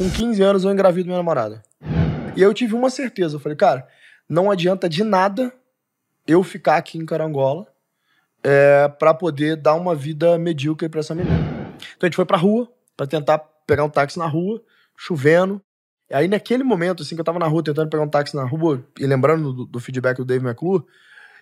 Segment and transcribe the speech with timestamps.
[0.00, 1.62] com 15 anos eu engravido minha namorada.
[2.34, 3.86] E eu tive uma certeza, eu falei, cara,
[4.26, 5.52] não adianta de nada
[6.26, 7.66] eu ficar aqui em Carangola
[8.42, 11.36] é, para poder dar uma vida medíocre para essa menina.
[11.96, 12.66] Então a gente foi pra rua
[12.96, 14.62] para tentar pegar um táxi na rua,
[14.96, 15.60] chovendo.
[16.08, 18.44] E aí naquele momento, assim, que eu tava na rua tentando pegar um táxi na
[18.44, 20.82] rua e lembrando do, do feedback do Dave McClure,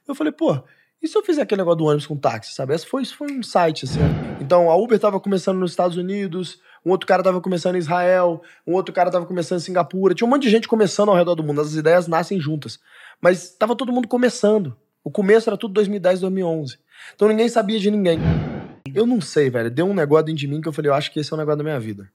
[0.08, 0.60] eu falei, pô,
[1.00, 2.76] e se eu fizer aquele negócio do ônibus com táxi, sabe?
[2.78, 4.00] Foi, isso foi um site, assim.
[4.40, 8.42] Então, a Uber tava começando nos Estados Unidos, um outro cara tava começando em Israel,
[8.66, 10.12] um outro cara tava começando em Singapura.
[10.12, 11.60] Tinha um monte de gente começando ao redor do mundo.
[11.60, 12.80] As ideias nascem juntas.
[13.20, 14.76] Mas tava todo mundo começando.
[15.04, 16.78] O começo era tudo 2010, 2011.
[17.14, 18.18] Então ninguém sabia de ninguém.
[18.92, 19.70] Eu não sei, velho.
[19.70, 21.38] Deu um negócio dentro de mim que eu falei, eu acho que esse é o
[21.38, 22.10] negócio da minha vida.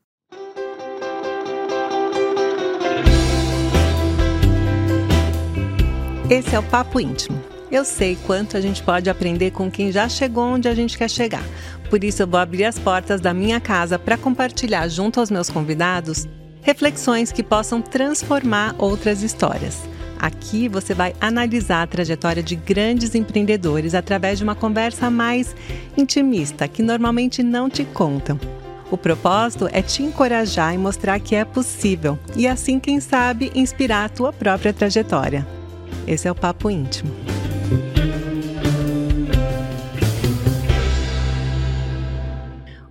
[6.29, 7.52] Esse é o Papo Íntimo.
[7.73, 11.09] Eu sei quanto a gente pode aprender com quem já chegou onde a gente quer
[11.09, 11.44] chegar.
[11.90, 15.49] Por isso, eu vou abrir as portas da minha casa para compartilhar junto aos meus
[15.49, 16.27] convidados
[16.62, 19.82] reflexões que possam transformar outras histórias.
[20.20, 25.55] Aqui você vai analisar a trajetória de grandes empreendedores através de uma conversa mais
[25.98, 28.40] intimista, que normalmente não te contam.
[28.91, 34.05] O propósito é te encorajar e mostrar que é possível, e assim, quem sabe, inspirar
[34.05, 35.46] a tua própria trajetória.
[36.05, 37.12] Esse é o Papo Íntimo.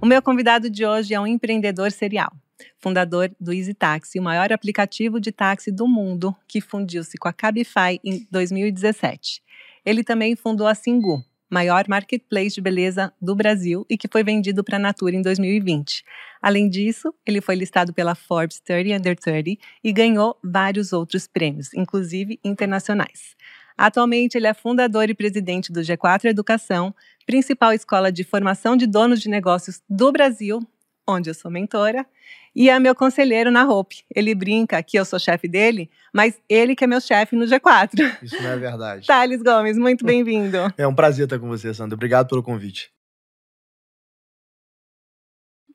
[0.03, 2.33] O meu convidado de hoje é um empreendedor serial,
[2.77, 7.33] fundador do Easy Taxi, o maior aplicativo de táxi do mundo, que fundiu-se com a
[7.33, 9.41] Cabify em 2017.
[9.87, 14.65] Ele também fundou a Singu, maior marketplace de beleza do Brasil e que foi vendido
[14.65, 16.03] para a Natura em 2020.
[16.41, 21.73] Além disso, ele foi listado pela Forbes 30 Under 30 e ganhou vários outros prêmios,
[21.75, 23.37] inclusive internacionais.
[23.83, 26.95] Atualmente, ele é fundador e presidente do G4 Educação,
[27.27, 30.61] principal escola de formação de donos de negócios do Brasil,
[31.05, 32.07] onde eu sou mentora,
[32.55, 34.05] e é meu conselheiro na Hope.
[34.15, 38.19] Ele brinca que eu sou chefe dele, mas ele que é meu chefe no G4.
[38.23, 39.05] Isso não é verdade.
[39.09, 40.59] Thales Gomes, muito bem-vindo.
[40.79, 41.97] É um prazer estar com você, Sandra.
[41.97, 42.93] Obrigado pelo convite.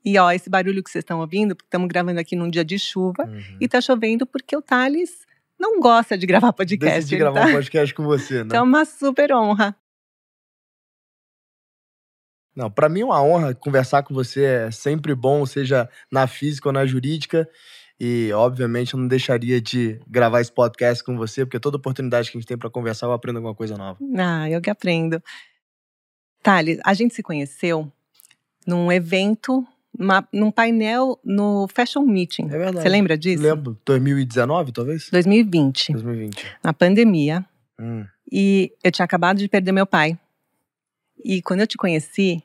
[0.05, 2.79] E ó, esse barulho que vocês estão ouvindo, porque estamos gravando aqui num dia de
[2.79, 3.57] chuva uhum.
[3.59, 5.26] e tá chovendo porque o Thales
[5.59, 6.95] não gosta de gravar podcast.
[6.95, 7.47] Decidi gravar tá?
[7.47, 8.45] um podcast com você, né?
[8.45, 9.75] Então é uma super honra.
[12.55, 16.69] Não, para mim é uma honra conversar com você, é sempre bom, seja na física
[16.69, 17.47] ou na jurídica.
[17.99, 22.37] E, obviamente, eu não deixaria de gravar esse podcast com você, porque toda oportunidade que
[22.37, 23.97] a gente tem para conversar, eu aprendo alguma coisa nova.
[24.17, 25.21] Ah, eu que aprendo.
[26.43, 27.91] Thales, a gente se conheceu
[28.65, 29.65] num evento,
[29.97, 32.45] uma, num painel no Fashion Meeting.
[32.45, 32.81] É verdade.
[32.81, 33.41] Você lembra disso?
[33.41, 33.77] Lembro.
[33.85, 35.09] 2019, talvez?
[35.09, 35.93] 2020.
[35.93, 36.45] 2020.
[36.63, 37.45] Na pandemia.
[37.79, 38.05] Hum.
[38.31, 40.17] E eu tinha acabado de perder meu pai.
[41.23, 42.43] E quando eu te conheci,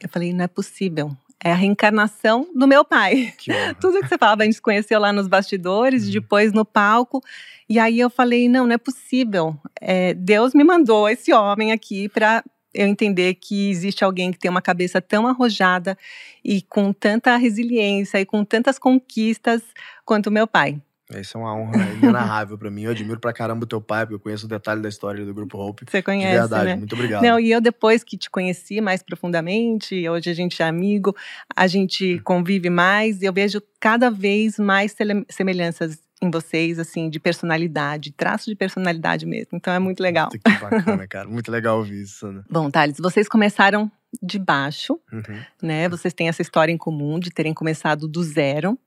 [0.00, 1.10] eu falei, não é possível.
[1.42, 3.34] É a reencarnação do meu pai.
[3.38, 6.12] Que Tudo que você falava, a gente se conheceu lá nos bastidores, uhum.
[6.12, 7.22] depois no palco.
[7.68, 9.56] E aí eu falei, não, não é possível.
[9.80, 12.42] É, Deus me mandou esse homem aqui para
[12.76, 15.96] eu entender que existe alguém que tem uma cabeça tão arrojada
[16.44, 19.62] e com tanta resiliência e com tantas conquistas
[20.04, 20.80] quanto o meu pai.
[21.14, 22.82] Isso é uma honra inenarrável para mim.
[22.82, 25.32] Eu admiro pra caramba o teu pai, porque eu conheço o detalhe da história do
[25.32, 25.84] Grupo Hope.
[25.88, 26.76] Você conhece, De verdade, né?
[26.76, 27.22] muito obrigado.
[27.22, 31.14] Não, e eu depois que te conheci mais profundamente, hoje a gente é amigo,
[31.54, 34.96] a gente convive mais, e eu vejo cada vez mais
[35.30, 39.50] semelhanças em vocês, assim, de personalidade, traço de personalidade mesmo.
[39.52, 40.30] Então é muito legal.
[40.30, 41.28] Que bacana, cara.
[41.28, 42.42] Muito legal ouvir isso, né?
[42.50, 43.90] Bom, Thales, vocês começaram
[44.22, 45.40] de baixo, uhum.
[45.62, 45.88] né?
[45.88, 48.78] Vocês têm essa história em comum de terem começado do zero.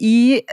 [0.00, 0.44] E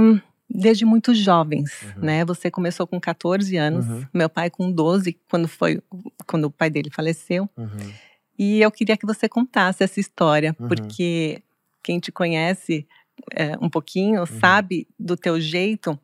[0.00, 2.02] um, desde muito jovens, uhum.
[2.02, 2.24] né?
[2.24, 4.06] Você começou com 14 anos, uhum.
[4.12, 5.80] meu pai com 12, quando foi
[6.26, 7.48] quando o pai dele faleceu.
[7.56, 7.92] Uhum.
[8.38, 10.68] E eu queria que você contasse essa história, uhum.
[10.68, 11.42] porque
[11.82, 12.86] quem te conhece
[13.34, 14.26] é, um pouquinho uhum.
[14.26, 15.98] sabe do teu jeito,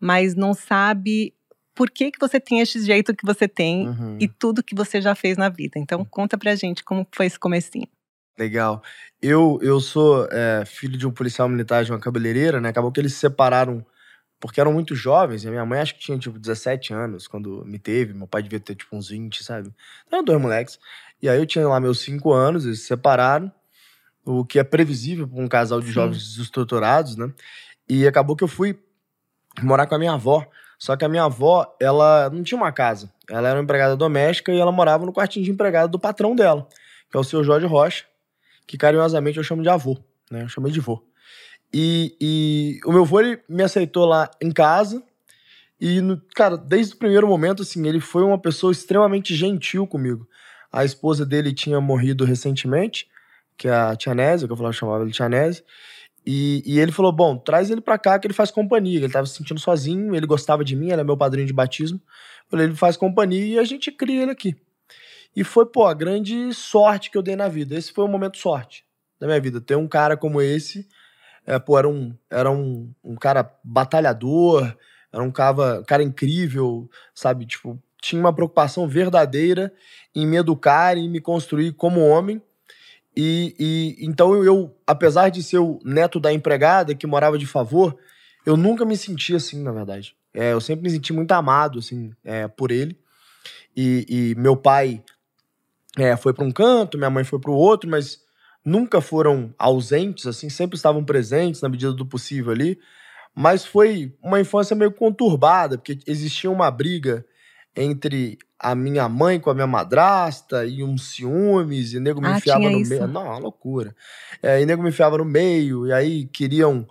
[0.00, 1.34] mas não sabe
[1.74, 4.16] por que, que você tem esse jeito que você tem uhum.
[4.20, 5.78] e tudo que você já fez na vida.
[5.78, 7.86] Então conta pra gente como foi esse comecinho.
[8.38, 8.82] Legal.
[9.20, 12.68] Eu, eu sou é, filho de um policial militar de uma cabeleireira, né?
[12.68, 13.84] Acabou que eles se separaram
[14.40, 15.44] porque eram muito jovens.
[15.44, 18.14] E a minha mãe acho que tinha, tipo, 17 anos quando me teve.
[18.14, 19.72] Meu pai devia ter, tipo, uns 20, sabe?
[20.06, 20.78] Então, eram dois moleques.
[21.20, 23.50] E aí eu tinha lá meus 5 anos, eles se separaram.
[24.30, 25.92] O que é previsível para um casal de Sim.
[25.92, 27.32] jovens desestruturados, né?
[27.88, 28.78] E acabou que eu fui
[29.62, 30.46] morar com a minha avó.
[30.78, 33.12] Só que a minha avó, ela não tinha uma casa.
[33.28, 36.68] Ela era uma empregada doméstica e ela morava no quartinho de empregada do patrão dela,
[37.10, 38.04] que é o seu Jorge Rocha
[38.68, 39.98] que carinhosamente eu chamo de avô,
[40.30, 40.42] né?
[40.42, 41.02] Eu chamei de vô.
[41.72, 45.02] E, e o meu avô, ele me aceitou lá em casa.
[45.80, 50.28] E, no, cara, desde o primeiro momento, assim, ele foi uma pessoa extremamente gentil comigo.
[50.70, 53.08] A esposa dele tinha morrido recentemente,
[53.58, 55.64] que é a Tia Nésia, que eu falava, chamava ele Tia Nésia.
[56.24, 58.98] E, e ele falou: Bom, traz ele pra cá que ele faz companhia.
[58.98, 62.00] Ele tava se sentindo sozinho, ele gostava de mim, ele é meu padrinho de batismo.
[62.48, 64.56] Falei: Ele faz companhia e a gente cria ele aqui.
[65.34, 67.76] E foi, pô, a grande sorte que eu dei na vida.
[67.76, 68.84] Esse foi o momento sorte
[69.20, 69.60] da minha vida.
[69.60, 70.86] Ter um cara como esse,
[71.46, 74.76] é, pô, era um, era um, um cara batalhador,
[75.12, 77.46] era um cara, cara incrível, sabe?
[77.46, 79.72] Tipo, tinha uma preocupação verdadeira
[80.14, 82.42] em me educar e me construir como homem.
[83.20, 87.98] E, e então eu, apesar de ser o neto da empregada que morava de favor,
[88.46, 90.14] eu nunca me senti assim, na verdade.
[90.32, 92.96] É, eu sempre me senti muito amado, assim, é, por ele.
[93.76, 95.02] E, e meu pai
[95.98, 98.22] é, foi para um canto, minha mãe foi para o outro, mas
[98.64, 102.78] nunca foram ausentes, assim, sempre estavam presentes na medida do possível ali.
[103.34, 107.26] Mas foi uma infância meio conturbada, porque existia uma briga
[107.74, 112.38] entre a minha mãe com a minha madrasta e uns ciúmes, e nego me Ah,
[112.38, 112.90] enfiava no isso.
[112.90, 113.06] meio.
[113.06, 113.94] Não, uma loucura.
[114.42, 116.86] É, e nego me enfiava no meio, e aí queriam,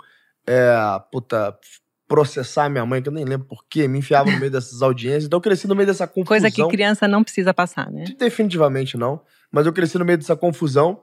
[0.46, 0.74] é,
[1.12, 1.58] puta,
[2.08, 5.26] processar minha mãe, que eu nem lembro porquê, me enfiavam no meio dessas audiências.
[5.26, 6.28] Então eu cresci no meio dessa confusão.
[6.40, 8.06] Coisa que criança não precisa passar, né?
[8.18, 9.20] Definitivamente não.
[9.52, 11.02] Mas eu cresci no meio dessa confusão.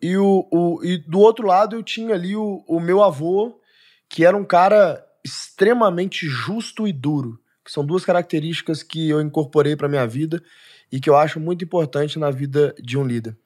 [0.00, 3.60] E, o, o, e do outro lado eu tinha ali o, o meu avô,
[4.08, 7.38] que era um cara extremamente justo e duro.
[7.64, 10.42] Que são duas características que eu incorporei para minha vida
[10.90, 13.36] e que eu acho muito importante na vida de um líder.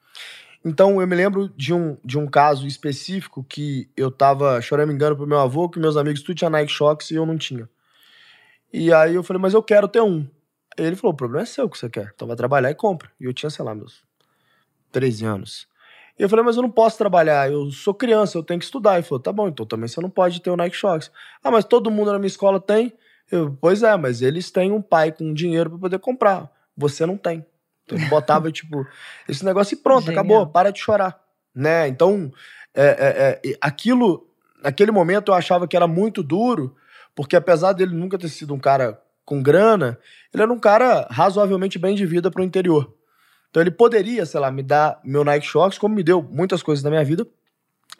[0.65, 5.15] Então eu me lembro de um, de um caso específico que eu tava chorando engano
[5.15, 7.69] pro meu avô, que meus amigos tudo tinha Nike Shox e eu não tinha.
[8.73, 10.27] E aí eu falei, mas eu quero ter um.
[10.77, 12.11] Ele falou: o problema é seu que você quer.
[12.13, 13.09] Então vai trabalhar e compra.
[13.19, 14.03] E eu tinha, sei lá, meus
[14.91, 15.67] 13 anos.
[16.19, 18.95] E eu falei, mas eu não posso trabalhar, eu sou criança, eu tenho que estudar.
[18.95, 21.11] Ele falou, tá bom, então também você não pode ter o Nike Shox.
[21.43, 22.91] Ah, mas todo mundo na minha escola tem.
[23.31, 26.49] Eu, pois é, mas eles têm um pai com dinheiro para poder comprar.
[26.75, 27.45] Você não tem.
[27.83, 28.85] Então ele botava, tipo,
[29.27, 30.23] esse negócio e pronto, Genial.
[30.23, 31.19] acabou, para de chorar.
[31.53, 31.87] Né?
[31.87, 32.31] Então,
[32.73, 34.27] é, é, é, aquilo,
[34.63, 36.75] naquele momento eu achava que era muito duro,
[37.15, 39.97] porque apesar dele nunca ter sido um cara com grana,
[40.33, 42.93] ele era um cara razoavelmente bem de vida pro interior.
[43.49, 46.83] Então ele poderia, sei lá, me dar meu Nike Shox, como me deu muitas coisas
[46.83, 47.27] na minha vida,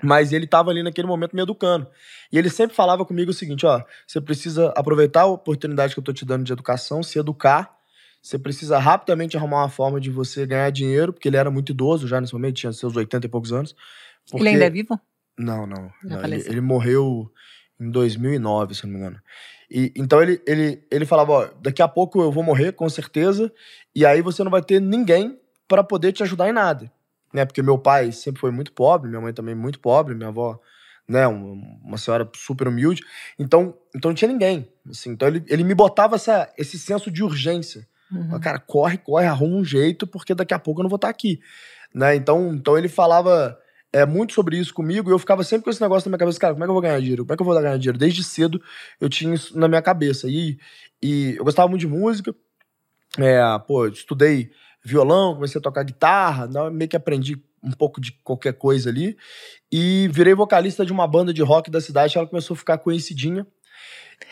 [0.04, 1.88] mas ele estava ali naquele momento me educando.
[2.32, 6.04] E ele sempre falava comigo o seguinte, ó, você precisa aproveitar a oportunidade que eu
[6.04, 7.76] tô te dando de educação, se educar,
[8.22, 12.08] você precisa rapidamente arrumar uma forma de você ganhar dinheiro, porque ele era muito idoso
[12.08, 13.76] já nesse momento, tinha seus 80 e poucos anos.
[14.30, 14.44] Porque...
[14.44, 15.00] Ele ainda é vivo?
[15.38, 15.92] Não, não.
[16.04, 17.32] Não, ele, ele morreu
[17.80, 19.22] em 2009, se não me engano.
[19.70, 23.52] E, então ele, ele, ele falava, ó, daqui a pouco eu vou morrer, com certeza,
[23.96, 26.92] e aí você não vai ter ninguém para poder te ajudar em nada.
[27.38, 27.46] Né?
[27.46, 30.60] Porque meu pai sempre foi muito pobre, minha mãe também muito pobre, minha avó,
[31.08, 33.04] né, um- uma senhora super humilde.
[33.38, 34.68] Então, então não tinha ninguém.
[34.90, 37.88] Assim, então ele, ele me botava essa, esse senso de urgência.
[38.12, 38.40] Uhum.
[38.40, 41.40] Cara, corre, corre, arruma um jeito, porque daqui a pouco eu não vou estar aqui.
[41.94, 42.16] Né?
[42.16, 43.56] Então, então ele falava
[43.94, 46.40] é, muito sobre isso comigo e eu ficava sempre com esse negócio na minha cabeça,
[46.40, 47.24] cara, como é que eu vou ganhar dinheiro?
[47.24, 48.00] Como é que eu vou ganhar dinheiro?
[48.00, 48.60] Desde cedo
[49.00, 50.28] eu tinha isso na minha cabeça.
[50.28, 50.58] E,
[51.04, 52.34] e eu gostava muito de música,
[53.20, 54.50] é, pô, estudei
[54.84, 59.18] violão, comecei a tocar guitarra, né, meio que aprendi um pouco de qualquer coisa ali.
[59.72, 63.46] E virei vocalista de uma banda de rock da cidade, ela começou a ficar conhecidinha.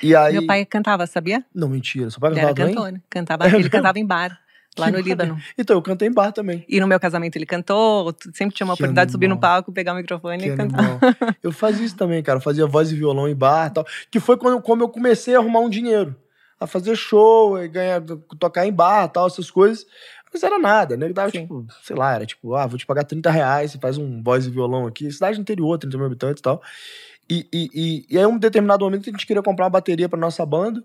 [0.01, 0.33] E aí.
[0.33, 1.43] Meu pai cantava, sabia?
[1.53, 2.09] Não, mentira.
[2.09, 2.75] Seu pai Ele cantava era também?
[2.75, 3.01] cantor, né?
[3.09, 4.39] Cantava, ele cantava em bar,
[4.77, 4.99] lá Que no.
[4.99, 5.37] Líbano.
[5.57, 6.65] Então, eu cantei em bar também.
[6.67, 9.51] E no meu casamento ele cantou, sempre tinha uma Que oportunidade de subir no animal.
[9.51, 10.79] palco, pegar o microfone Que e cantar.
[10.79, 10.99] animal.
[11.43, 12.37] Eu fazia isso também, cara.
[12.37, 13.85] Eu fazia voz e violão em bar e tal.
[14.09, 16.15] Que foi quando, como eu comecei a arrumar um dinheiro.
[16.59, 18.01] A fazer show, ganhar,
[18.39, 19.85] tocar em bar tal, essas coisas.
[20.43, 21.09] Era nada, né?
[21.09, 21.41] Dava, Sim.
[21.41, 24.45] tipo, sei lá, era tipo, ah, vou te pagar 30 reais, você faz um voz
[24.45, 25.11] e violão aqui.
[25.11, 26.61] Cidade do interior, 30 mil habitantes e tal.
[27.29, 30.19] E, e, e, e aí, um determinado momento, a gente queria comprar uma bateria pra
[30.19, 30.83] nossa banda.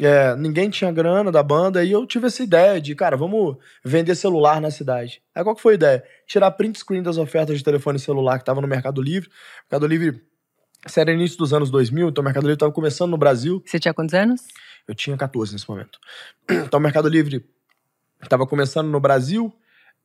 [0.00, 4.14] É, ninguém tinha grana da banda, aí eu tive essa ideia de, cara, vamos vender
[4.14, 5.20] celular na cidade.
[5.34, 6.04] Aí qual que foi a ideia?
[6.24, 9.28] Tirar print screen das ofertas de telefone celular que tava no Mercado Livre.
[9.64, 10.22] Mercado Livre,
[10.86, 13.60] isso era início dos anos 2000, então o Mercado Livre tava começando no Brasil.
[13.66, 14.42] Você tinha quantos anos?
[14.86, 15.98] Eu tinha 14 nesse momento.
[16.48, 17.44] Então o Mercado Livre
[18.22, 19.52] estava começando no Brasil.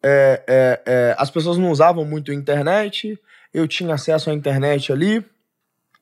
[0.01, 3.17] é, é, é, as pessoas não usavam muito a internet.
[3.53, 5.25] Eu tinha acesso à internet ali.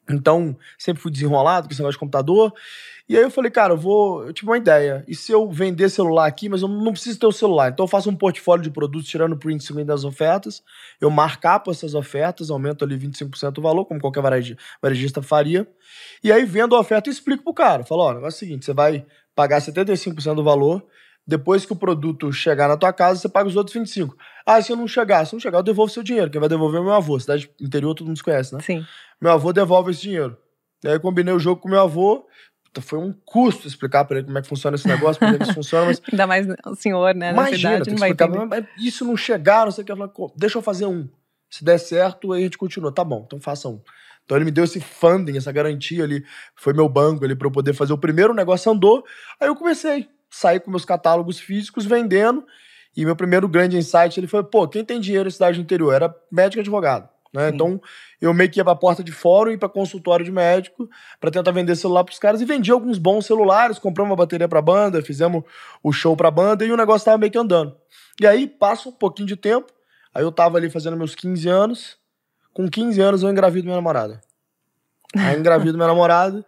[0.09, 2.53] Então, sempre fui desenrolado com esse negócio de computador.
[3.07, 4.25] E aí eu falei, cara, eu vou.
[4.25, 5.03] Eu tive uma ideia.
[5.07, 7.69] E se eu vender celular aqui, mas eu não preciso ter o celular.
[7.69, 10.63] Então eu faço um portfólio de produtos tirando o print screen das ofertas.
[10.99, 15.67] Eu marcapo essas ofertas, aumento ali 25% o valor, como qualquer vareji- varejista faria.
[16.23, 17.83] E aí vendo a oferta e explico pro cara.
[17.83, 20.83] Falo, ó, o negócio é o seguinte, você vai pagar 75% do valor.
[21.25, 24.13] Depois que o produto chegar na tua casa, você paga os outros 25%.
[24.45, 26.29] Ah, se eu não chegar, se não chegar, eu devolvo seu dinheiro.
[26.31, 27.19] Quem vai devolver é meu avô.
[27.19, 28.61] Cidade interior, todo mundo se conhece, né?
[28.61, 28.85] Sim.
[29.21, 30.35] Meu avô devolve esse dinheiro.
[30.83, 32.25] E aí eu combinei o jogo com meu avô.
[32.65, 35.37] Puta, Foi um custo explicar pra ele como é que funciona esse negócio, como é
[35.37, 37.27] que isso funciona, mas Ainda mais o senhor, né?
[37.31, 39.91] Na imagina, cidade, tem não vai explicar, mas isso não chegar, não sei o que.
[39.91, 41.07] Eu falei, "Co- deixa eu fazer um.
[41.49, 42.91] Se der certo, aí a gente continua.
[42.91, 43.79] Tá bom, então faça um.
[44.25, 46.23] Então ele me deu esse funding, essa garantia ali,
[46.55, 49.03] foi meu banco ali para eu poder fazer o primeiro o negócio andou.
[49.39, 52.43] Aí eu comecei, sair com meus catálogos físicos vendendo.
[52.95, 55.93] E meu primeiro grande insight ele foi, pô, quem tem dinheiro em cidade do interior
[55.93, 57.07] era médico e advogado.
[57.33, 57.49] Né?
[57.49, 57.81] Então,
[58.19, 61.51] eu meio que ia pra porta de fórum e para consultório de médico para tentar
[61.51, 65.43] vender celular pros caras e vendi alguns bons celulares, compramos uma bateria pra banda, fizemos
[65.81, 67.75] o show pra banda e o negócio tava meio que andando.
[68.19, 69.71] E aí, passa um pouquinho de tempo,
[70.13, 71.97] aí eu tava ali fazendo meus 15 anos,
[72.53, 74.19] com 15 anos eu engravido minha namorada.
[75.15, 76.45] Aí engravido minha namorada,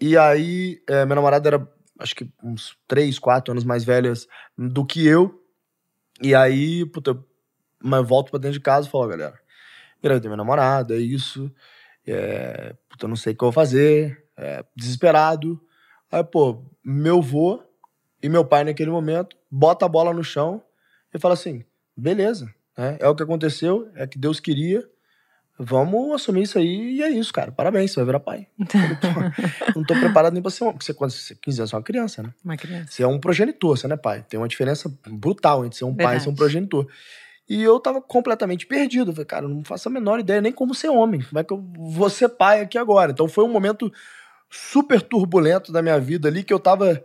[0.00, 1.68] e aí é, minha namorada era,
[2.02, 5.42] acho que uns 3, 4 anos mais velhas do que eu,
[6.20, 7.18] e aí, puta,
[7.82, 9.38] mas volto pra dentro de casa e falo, galera,
[9.98, 11.52] engravidei minha namorada, é isso.
[12.06, 14.24] É, puta, não sei o que eu vou fazer.
[14.36, 15.60] É, desesperado.
[16.10, 17.62] Aí, pô, meu vô
[18.22, 20.62] e meu pai naquele momento bota a bola no chão
[21.12, 21.64] e fala assim:
[21.96, 22.96] beleza, né?
[23.00, 24.88] é o que aconteceu, é que Deus queria.
[25.58, 27.52] Vamos assumir isso aí e é isso, cara.
[27.52, 28.46] Parabéns, você vai virar pai.
[29.76, 30.72] não tô preparado nem pra ser um.
[30.72, 32.34] Porque você, quando você 15 anos, você é uma criança, né?
[32.44, 32.90] Uma criança.
[32.90, 34.24] Você é um progenitor, você não é pai.
[34.28, 36.08] Tem uma diferença brutal entre ser um Verdade.
[36.08, 36.86] pai e ser um progenitor.
[37.48, 39.10] E eu tava completamente perdido.
[39.10, 41.20] Eu falei, cara, não faço a menor ideia nem como ser homem.
[41.20, 43.12] Como é que eu vou ser pai aqui agora?
[43.12, 43.92] Então foi um momento
[44.50, 47.04] super turbulento da minha vida ali, que eu tava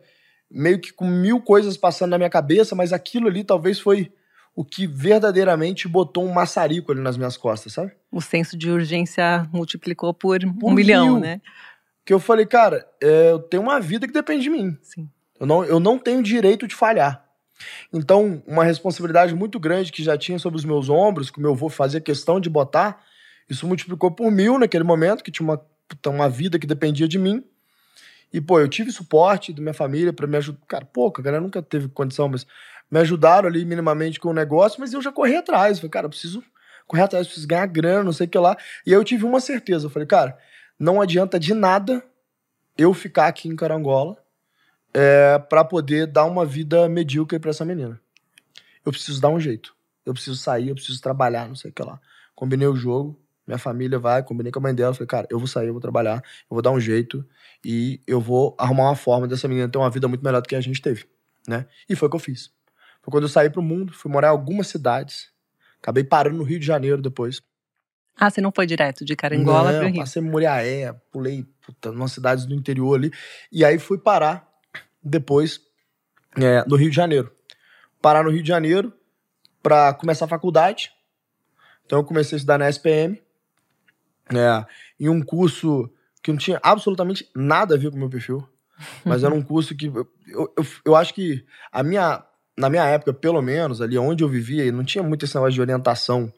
[0.49, 4.11] meio que com mil coisas passando na minha cabeça, mas aquilo ali talvez foi
[4.57, 7.91] o que verdadeiramente botou um maçarico ali nas minhas costas, sabe?
[8.11, 11.19] O senso de urgência multiplicou por, por um milhão, mil.
[11.19, 11.39] né?
[12.03, 14.75] Que eu falei, cara, é, eu tenho uma vida que depende de mim.
[14.81, 15.07] Sim.
[15.39, 17.23] Eu não, eu não tenho direito de falhar.
[17.93, 21.51] Então, uma responsabilidade muito grande que já tinha sobre os meus ombros, que o meu
[21.51, 23.03] avô fazia questão de botar,
[23.47, 25.61] isso multiplicou por mil naquele momento, que tinha uma,
[26.07, 27.43] uma vida que dependia de mim.
[28.33, 30.59] E, pô, eu tive suporte da minha família para me ajudar.
[30.67, 32.47] Cara, pouca, a galera nunca teve condição, mas
[32.89, 35.79] me ajudaram ali minimamente com o negócio, mas eu já corri atrás.
[35.79, 36.43] Falei, cara, preciso
[36.85, 38.57] correr atrás, preciso ganhar grana, não sei o que lá.
[38.85, 39.85] E aí eu tive uma certeza.
[39.85, 40.37] Eu falei, cara,
[40.79, 42.03] não adianta de nada
[42.77, 44.17] eu ficar aqui em Carangola
[44.93, 47.99] é, para poder dar uma vida medíocre para essa menina.
[48.85, 49.75] Eu preciso dar um jeito.
[50.05, 51.99] Eu preciso sair, eu preciso trabalhar, não sei o que lá.
[52.33, 55.47] Combinei o jogo, minha família vai, combinei com a mãe dela, falei, cara, eu vou
[55.47, 57.25] sair, eu vou trabalhar, eu vou dar um jeito
[57.63, 60.55] e eu vou arrumar uma forma dessa menina ter uma vida muito melhor do que
[60.55, 61.05] a gente teve,
[61.47, 61.65] né?
[61.89, 62.51] E foi o que eu fiz.
[63.07, 65.31] Foi quando eu saí pro mundo, fui morar em algumas cidades,
[65.81, 67.41] acabei parando no Rio de Janeiro depois.
[68.17, 69.99] Ah, você não foi direto de Carangola não, pro Rio?
[70.01, 73.09] passei Muriaé, pulei puta, umas cidades do interior ali,
[73.49, 74.45] e aí fui parar
[75.01, 75.61] depois
[76.35, 77.31] é, no Rio de Janeiro.
[78.01, 78.91] Parar no Rio de Janeiro
[79.63, 80.91] para começar a faculdade.
[81.85, 83.21] Então eu comecei a estudar na SPM,
[84.35, 84.65] é,
[84.99, 85.89] em um curso
[86.21, 88.45] que não tinha absolutamente nada a ver com o meu perfil,
[89.05, 90.51] mas era um curso que eu, eu,
[90.83, 92.26] eu acho que a minha,
[92.57, 95.61] na minha época, pelo menos, ali onde eu vivia, não tinha muito esse negócio de
[95.61, 96.33] orientação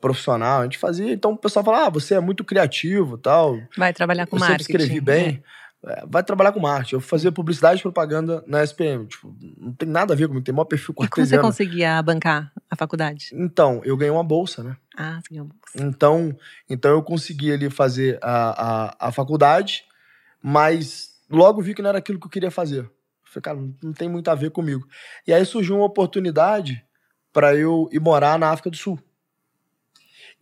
[0.00, 0.60] profissional.
[0.60, 3.58] A gente fazia, então o pessoal falava, ah, você é muito criativo tal.
[3.76, 4.72] Vai trabalhar com eu marketing.
[4.72, 5.42] Eu escrevi bem.
[5.84, 6.04] É.
[6.06, 6.96] Vai trabalhar com marketing.
[6.96, 9.06] Eu fazia publicidade e propaganda na SPM.
[9.06, 12.02] Tipo, não tem nada a ver comigo, tem maior perfil com E como você conseguia
[12.02, 13.30] bancar a faculdade?
[13.32, 14.76] Então, eu ganhei uma bolsa, né?
[14.96, 15.88] Ah, você ganhou uma bolsa.
[15.88, 16.36] Então,
[16.68, 19.84] então eu consegui ali fazer a, a, a faculdade,
[20.42, 22.90] mas logo vi que não era aquilo que eu queria fazer.
[23.40, 24.86] Falei, cara, não, tem muito a ver comigo.
[25.26, 26.84] E aí surgiu uma oportunidade
[27.32, 28.98] para eu ir morar na África do Sul.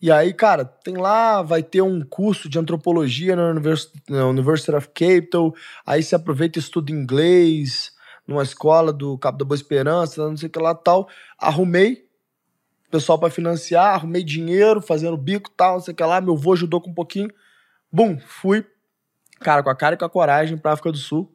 [0.01, 3.51] E aí, cara, tem lá, vai ter um curso de antropologia na
[4.27, 5.53] University, of Cape Town,
[5.87, 7.93] aí você aproveita e estuda inglês
[8.27, 11.09] numa escola do Cabo da Boa Esperança, não sei o que lá tal.
[11.39, 12.05] Arrumei
[12.91, 16.21] pessoal para financiar, arrumei dinheiro, fazendo bico tal, não sei o que lá.
[16.21, 17.29] Meu avô ajudou com um pouquinho.
[17.91, 18.65] Bum, fui,
[19.41, 21.34] cara, com a cara e com a coragem pra África do Sul.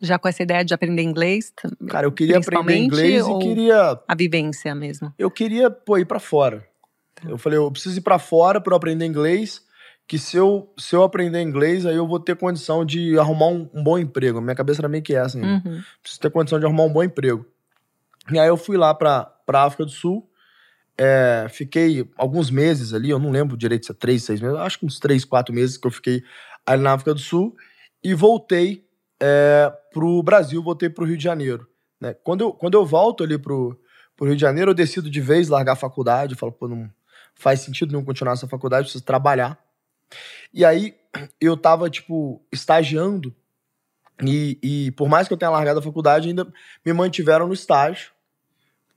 [0.00, 1.52] Já com essa ideia de aprender inglês?
[1.88, 4.00] Cara, eu queria aprender inglês e queria.
[4.08, 5.12] A vivência mesmo.
[5.18, 6.66] Eu queria, pô, ir pra fora.
[7.28, 9.62] Eu falei, eu preciso ir para fora para aprender inglês,
[10.08, 13.68] que se eu, se eu aprender inglês, aí eu vou ter condição de arrumar um,
[13.74, 14.40] um bom emprego.
[14.40, 15.82] Minha cabeça era meio que essa, assim, uhum.
[16.02, 17.44] preciso ter condição de arrumar um bom emprego.
[18.32, 20.30] E aí eu fui lá para pra África do Sul,
[20.96, 24.78] é, fiquei alguns meses ali, eu não lembro direito se é três, seis meses, acho
[24.78, 26.22] que uns três, quatro meses que eu fiquei
[26.64, 27.56] ali na África do Sul,
[28.04, 28.86] e voltei
[29.20, 31.66] é, pro Brasil, voltei pro Rio de Janeiro.
[32.00, 32.14] Né?
[32.24, 33.78] Quando, eu, quando eu volto ali pro,
[34.16, 36.90] pro Rio de Janeiro, eu decido de vez largar a faculdade, falo, pô, não,
[37.34, 39.58] faz sentido não continuar essa faculdade, preciso trabalhar.
[40.52, 40.94] E aí
[41.40, 43.34] eu tava, tipo, estagiando,
[44.22, 46.46] e, e por mais que eu tenha largado a faculdade, ainda
[46.84, 48.12] me mantiveram no estágio,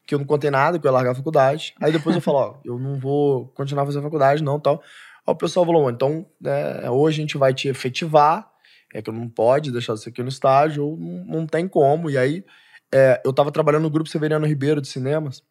[0.06, 1.74] que eu não contei nada, que eu ia largar a faculdade.
[1.82, 4.84] Aí depois eu falo, ó, eu não vou continuar fazendo faculdade, não, tal.
[5.26, 8.52] Aí o pessoal falou, então, é, hoje a gente vai te efetivar,
[8.94, 12.10] é que não pode deixar você aqui no estágio, ou não, não tem como.
[12.10, 12.46] E aí,
[12.94, 15.44] é, eu tava trabalhando no Grupo Severiano Ribeiro de Cinemas,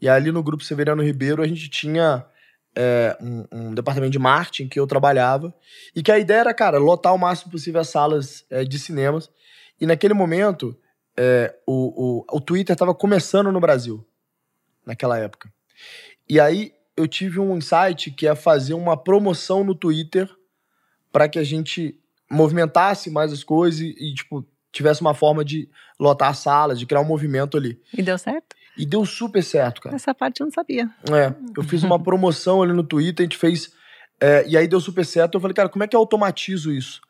[0.00, 2.26] e ali no Grupo Severiano Ribeiro a gente tinha
[2.76, 5.54] é, um, um, departamento de marketing que eu trabalhava,
[5.96, 9.30] e que a ideia era, cara, lotar o máximo possível as salas é, de cinemas.
[9.80, 10.78] E naquele momento,
[11.16, 14.06] é, o, o, o Twitter estava começando no Brasil,
[14.84, 15.50] naquela época.
[16.28, 20.30] E aí eu tive um insight que é fazer uma promoção no Twitter
[21.10, 21.98] para que a gente
[22.34, 26.84] movimentasse mais as coisas e, e, tipo, tivesse uma forma de lotar a sala, de
[26.84, 27.80] criar um movimento ali.
[27.96, 28.56] E deu certo?
[28.76, 29.94] E deu super certo, cara.
[29.94, 30.90] Essa parte eu não sabia.
[31.10, 33.72] É, eu fiz uma promoção ali no Twitter, a gente fez.
[34.20, 35.36] É, e aí deu super certo.
[35.36, 37.00] Eu falei, cara, como é que eu automatizo isso?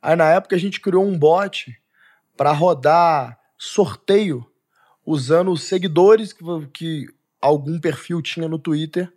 [0.00, 1.72] Aí na época a gente criou um bot
[2.36, 4.44] para rodar sorteio
[5.06, 7.06] usando os seguidores que, que
[7.40, 9.12] algum perfil tinha no Twitter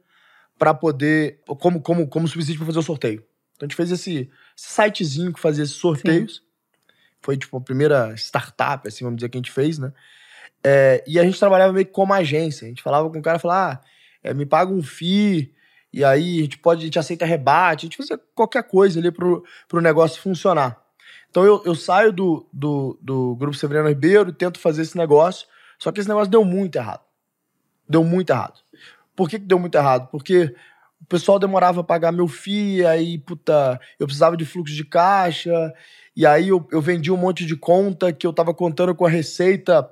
[0.59, 1.39] para poder.
[1.59, 3.23] como, como, como subsídio para fazer o sorteio.
[3.55, 6.35] Então a gente fez esse sitezinho que fazia esses sorteios.
[6.37, 6.41] Sim.
[7.21, 9.91] Foi tipo a primeira startup, assim, vamos dizer, que a gente fez, né?
[10.63, 12.65] É, e a gente trabalhava meio que como agência.
[12.65, 13.85] A gente falava com o cara, falava, ah,
[14.23, 15.53] é, me paga um FII,
[15.93, 19.11] e aí a gente pode, a gente aceita rebate, a gente fazia qualquer coisa ali
[19.11, 20.81] pro, pro negócio funcionar.
[21.29, 25.47] Então eu, eu saio do, do, do Grupo Severino Ribeiro tento fazer esse negócio,
[25.77, 27.01] só que esse negócio deu muito errado.
[27.87, 28.59] Deu muito errado.
[29.15, 30.09] Por que, que deu muito errado?
[30.09, 30.55] Porque
[31.05, 35.71] o pessoal demorava a pagar meu FII, aí, puta, eu precisava de fluxo de caixa,
[36.15, 39.09] e aí eu, eu vendi um monte de conta que eu tava contando com a
[39.09, 39.87] receita,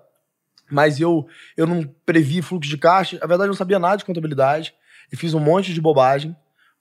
[0.71, 3.19] mas eu, eu não previ fluxo de caixa.
[3.19, 4.73] Na verdade, eu não sabia nada de contabilidade,
[5.11, 6.35] e fiz um monte de bobagem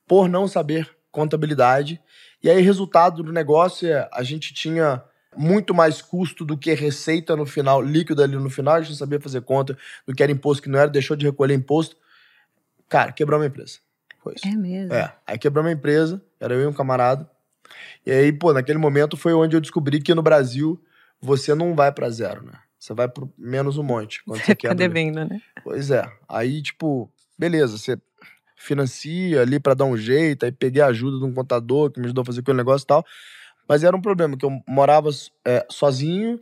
[0.08, 2.00] por não saber contabilidade.
[2.42, 5.04] E aí, resultado do negócio é a gente tinha
[5.36, 8.96] muito mais custo do que receita no final, líquido ali no final, a gente não
[8.96, 11.98] sabia fazer conta do que era imposto que não era, deixou de recolher imposto.
[12.88, 13.78] Cara, quebrou uma empresa.
[14.22, 14.46] Foi isso.
[14.46, 14.94] É mesmo?
[14.94, 15.12] É.
[15.26, 17.28] Aí quebrou uma empresa, era eu e um camarada.
[18.06, 20.82] E aí, pô, naquele momento foi onde eu descobri que no Brasil
[21.20, 22.52] você não vai para zero, né?
[22.78, 24.24] Você vai pro menos um monte.
[24.24, 25.40] Quando você, você fica devendo, né?
[25.62, 26.04] Pois é.
[26.28, 27.96] Aí, tipo, beleza, você
[28.56, 32.06] financia ali para dar um jeito, aí peguei a ajuda de um contador que me
[32.06, 33.04] ajudou a fazer aquele negócio e tal.
[33.68, 35.10] Mas era um problema, que eu morava
[35.44, 36.40] é, sozinho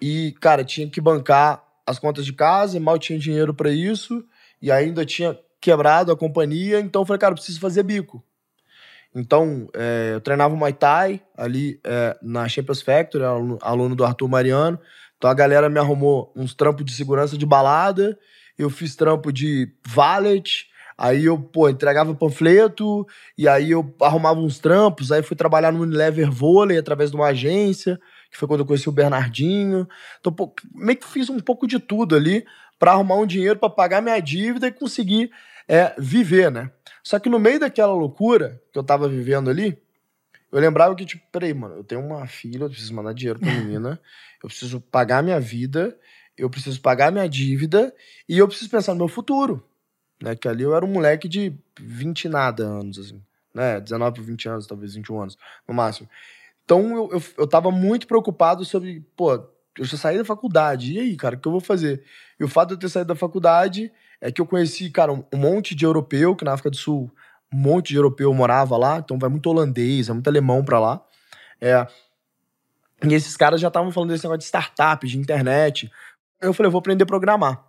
[0.00, 4.24] e, cara, tinha que bancar as contas de casa, mal tinha dinheiro para isso,
[4.62, 8.24] e ainda tinha quebrado a companhia, então eu falei, cara, eu preciso fazer bico.
[9.14, 14.28] Então, é, eu treinava Muay Thai ali é, na Champions Factory, aluno, aluno do Arthur
[14.28, 14.78] Mariano.
[15.16, 18.18] Então a galera me arrumou uns trampos de segurança de balada,
[18.56, 24.58] eu fiz trampo de valet, aí eu, pô, entregava panfleto, e aí eu arrumava uns
[24.58, 28.66] trampos, aí fui trabalhar no Unilever Vôlei através de uma agência, que foi quando eu
[28.66, 29.86] conheci o Bernardinho.
[30.20, 32.46] Então, pô, meio que fiz um pouco de tudo ali
[32.78, 35.30] para arrumar um dinheiro para pagar minha dívida e conseguir
[35.70, 36.68] é viver, né?
[37.00, 39.80] Só que no meio daquela loucura que eu tava vivendo ali,
[40.50, 43.48] eu lembrava que, tipo, peraí, mano, eu tenho uma filha, eu preciso mandar dinheiro pra
[43.54, 44.00] menina,
[44.42, 45.96] eu preciso pagar minha vida,
[46.36, 47.94] eu preciso pagar minha dívida
[48.28, 49.64] e eu preciso pensar no meu futuro,
[50.20, 50.34] né?
[50.34, 53.22] Que ali eu era um moleque de 20 e nada anos, assim,
[53.54, 53.78] né?
[53.78, 56.08] 19 20 anos, talvez 21 anos, no máximo.
[56.64, 59.34] Então eu, eu, eu tava muito preocupado sobre, pô,
[59.78, 62.02] eu já saí da faculdade, e aí, cara, o que eu vou fazer?
[62.40, 65.24] E o fato de eu ter saído da faculdade é que eu conheci, cara, um,
[65.34, 67.10] monte de europeu, que na África do Sul,
[67.52, 71.02] um monte de europeu morava lá, então vai muito holandês, é muito alemão pra lá.
[71.60, 71.86] É,
[73.02, 75.90] e esses caras já estavam falando desse negócio de startup, de internet.
[76.40, 77.64] Eu falei, eu vou aprender a programar.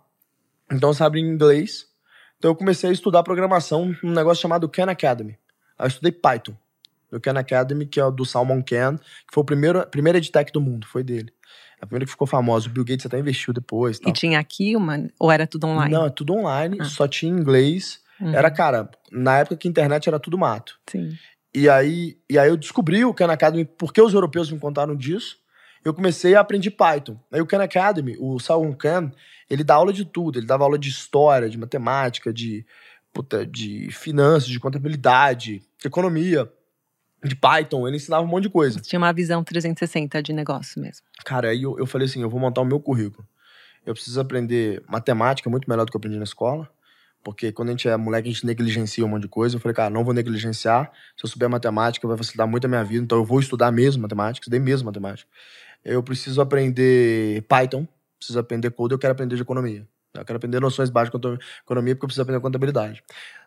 [0.70, 1.86] Então sabia inglês.
[2.38, 5.38] Então eu comecei a estudar programação num negócio chamado Khan Academy.
[5.78, 6.54] Aí eu estudei Python.
[7.10, 10.52] No Khan Academy, que é do Salmon Khan, que foi o primeiro, a primeira edtech
[10.52, 11.32] do mundo, foi dele.
[11.82, 12.68] A primeira que ficou famosa.
[12.68, 13.98] O Bill Gates até investiu depois.
[13.98, 14.08] Tal.
[14.08, 15.08] E tinha aqui uma.
[15.18, 15.92] Ou era tudo online?
[15.92, 16.84] Não, é tudo online, ah.
[16.84, 18.00] só tinha inglês.
[18.20, 18.32] Uhum.
[18.32, 20.78] Era, cara, na época que a internet era tudo mato.
[20.88, 21.18] Sim.
[21.52, 25.38] E aí, e aí eu descobri o Khan Academy, porque os europeus me contaram disso.
[25.84, 27.18] Eu comecei a aprender Python.
[27.32, 29.10] Aí o Khan Academy, o Salon Khan,
[29.50, 30.38] ele dá aula de tudo.
[30.38, 32.64] Ele dava aula de história, de matemática, de,
[33.12, 36.48] puta, de finanças, de contabilidade, de economia
[37.24, 38.80] de Python, ele ensinava um monte de coisa.
[38.80, 41.06] Tinha uma visão 360 de negócio mesmo.
[41.24, 43.26] Cara, aí eu, eu falei assim, eu vou montar o meu currículo.
[43.86, 46.68] Eu preciso aprender matemática muito melhor do que eu aprendi na escola.
[47.22, 49.56] Porque quando a gente é moleque, a gente negligencia um monte de coisa.
[49.56, 50.90] Eu falei, cara, não vou negligenciar.
[51.16, 53.04] Se eu souber matemática, vai facilitar muito a minha vida.
[53.04, 55.28] Então eu vou estudar mesmo matemática, estudei mesmo matemática.
[55.84, 57.86] Eu preciso aprender Python,
[58.18, 59.86] preciso aprender code, eu quero aprender de economia.
[60.14, 63.02] Eu quero aprender noções básicas de economia porque eu preciso aprender contabilidade.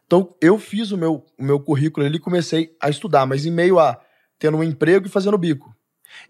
[0.06, 3.52] Então, eu fiz o meu, o meu currículo ali e comecei a estudar, mas em
[3.52, 4.00] meio a
[4.38, 5.76] tendo um emprego e fazendo bico.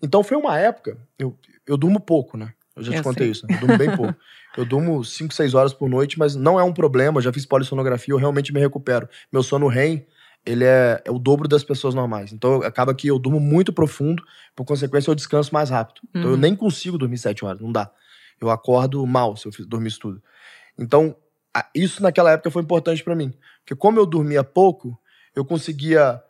[0.02, 0.98] Então, foi uma época.
[1.20, 2.54] Eu, eu durmo pouco, né?
[2.76, 3.32] Eu já te eu contei sei.
[3.32, 3.56] isso, né?
[3.56, 4.16] Eu durmo bem pouco.
[4.58, 7.18] Eu durmo 5, 6 horas por noite, mas não é um problema.
[7.18, 9.06] Eu já fiz polissonografia, eu realmente me recupero.
[9.30, 10.06] Meu sono REM,
[10.46, 12.32] ele é, é o dobro das pessoas normais.
[12.32, 14.24] Então, acaba que eu durmo muito profundo,
[14.56, 16.00] por consequência, eu descanso mais rápido.
[16.10, 16.38] Então, eu uhum.
[16.38, 17.92] nem consigo dormir 7 horas, não dá.
[18.40, 20.24] Eu acordo mal se eu dormir isso tudo.
[20.80, 21.16] Então,
[21.74, 23.34] isso naquela época foi importante para mim.
[23.60, 24.98] Porque como eu dormia pouco,
[25.36, 26.22] eu conseguia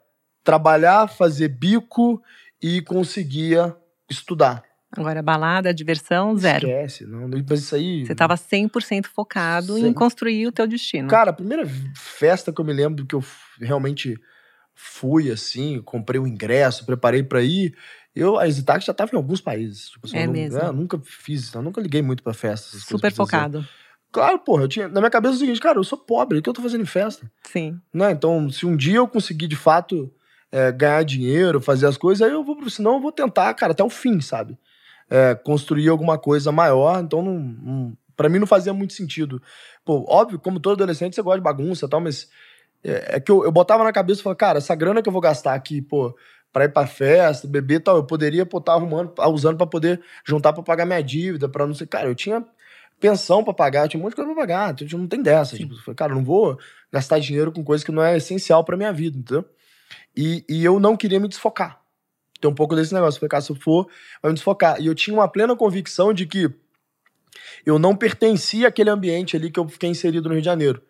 [0.43, 2.21] trabalhar, fazer bico
[2.61, 3.75] e conseguia
[4.09, 4.63] estudar.
[4.91, 6.67] Agora, balada, diversão, zero.
[6.67, 8.05] Esquece, não, mas isso aí...
[8.05, 11.09] Você estava 100% focado em construir o teu destino.
[11.09, 13.23] Cara, a primeira festa que eu me lembro que eu
[13.59, 14.17] realmente
[14.73, 17.75] fui, assim, comprei o um ingresso, preparei para ir,
[18.15, 19.89] eu, a Exitax já estava em alguns países.
[19.89, 20.59] Tipo, assim, é eu, mesmo?
[20.59, 22.83] Eu nunca fiz, eu nunca liguei muito pra festas.
[22.83, 23.67] Super focado.
[24.15, 26.41] Claro, porra, eu tinha, na minha cabeça é o seguinte, cara, eu sou pobre, o
[26.41, 27.29] que eu tô fazendo em festa?
[27.51, 27.81] Sim.
[27.93, 28.11] Né?
[28.11, 30.09] Então, se um dia eu conseguir, de fato,
[30.49, 33.83] é, ganhar dinheiro, fazer as coisas, aí eu vou, senão eu vou tentar, cara, até
[33.83, 34.57] o fim, sabe?
[35.09, 39.41] É, construir alguma coisa maior, então não, não, pra mim não fazia muito sentido.
[39.83, 42.29] Pô, óbvio, como todo adolescente, você gosta de bagunça e tal, mas
[42.81, 45.13] é, é que eu, eu botava na cabeça e falava, cara, essa grana que eu
[45.13, 46.15] vou gastar aqui, pô,
[46.53, 49.99] pra ir pra festa, beber e tal, eu poderia pô, tá arrumando, usando para poder
[50.25, 51.85] juntar para pagar minha dívida, para não sei.
[51.85, 52.45] Cara, eu tinha
[52.99, 55.57] pensão para pagar, tinha um monte de coisa pra pagar, então, não tem dessa.
[55.57, 56.57] Tipo, falei, cara, não vou
[56.91, 59.45] gastar dinheiro com coisa que não é essencial pra minha vida, entendeu?
[60.15, 61.81] E, e eu não queria me desfocar.
[62.39, 63.19] Tem um pouco desse negócio.
[63.19, 63.87] Falei, cara, se eu for,
[64.21, 64.79] vai me desfocar.
[64.81, 66.49] E eu tinha uma plena convicção de que
[67.65, 70.81] eu não pertencia àquele ambiente ali que eu fiquei inserido no Rio de Janeiro.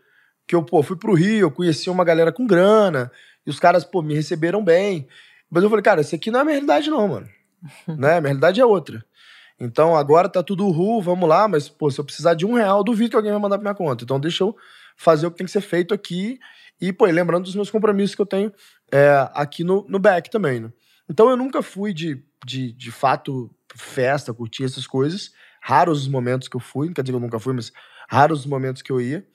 [0.47, 3.11] Que eu, pô, fui pro Rio, eu conheci uma galera com grana,
[3.45, 5.07] e os caras, pô, me receberam bem.
[5.49, 7.29] Mas eu falei, cara, isso aqui não é a minha realidade, não, mano.
[7.87, 8.17] né?
[8.17, 9.03] A minha realidade é outra.
[9.59, 12.83] Então agora tá tudo ru, vamos lá, mas, pô, se eu precisar de um real,
[12.83, 14.03] duvido que alguém vai mandar pra minha conta.
[14.03, 14.55] Então deixa eu
[14.97, 16.39] fazer o que tem que ser feito aqui.
[16.79, 18.51] E, pô, lembrando dos meus compromissos que eu tenho
[18.91, 20.71] é, aqui no, no back também, né?
[21.09, 25.31] Então eu nunca fui de, de, de fato, festa, curtir essas coisas.
[25.61, 27.71] Raros os momentos que eu fui, não quer dizer que eu nunca fui, mas
[28.09, 29.25] raros os momentos que eu ia.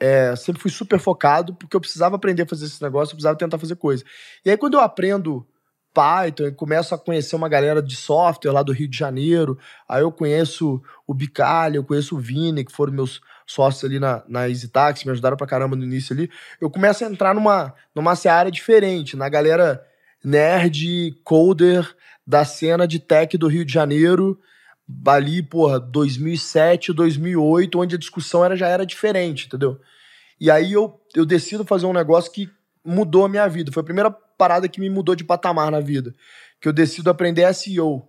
[0.00, 3.36] É, sempre fui super focado, porque eu precisava aprender a fazer esse negócio, eu precisava
[3.36, 4.04] tentar fazer coisa.
[4.44, 5.46] E aí, quando eu aprendo
[5.92, 10.02] Python e começo a conhecer uma galera de software lá do Rio de Janeiro, aí
[10.02, 14.48] eu conheço o Bicalho, eu conheço o Vini, que foram meus sócios ali na, na
[14.48, 16.30] EasyTax, me ajudaram pra caramba no início ali.
[16.60, 19.82] Eu começo a entrar numa, numa seara diferente, na galera
[20.22, 21.96] nerd, coder
[22.26, 24.38] da cena de tech do Rio de Janeiro,
[25.06, 29.80] ali, porra, 2007, 2008, onde a discussão era, já era diferente, entendeu?
[30.40, 32.48] E aí eu, eu decido fazer um negócio que
[32.84, 33.72] mudou a minha vida.
[33.72, 36.14] Foi a primeira parada que me mudou de patamar na vida.
[36.60, 38.08] Que eu decido aprender SEO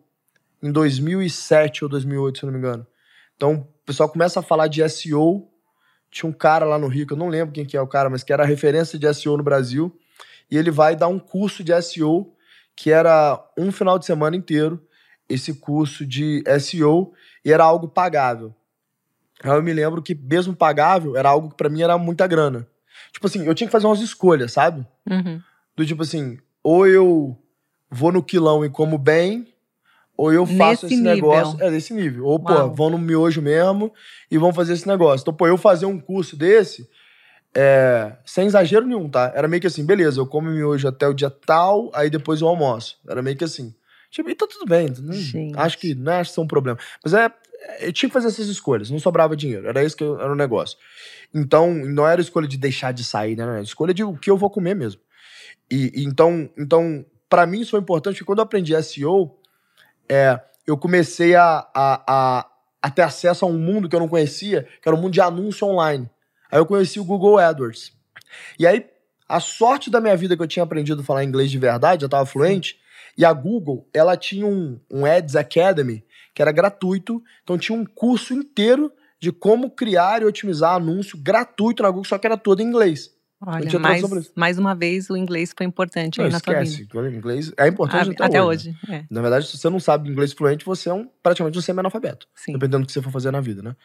[0.61, 2.87] em 2007 ou 2008, se não me engano.
[3.35, 5.49] Então, o pessoal começa a falar de SEO.
[6.11, 8.09] Tinha um cara lá no Rio, que eu não lembro quem que é o cara,
[8.09, 9.97] mas que era referência de SEO no Brasil.
[10.49, 12.33] E ele vai dar um curso de SEO,
[12.75, 14.81] que era um final de semana inteiro,
[15.27, 17.13] esse curso de SEO,
[17.43, 18.55] e era algo pagável.
[19.43, 22.67] Aí eu me lembro que, mesmo pagável, era algo que para mim era muita grana.
[23.11, 24.85] Tipo assim, eu tinha que fazer umas escolhas, sabe?
[25.09, 25.41] Uhum.
[25.79, 27.37] Do tipo assim, ou eu
[27.89, 29.47] vou no quilão e como bem,
[30.17, 31.15] ou eu faço Nesse esse nível.
[31.15, 31.63] negócio.
[31.63, 32.25] É, desse nível.
[32.25, 32.75] Ou, pô, Uau.
[32.75, 33.93] vão no miojo mesmo
[34.29, 35.23] e vão fazer esse negócio.
[35.23, 36.85] Então, pô, eu fazer um curso desse,
[37.55, 39.31] é, sem exagero nenhum, tá?
[39.33, 42.49] Era meio que assim, beleza, eu como miojo até o dia tal, aí depois eu
[42.49, 42.97] almoço.
[43.07, 43.73] Era meio que assim.
[44.11, 44.93] Tipo, e tá tudo bem.
[45.13, 45.57] Gente.
[45.57, 46.77] acho que não acho que isso é um problema.
[47.01, 47.31] Mas é,
[47.79, 49.65] eu tinha que fazer essas escolhas, não sobrava dinheiro.
[49.65, 50.77] Era isso que eu- era o negócio.
[51.33, 53.43] Então, não era escolha de deixar de sair, né?
[53.43, 54.99] Era escolha de o que eu vou comer mesmo.
[55.69, 59.35] E, então, então para mim isso foi importante, porque quando eu aprendi SEO,
[60.07, 62.45] é, eu comecei a, a, a,
[62.81, 65.21] a ter acesso a um mundo que eu não conhecia, que era o mundo de
[65.21, 66.09] anúncio online.
[66.51, 67.93] Aí eu conheci o Google AdWords.
[68.57, 68.85] E aí,
[69.27, 72.07] a sorte da minha vida que eu tinha aprendido a falar inglês de verdade, já
[72.07, 72.79] estava fluente,
[73.17, 76.03] e a Google, ela tinha um, um Ads Academy,
[76.33, 81.83] que era gratuito, então tinha um curso inteiro de como criar e otimizar anúncio gratuito
[81.83, 83.13] na Google, só que era todo em inglês.
[83.41, 84.03] Olha, mais,
[84.35, 86.99] mais uma vez o inglês foi importante Não, aí na tua esquece, vida.
[86.99, 88.69] o inglês é importante Ah, até, hoje.
[88.71, 88.77] né?
[88.83, 88.95] hoje.
[88.95, 92.27] É, Na verdade, se você não sabe inglês fluente, você é um, praticamente um semi-analfabeto,
[92.35, 92.51] sim.
[92.51, 93.75] dependendo do que você for fazer na vida, né?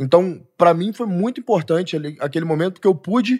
[0.00, 3.38] Então, pra mim foi muito importante ali, aquele momento, porque eu pude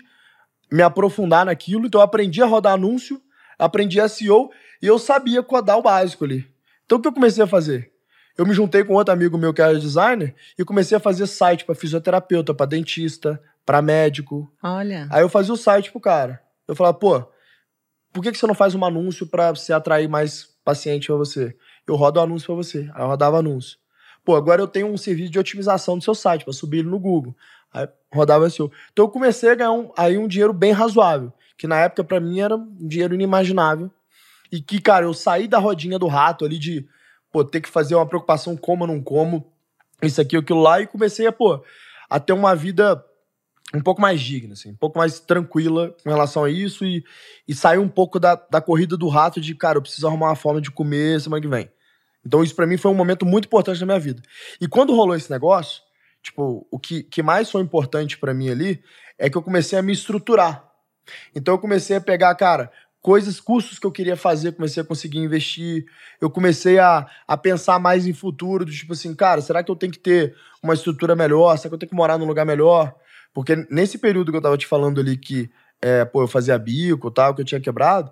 [0.71, 3.21] me aprofundar naquilo, então eu aprendi a rodar anúncio,
[3.59, 4.51] aprendi SEO
[4.83, 6.47] e eu sabia codar o básico ali.
[6.85, 7.91] Então, o que eu comecei a fazer?
[8.37, 11.65] Eu me juntei com outro amigo meu que era designer e comecei a fazer site
[11.65, 16.43] pra fisioterapeuta, pra dentista, pra médico, Olha, Aí eu fazia o site pro cara.
[16.67, 17.25] Eu falava, pô,
[18.13, 21.57] por que, que você não faz um anúncio pra você atrair mais paciente pra você?
[21.87, 22.91] Eu rodo o anúncio pra você.
[22.95, 23.79] Aí eu rodava anúncio.
[24.25, 26.99] Pô, agora eu tenho um serviço de otimização do seu site pra subir ele no
[26.99, 27.37] Google.
[27.73, 28.71] Aí rodava SEO.
[28.93, 32.21] Então eu comecei a ganhar um, aí um dinheiro bem razoável, que na época pra
[32.21, 33.91] mim era um dinheiro inimaginável.
[34.51, 36.87] E que, cara, eu saí da rodinha do rato ali de,
[37.33, 39.53] pô, ter que fazer uma preocupação como ou não como,
[40.01, 41.63] isso aqui, aquilo lá, e comecei a, pô,
[42.09, 43.05] a ter uma vida
[43.75, 47.05] um pouco mais digna, assim, um pouco mais tranquila com relação a isso e,
[47.47, 50.37] e sair um pouco da, da corrida do rato de, cara, eu preciso arrumar uma
[50.37, 51.71] forma de comer semana que vem.
[52.25, 54.23] Então isso pra mim foi um momento muito importante na minha vida.
[54.61, 55.83] E quando rolou esse negócio,
[56.25, 58.83] Tipo, o que, que mais foi importante para mim ali
[59.19, 60.67] é que eu comecei a me estruturar.
[61.37, 65.19] Então eu comecei a pegar, cara, coisas, cursos que eu queria fazer, comecei a conseguir
[65.19, 65.85] investir.
[66.19, 69.77] Eu comecei a, a pensar mais em futuro, do tipo assim, cara, será que eu
[69.77, 71.59] tenho que ter uma estrutura melhor?
[71.59, 72.95] Será que eu tenho que morar num lugar melhor?
[73.35, 75.51] Porque nesse período que eu tava te falando ali que,
[75.83, 78.11] é, pô, eu fazia bico tal, que eu tinha quebrado,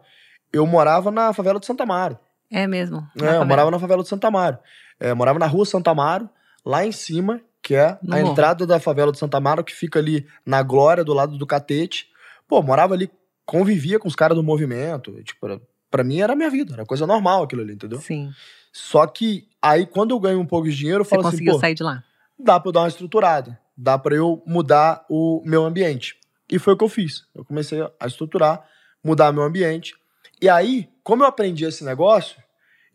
[0.52, 2.18] eu morava na favela de Santa Amaro.
[2.50, 3.08] É mesmo?
[3.16, 4.58] É, eu morava na favela de Santa Amaro.
[5.00, 6.28] É, morava na rua Santa Amaro,
[6.66, 8.32] lá em cima, que é No a morro.
[8.32, 12.08] entrada da favela de Santa Amaro, que fica ali na Glória, do lado do Catete.
[12.48, 13.08] Pô, morava ali,
[13.46, 15.12] convivia com os caras do movimento.
[15.22, 18.00] Tipo, era- pra mim era a minha vida, era coisa normal aquilo ali, entendeu?
[18.00, 18.30] Sim.
[18.72, 21.54] Só que aí, quando eu ganho um pouco de dinheiro, eu Você falo assim, conseguiu
[21.54, 22.02] pô, sair de lá.
[22.38, 26.14] dá pra eu dar uma estruturada, dá pra eu mudar o meu ambiente.
[26.48, 27.26] E foi o que eu fiz.
[27.34, 28.64] Eu comecei a estruturar,
[29.02, 29.94] mudar meu ambiente.
[30.40, 32.40] E aí, como eu aprendi esse negócio,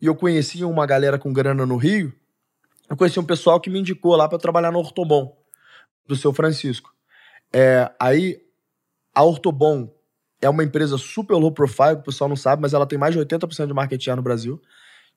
[0.00, 2.14] e eu conhecia uma galera com grana no Rio,
[2.88, 5.36] eu conheci um pessoal que me indicou lá pra trabalhar no Ortobon,
[6.06, 6.90] do seu Francisco.
[7.52, 8.40] É, aí,
[9.14, 9.92] a Ortobon
[10.40, 13.20] é uma empresa super low profile, o pessoal não sabe, mas ela tem mais de
[13.20, 14.58] 80% de market share no Brasil.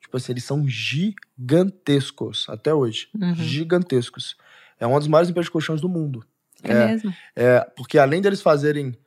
[0.02, 3.08] Tipo assim, eles são gigantescos até hoje.
[3.16, 3.36] Uhum.
[3.36, 4.36] Gigantescos.
[4.82, 6.26] É uma das maiores empresas de colchões do mundo.
[6.64, 6.88] É, É.
[6.88, 7.14] mesmo?
[7.36, 8.98] É, porque além deles fazerem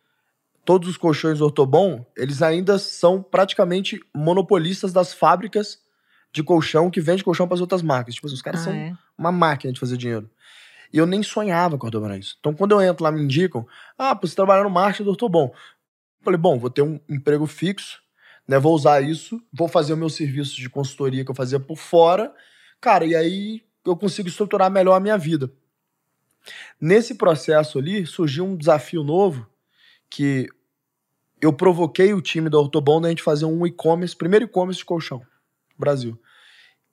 [0.64, 5.78] todos os colchões Ortobon, eles ainda são praticamente monopolistas das fábricas
[6.32, 8.14] de colchão que vende colchão para as outras marcas.
[8.14, 8.96] Tipo, assim, os caras Ah, são é.
[9.16, 10.28] uma máquina de fazer dinheiro.
[10.92, 12.36] E eu nem sonhava com Ortobon isso.
[12.38, 13.66] Então, quando eu entro lá, me indicam,
[13.98, 15.46] ah, você trabalhar no marketing do Ortobon.
[15.52, 18.00] Eu falei, bom, vou ter um emprego fixo,
[18.48, 18.58] né?
[18.58, 22.32] Vou usar isso, vou fazer o meu serviço de consultoria que eu fazia por fora,
[22.80, 25.50] cara, e aí eu consigo estruturar melhor a minha vida.
[26.80, 29.46] Nesse processo ali, surgiu um desafio novo
[30.08, 30.48] que
[31.40, 35.18] eu provoquei o time da Ortobon da gente fazer um e-commerce, primeiro e-commerce de colchão
[35.18, 36.18] no Brasil.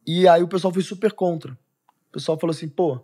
[0.05, 1.53] E aí o pessoal foi super contra.
[1.53, 2.99] O pessoal falou assim, pô,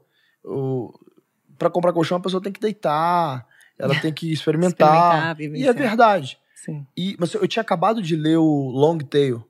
[1.58, 5.32] para comprar colchão a pessoa tem que deitar, ela tem que experimentar.
[5.32, 6.40] Experimentar, e é verdade.
[6.56, 6.86] Sim.
[6.98, 9.48] E, mas eu tinha acabado de ler o Long Tail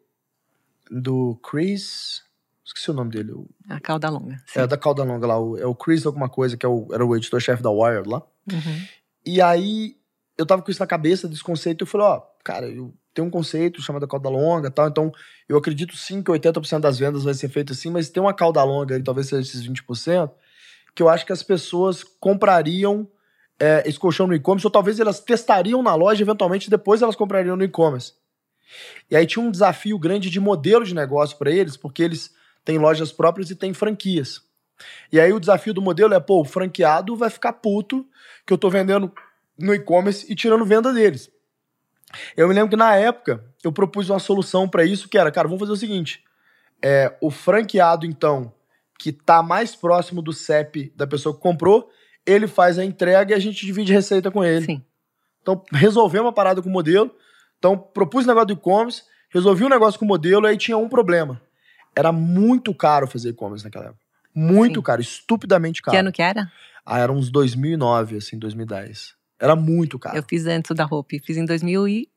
[0.91, 2.23] do Chris.
[2.67, 3.31] Esqueci o nome dele.
[3.31, 4.37] o- A cauda longa.
[4.45, 4.59] Sim.
[4.59, 5.39] É da Cauda Longa lá.
[5.39, 8.21] o- é o Chris alguma coisa, que é o- era o editor-chefe da Wired lá.
[8.51, 8.81] Uhum.
[9.25, 9.95] E aí
[10.37, 13.27] eu tava com isso na cabeça, desse conceito, e eu falei, ó, cara, eu tenho
[13.27, 15.11] um conceito chamado cauda longa e tal, então
[15.49, 18.63] eu acredito sim que 80% das vendas vai ser feito assim, mas tem uma cauda
[18.63, 20.29] longa aí, talvez seja esses 20%,
[20.93, 23.07] que eu acho que as pessoas comprariam
[23.59, 27.55] é, esse colchão no e-commerce, ou talvez elas testariam na loja, eventualmente depois elas comprariam
[27.55, 28.13] no e-commerce.
[29.09, 32.35] E aí tinha um desafio grande de modelo de negócio para eles, porque eles
[32.67, 34.41] têm lojas próprias e têm franquias.
[35.09, 38.05] E aí o desafio do modelo é, pô, o franqueado vai ficar puto
[38.45, 39.09] que eu tô vendendo
[39.57, 41.31] no e-commerce e tirando venda deles.
[42.35, 45.47] Eu me lembro que na época eu propus uma solução para isso, que era, cara,
[45.47, 46.21] vamos fazer o seguinte:
[46.83, 48.53] é, o franqueado, então,
[48.99, 51.89] que tá mais próximo do CEP da pessoa que comprou,
[52.25, 54.65] ele faz a entrega e a gente divide receita com ele.
[54.65, 54.83] Sim.
[55.41, 57.15] Então, resolvemos uma parada com o modelo.
[57.57, 60.89] Então, propus o negócio do e-commerce, resolvi o negócio com o modelo, aí tinha um
[60.89, 61.41] problema.
[61.97, 64.01] Era muito caro fazer e-commerce naquela época.
[64.33, 64.83] Muito Sim.
[64.83, 65.95] caro, estupidamente caro.
[65.95, 66.51] Que ano que era?
[66.85, 69.15] Ah, era uns 2009, assim, 2010.
[69.39, 70.15] Era muito caro.
[70.15, 71.19] Eu fiz antes da Hope.
[71.19, 72.09] Fiz em 2006.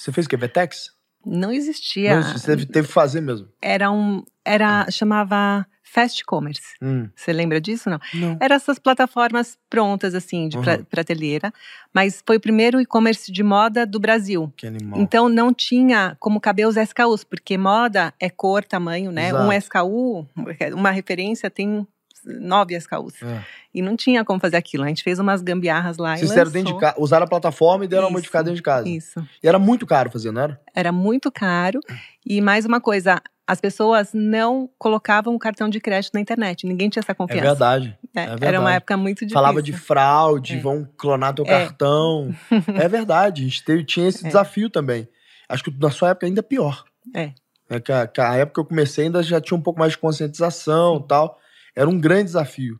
[0.00, 0.36] Você fez o quê?
[0.36, 0.90] Vetex?
[1.24, 2.20] Não existia.
[2.20, 3.48] Não, você teve, teve que fazer mesmo.
[3.62, 4.24] Era um.
[4.44, 4.90] Era.
[4.90, 6.62] Chamava Fast Commerce.
[6.80, 7.08] Hum.
[7.16, 7.90] Você lembra disso?
[7.90, 7.98] Não.
[8.14, 8.36] Não.
[8.40, 10.84] Eram essas plataformas prontas, assim, de pra- Uhum.
[10.84, 11.52] prateleira.
[11.92, 14.52] Mas foi o primeiro e-commerce de moda do Brasil.
[14.56, 15.00] Que animal.
[15.00, 19.34] Então não tinha como caber os SKUs, porque moda é cor, tamanho, né?
[19.34, 20.26] Um SKU,
[20.74, 21.86] uma referência tem
[22.24, 23.22] nove SKUs.
[23.22, 23.42] É.
[23.74, 24.84] E não tinha como fazer aquilo.
[24.84, 27.88] A gente fez umas gambiarras lá Vocês e dentro de casa, usaram a plataforma e
[27.88, 28.88] deram uma modificada dentro de casa.
[28.88, 29.26] Isso.
[29.42, 30.60] E era muito caro fazer, não era?
[30.74, 31.80] Era muito caro.
[32.26, 36.64] E mais uma coisa, as pessoas não colocavam o cartão de crédito na internet.
[36.68, 37.42] Ninguém tinha essa É confiança.
[37.42, 37.98] verdade.
[38.14, 38.58] É, é Era verdade.
[38.58, 39.34] uma época muito difícil.
[39.34, 40.60] Falava de fraude, É.
[40.60, 41.48] vão clonar teu É.
[41.48, 42.32] cartão.
[42.84, 44.28] é verdade, a gente teve, tinha esse É.
[44.28, 45.08] desafio também.
[45.48, 46.84] Acho que na sua época ainda é pior.
[47.12, 47.32] É.
[47.68, 49.92] É que a, que a época que eu comecei ainda já tinha um pouco mais
[49.92, 51.36] de conscientização e tal.
[51.74, 52.78] Era um grande desafio.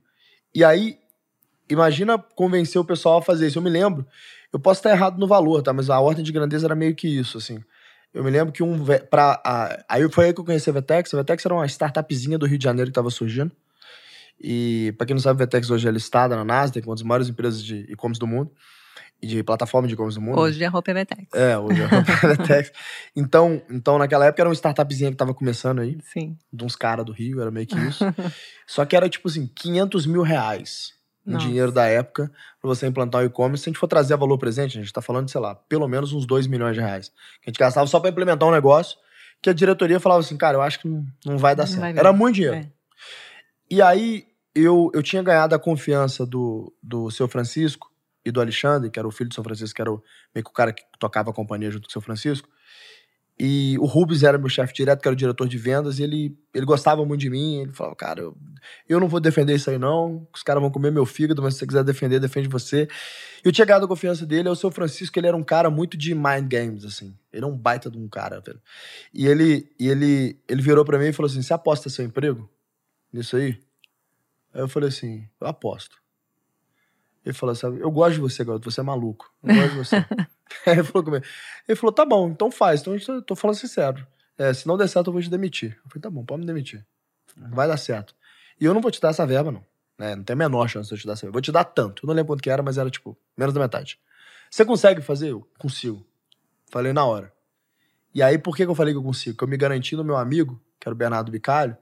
[0.54, 0.98] E aí,
[1.68, 3.59] imagina convencer o pessoal a fazer isso.
[3.59, 4.06] Eu me lembro,
[4.52, 5.72] eu posso estar errado no valor, tá?
[5.72, 7.61] Mas a ordem de grandeza era meio que isso, assim.
[8.12, 8.85] Eu me lembro que um.
[9.11, 11.12] Pra, a- aí foi aí que eu conheci a Vetex.
[11.14, 13.53] A Vetex era uma startupzinha do Rio de Janeiro que estava surgindo.
[14.42, 17.29] E, pra quem não sabe, a Vetex hoje é listada na Nasdaq, uma das maiores
[17.29, 18.51] empresas de e-commerce do mundo.
[19.23, 20.40] E de plataforma de e-commerce do mundo.
[20.40, 21.29] Hoje é roupa Vetex.
[21.35, 22.73] É, hoje é a Vetex.
[23.14, 26.38] Então, então, naquela época era uma startupzinha que tava começando aí Sim.
[26.51, 28.03] de uns caras do Rio, era meio que isso.
[28.66, 30.94] Só que era tipo assim, 500 mil reais
[31.26, 31.46] em Nossa.
[31.46, 32.30] dinheiro da época
[32.61, 33.64] pra você implantar o e-commerce.
[33.64, 35.87] Se a gente for trazer a valor presente, a gente tá falando, sei lá, pelo
[35.87, 37.09] menos uns 2 milhões de reais.
[37.40, 38.96] Que a gente gastava só pra implementar um negócio
[39.42, 41.80] que a diretoria falava assim, cara, eu acho que não, vai dar Não certo.
[41.80, 42.56] vai era muito dinheiro.
[42.56, 42.70] É.
[43.70, 47.90] E aí, eu, eu tinha ganhado a confiança do, do seu Francisco
[48.24, 50.02] e do Alexandre, que era o filho do seu Francisco, que era o,
[50.35, 52.48] meio que o cara que tocava a companhia junto com o seu Francisco.
[53.42, 56.38] E o Rubens era meu chefe direto, que era o diretor de vendas, e ele,
[56.53, 57.62] ele gostava muito de mim.
[57.62, 58.37] Ele falava, cara, eu,
[58.87, 60.29] eu não vou defender isso aí, não.
[60.31, 62.87] Os caras vão comer meu fígado, mas se você quiser defender, defende você.
[63.42, 64.48] E eu tinha ganhado a confiança dele.
[64.48, 67.16] É o seu Francisco, ele era um cara muito de mind games, assim.
[67.33, 68.61] Ele é um baita de um cara, velho.
[69.14, 72.46] E ele, e ele, ele virou para mim e falou assim: Você aposta seu emprego
[73.11, 73.59] nisso aí?
[74.53, 75.99] Aí eu falei assim: Eu aposto.
[77.24, 79.33] Ele falou assim: Eu gosto de você, garoto, você é maluco.
[79.42, 79.96] Eu gosto de você.
[80.66, 81.24] ele, falou comigo.
[81.68, 82.80] ele falou: Tá bom, então faz.
[82.80, 84.06] Então eu tô falando sincero.
[84.38, 85.78] É, se não der certo, eu vou te demitir.
[85.85, 86.85] Eu falei: Tá bom, pode me demitir.
[87.37, 88.14] Vai dar certo.
[88.61, 89.64] E eu não vou te dar essa verba, não.
[89.98, 90.16] Né?
[90.16, 91.35] Não tem a menor chance de eu te dar essa verba.
[91.35, 92.04] Vou te dar tanto.
[92.04, 93.98] Eu não lembro quanto que era, mas era tipo menos da metade.
[94.50, 95.30] Você consegue fazer?
[95.30, 96.04] Eu consigo.
[96.70, 97.33] Falei na hora.
[98.14, 99.37] E aí, por que, que eu falei que eu consigo?
[99.37, 101.76] Porque eu me garanti no meu amigo, que era o Bernardo Bicalho,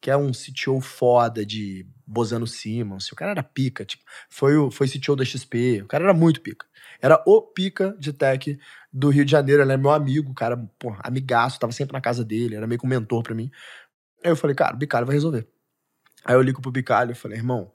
[0.00, 3.12] que é um CTO foda de Bozano Simmons.
[3.12, 5.82] O cara era pica, tipo, foi o foi CTO da XP.
[5.82, 6.66] O cara era muito pica.
[7.02, 8.58] Era o pica de tech
[8.92, 9.62] do Rio de Janeiro.
[9.62, 12.86] Ele é meu amigo, cara, pô, amigaço, tava sempre na casa dele, era meio que
[12.86, 13.50] um mentor para mim.
[14.24, 15.46] Aí eu falei, cara, o Bicalho vai resolver.
[16.24, 17.72] Aí eu ligo pro Bicalho e falei, irmão,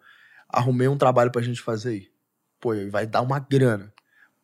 [0.49, 2.07] arrumei um trabalho pra gente fazer aí.
[2.59, 3.93] Pô, vai dar uma grana.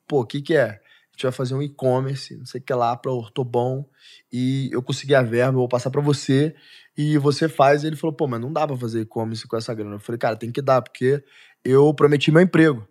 [0.07, 0.80] Pô, o que que é?
[1.21, 3.85] Gente vai fazer um e-commerce, não sei o que lá, pra Ortobon,
[4.33, 6.55] e eu consegui a verba, eu vou passar para você,
[6.97, 7.83] e você faz.
[7.83, 9.95] E ele falou, pô, mas não dá pra fazer e-commerce com essa grana.
[9.95, 11.23] Eu falei, cara, tem que dar, porque
[11.63, 12.87] eu prometi meu emprego.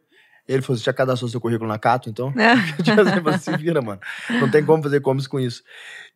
[0.46, 2.32] Ele falou, você já cadastrou seu currículo na Cato, então?
[2.38, 2.54] É.
[3.38, 4.00] se vira, mano.
[4.28, 5.64] Não tem como fazer e-commerce com isso.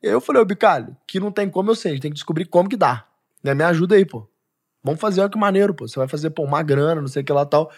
[0.01, 2.17] E eu falei, ô, Bicalho, que não tem como eu sei, a gente tem que
[2.17, 3.09] descobrir como que dá.
[3.43, 3.55] Né?
[3.55, 4.29] Me ajuda aí, pô.
[4.85, 5.89] Vamos fazer, olha que maneiro, pô.
[5.89, 7.73] Você vai fazer, pô, uma grana, não sei o que lá tal.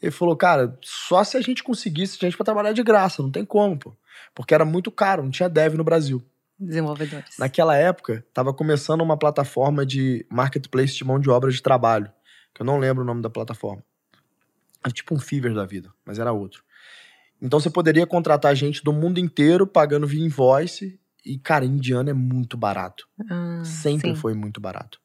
[0.00, 3.44] Ele falou, cara, só se a gente conseguisse gente para trabalhar de graça, não tem
[3.44, 3.96] como, pô.
[4.34, 6.24] Porque era muito caro, não tinha dev no Brasil.
[6.58, 7.36] Desenvolvedores.
[7.38, 12.10] Naquela época, tava começando uma plataforma de marketplace de mão de obra de trabalho,
[12.54, 13.82] que eu não lembro o nome da plataforma.
[14.84, 16.62] Era tipo um Fiverr da vida, mas era outro.
[17.40, 20.98] Então você poderia contratar gente do mundo inteiro pagando via invoice.
[21.24, 23.06] E, cara, indiano é muito barato.
[23.30, 24.16] Ah, Sempre sim.
[24.16, 25.00] foi muito barato.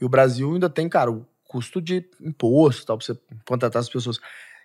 [0.00, 3.88] E o Brasil ainda tem, cara, o custo de imposto tal, pra você contratar as
[3.88, 4.18] pessoas.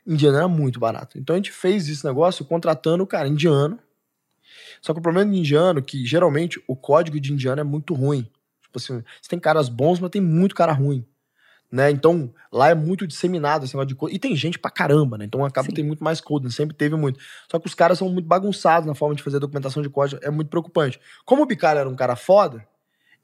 [0.05, 1.17] Indiano era muito barato.
[1.17, 3.79] Então a gente fez esse negócio contratando o cara indiano.
[4.81, 7.93] Só que o problema do indiano é que geralmente o código de indiano é muito
[7.93, 8.27] ruim.
[8.63, 11.05] Tipo assim, você tem caras bons, mas tem muito cara ruim.
[11.71, 11.89] Né?
[11.89, 14.13] Então, lá é muito disseminado esse negócio de code.
[14.13, 15.23] E tem gente pra caramba, né?
[15.23, 17.17] Então acaba tem muito mais code, sempre teve muito.
[17.49, 20.29] Só que os caras são muito bagunçados na forma de fazer documentação de código, é
[20.29, 20.99] muito preocupante.
[21.23, 22.67] Como o Bicalho era um cara foda,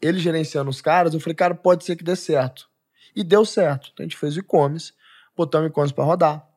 [0.02, 2.70] ele gerenciando os caras, eu falei, cara, pode ser que dê certo.
[3.16, 3.90] E deu certo.
[3.94, 4.94] Então a gente fez o e-commerce,
[5.36, 6.48] botamos o e-commerce para rodar.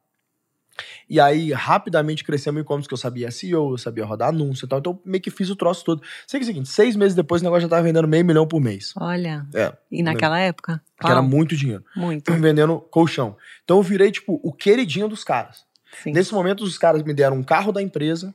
[1.08, 4.68] E aí, rapidamente crescemos o e-commerce, que eu sabia SEO, eu sabia rodar anúncio e
[4.68, 4.78] tal.
[4.78, 6.02] Então, meio que fiz o troço todo.
[6.26, 8.46] Sei que é o seguinte, seis meses depois o negócio já tava vendendo meio milhão
[8.46, 8.92] por mês.
[8.96, 9.46] Olha.
[9.54, 9.72] É.
[9.90, 10.48] E naquela mesmo.
[10.48, 10.82] época?
[11.00, 11.84] Que era muito dinheiro.
[11.96, 12.32] Muito.
[12.38, 13.36] Vendendo colchão.
[13.64, 15.64] Então, eu virei, tipo, o queridinho dos caras.
[16.02, 16.12] Sim.
[16.12, 18.34] Nesse momento, os caras me deram um carro da empresa,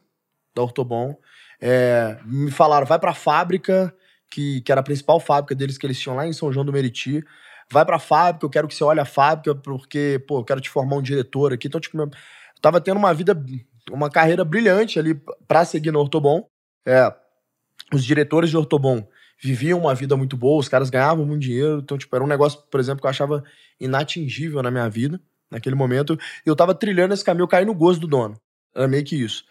[0.54, 1.17] da Ortobon.
[1.62, 3.95] É, me falaram, vai pra fábrica,
[4.30, 6.73] que, que era a principal fábrica deles que eles tinham lá em São João do
[6.73, 7.23] Meriti
[7.71, 10.69] vai pra fábrica, eu quero que você olhe a fábrica, porque, pô, eu quero te
[10.69, 11.67] formar um diretor aqui.
[11.67, 12.10] Então, tipo, eu
[12.62, 13.36] tava tendo uma vida,
[13.91, 16.47] uma carreira brilhante ali pra seguir no Ortobon.
[16.86, 17.13] É,
[17.93, 19.08] os diretores de Ortobon
[19.41, 21.80] viviam uma vida muito boa, os caras ganhavam muito dinheiro.
[21.84, 23.43] Então, tipo, era um negócio, por exemplo, que eu achava
[23.80, 25.19] inatingível na minha vida,
[25.51, 26.17] naquele momento.
[26.45, 28.39] E eu tava trilhando esse caminho, eu caí no gosto do dono.
[28.73, 29.43] Era meio que isso.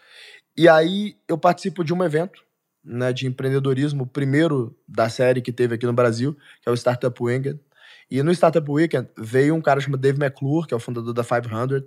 [0.57, 2.45] E aí eu participo de um evento
[2.83, 6.75] né, de empreendedorismo, o primeiro da série que teve aqui no Brasil, que é o
[6.75, 7.59] Startup Winged.
[8.09, 11.23] E no Startup Weekend veio um cara chamado Dave McClure, que é o fundador da
[11.23, 11.83] 500,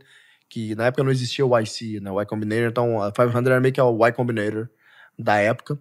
[0.48, 3.61] que na época não existia o YC, né, o Y Combinator, então a 500 era
[3.61, 4.68] meio que o Y Combinator
[5.18, 5.78] da época.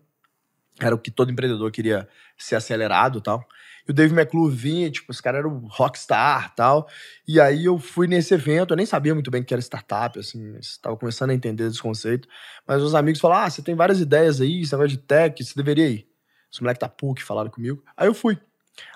[0.79, 3.43] Era o que todo empreendedor queria ser acelerado e tal.
[3.87, 6.87] E o Dave McClure vinha, tipo, esse cara era o rockstar tal.
[7.27, 10.19] E aí eu fui nesse evento, eu nem sabia muito bem o que era startup,
[10.19, 12.27] assim, estava começando a entender esse conceito.
[12.67, 15.53] Mas os amigos falaram: ah, você tem várias ideias aí, esse negócio de tech, você
[15.55, 16.07] deveria ir.
[16.51, 17.83] Os moleques da PUC falaram comigo.
[17.95, 18.37] Aí eu fui.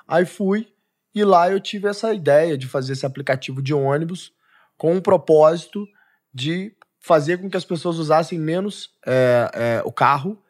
[0.07, 0.67] Aí fui,
[1.13, 4.31] e lá eu tive essa ideia de fazer esse aplicativo de ônibus
[4.77, 5.87] com o propósito
[6.33, 10.41] de fazer com que as pessoas usassem menos é, é, o carro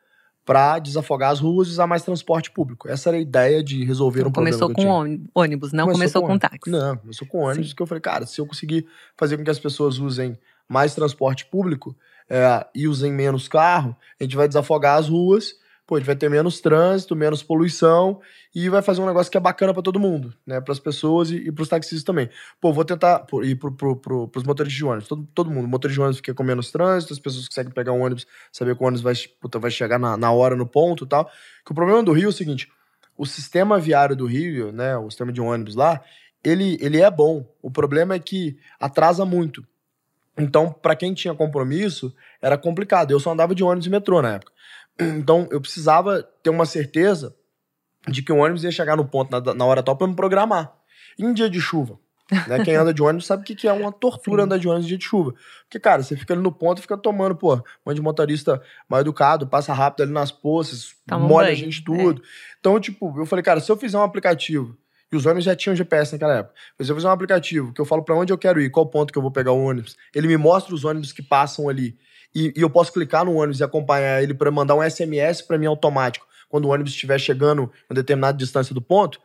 [0.45, 2.89] para desafogar as ruas e usar mais transporte público.
[2.89, 4.57] Essa era a ideia de resolver então, um problema.
[4.57, 6.69] Começou com ônibus, não começou, começou com, com táxi.
[6.69, 7.75] Não, começou com ônibus, Sim.
[7.75, 11.45] que eu falei, cara, se eu conseguir fazer com que as pessoas usem mais transporte
[11.45, 11.95] público
[12.29, 15.53] é, e usem menos carro, a gente vai desafogar as ruas
[15.91, 18.21] pô, a gente vai ter menos trânsito, menos poluição
[18.55, 20.61] e vai fazer um negócio que é bacana para todo mundo, né?
[20.61, 22.29] Para as pessoas e, e para os taxistas também.
[22.61, 25.65] Pô, vou tentar ir pro, pro, pro, pros motoristas de ônibus, todo, todo mundo.
[25.65, 28.73] O motorista de ônibus fica com menos trânsito, as pessoas conseguem pegar um ônibus, saber
[28.73, 31.29] que o ônibus vai, puta, vai chegar na, na hora, no ponto e tal.
[31.65, 32.71] Que o problema do Rio é o seguinte:
[33.17, 34.95] o sistema viário do Rio, né?
[34.95, 36.01] O sistema de ônibus lá,
[36.41, 37.45] ele, ele é bom.
[37.61, 39.61] O problema é que atrasa muito.
[40.39, 43.11] Então, para quem tinha compromisso, era complicado.
[43.11, 44.53] Eu só andava de ônibus e metrô na época.
[44.99, 47.35] Então, eu precisava ter uma certeza
[48.07, 50.73] de que o ônibus ia chegar no ponto na, na hora tal para me programar.
[51.19, 51.99] Em dia de chuva,
[52.47, 52.63] né?
[52.63, 54.45] Quem anda de ônibus sabe o que, que é uma tortura Sim.
[54.45, 55.33] andar de ônibus em dia de chuva.
[55.63, 59.01] Porque, cara, você fica ali no ponto e fica tomando, pô, um de motorista mal
[59.01, 62.21] educado, passa rápido ali nas poças, Toma molha a gente tudo.
[62.21, 62.25] É.
[62.59, 64.77] Então, tipo, eu falei, cara, se eu fizer um aplicativo,
[65.11, 67.81] e os ônibus já tinham GPS naquela época, mas se eu fizer um aplicativo que
[67.81, 69.97] eu falo para onde eu quero ir, qual ponto que eu vou pegar o ônibus,
[70.15, 71.97] ele me mostra os ônibus que passam ali,
[72.33, 75.57] e, e eu posso clicar no ônibus e acompanhar ele para mandar um SMS para
[75.57, 79.19] mim automático, quando o ônibus estiver chegando a determinada distância do ponto,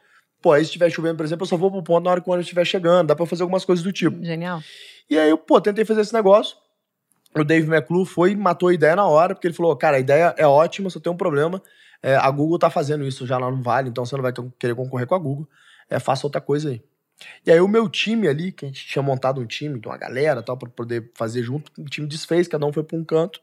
[0.47, 2.29] Pô, aí se estiver chovendo, por exemplo, eu só vou pro ponto na hora que
[2.29, 3.09] o ônibus estiver chegando.
[3.09, 4.23] Dá pra fazer algumas coisas do tipo.
[4.25, 4.61] Genial.
[5.09, 6.57] E aí eu, pô, tentei fazer esse negócio.
[7.35, 10.01] O Dave McClure foi e matou a ideia na hora, porque ele falou, cara, a
[10.01, 11.61] ideia é ótima, só tem um problema.
[12.03, 14.75] É, a Google tá fazendo isso já lá no Vale, então você não vai querer
[14.75, 15.49] concorrer com a Google.
[15.91, 16.83] É, faça outra coisa aí.
[17.45, 20.43] E aí o meu time ali, que a gente tinha montado um time, uma galera
[20.43, 23.41] tal, pra poder fazer junto, o time desfez, cada um foi pra um canto.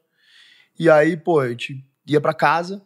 [0.77, 2.81] E aí, pô, a gente ia pra casa.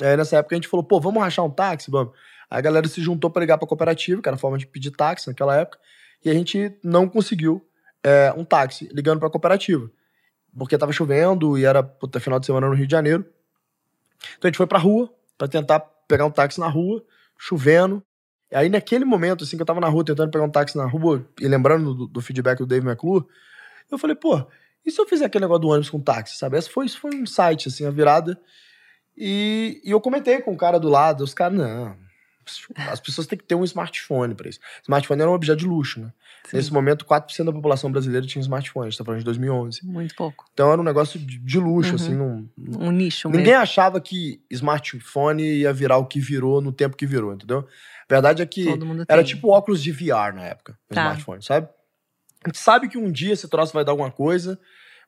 [0.00, 2.12] Aí nessa época a gente falou, pô, vamos rachar um táxi, vamos.
[2.50, 4.90] Aí a galera se juntou para ligar para cooperativa, que era a forma de pedir
[4.90, 5.78] táxi naquela época,
[6.24, 7.66] e a gente não conseguiu
[8.02, 9.90] é, um táxi ligando para cooperativa,
[10.56, 13.24] porque tava chovendo e era puta, final de semana no Rio de Janeiro.
[14.36, 17.04] Então a gente foi pra rua para tentar pegar um táxi na rua,
[17.38, 18.02] chovendo.
[18.52, 21.26] Aí naquele momento, assim, que eu tava na rua tentando pegar um táxi na rua,
[21.40, 23.26] e lembrando do, do feedback do Dave McClure,
[23.90, 24.46] eu falei, pô,
[24.84, 26.60] e se eu fizer aquele negócio do ônibus com táxi, sabe?
[26.62, 28.40] Foi, isso foi um site, assim, a virada.
[29.16, 31.96] E, e eu comentei com o cara do lado, os caras, não,
[32.90, 34.60] as pessoas têm que ter um smartphone para isso.
[34.82, 36.12] Smartphone era um objeto de luxo, né?
[36.46, 36.56] Sim.
[36.56, 38.86] Nesse momento, 4% da população brasileira tinha smartphone.
[38.86, 39.84] A gente tá falando de 2011.
[39.84, 40.44] Muito pouco.
[40.52, 41.96] Então era um negócio de, de luxo, uhum.
[41.96, 42.14] assim.
[42.14, 43.62] Num, um nicho Ninguém mesmo.
[43.62, 47.66] achava que smartphone ia virar o que virou no tempo que virou, entendeu?
[48.08, 48.66] A verdade é que
[49.08, 51.02] era tipo óculos de VR na época, o tá.
[51.02, 51.68] smartphone, sabe?
[52.44, 54.58] A gente sabe que um dia esse troço vai dar alguma coisa,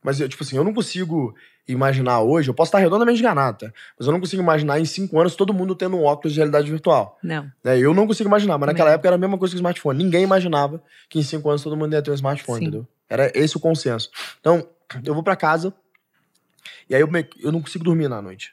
[0.02, 1.34] mas eu, tipo assim, eu não consigo
[1.70, 3.72] imaginar hoje, eu posso estar redondamente enganado, tá?
[3.98, 6.70] Mas eu não consigo imaginar em cinco anos todo mundo tendo um óculos de realidade
[6.70, 7.18] virtual.
[7.22, 7.50] Não.
[7.64, 10.02] É, eu não consigo imaginar, mas naquela época era a mesma coisa que o smartphone.
[10.02, 12.64] Ninguém imaginava que em cinco anos todo mundo ia ter um smartphone, Sim.
[12.64, 12.88] entendeu?
[13.08, 14.10] Era esse o consenso.
[14.40, 14.66] Então,
[15.04, 15.74] eu vou para casa
[16.88, 17.08] e aí eu,
[17.40, 18.52] eu não consigo dormir na noite.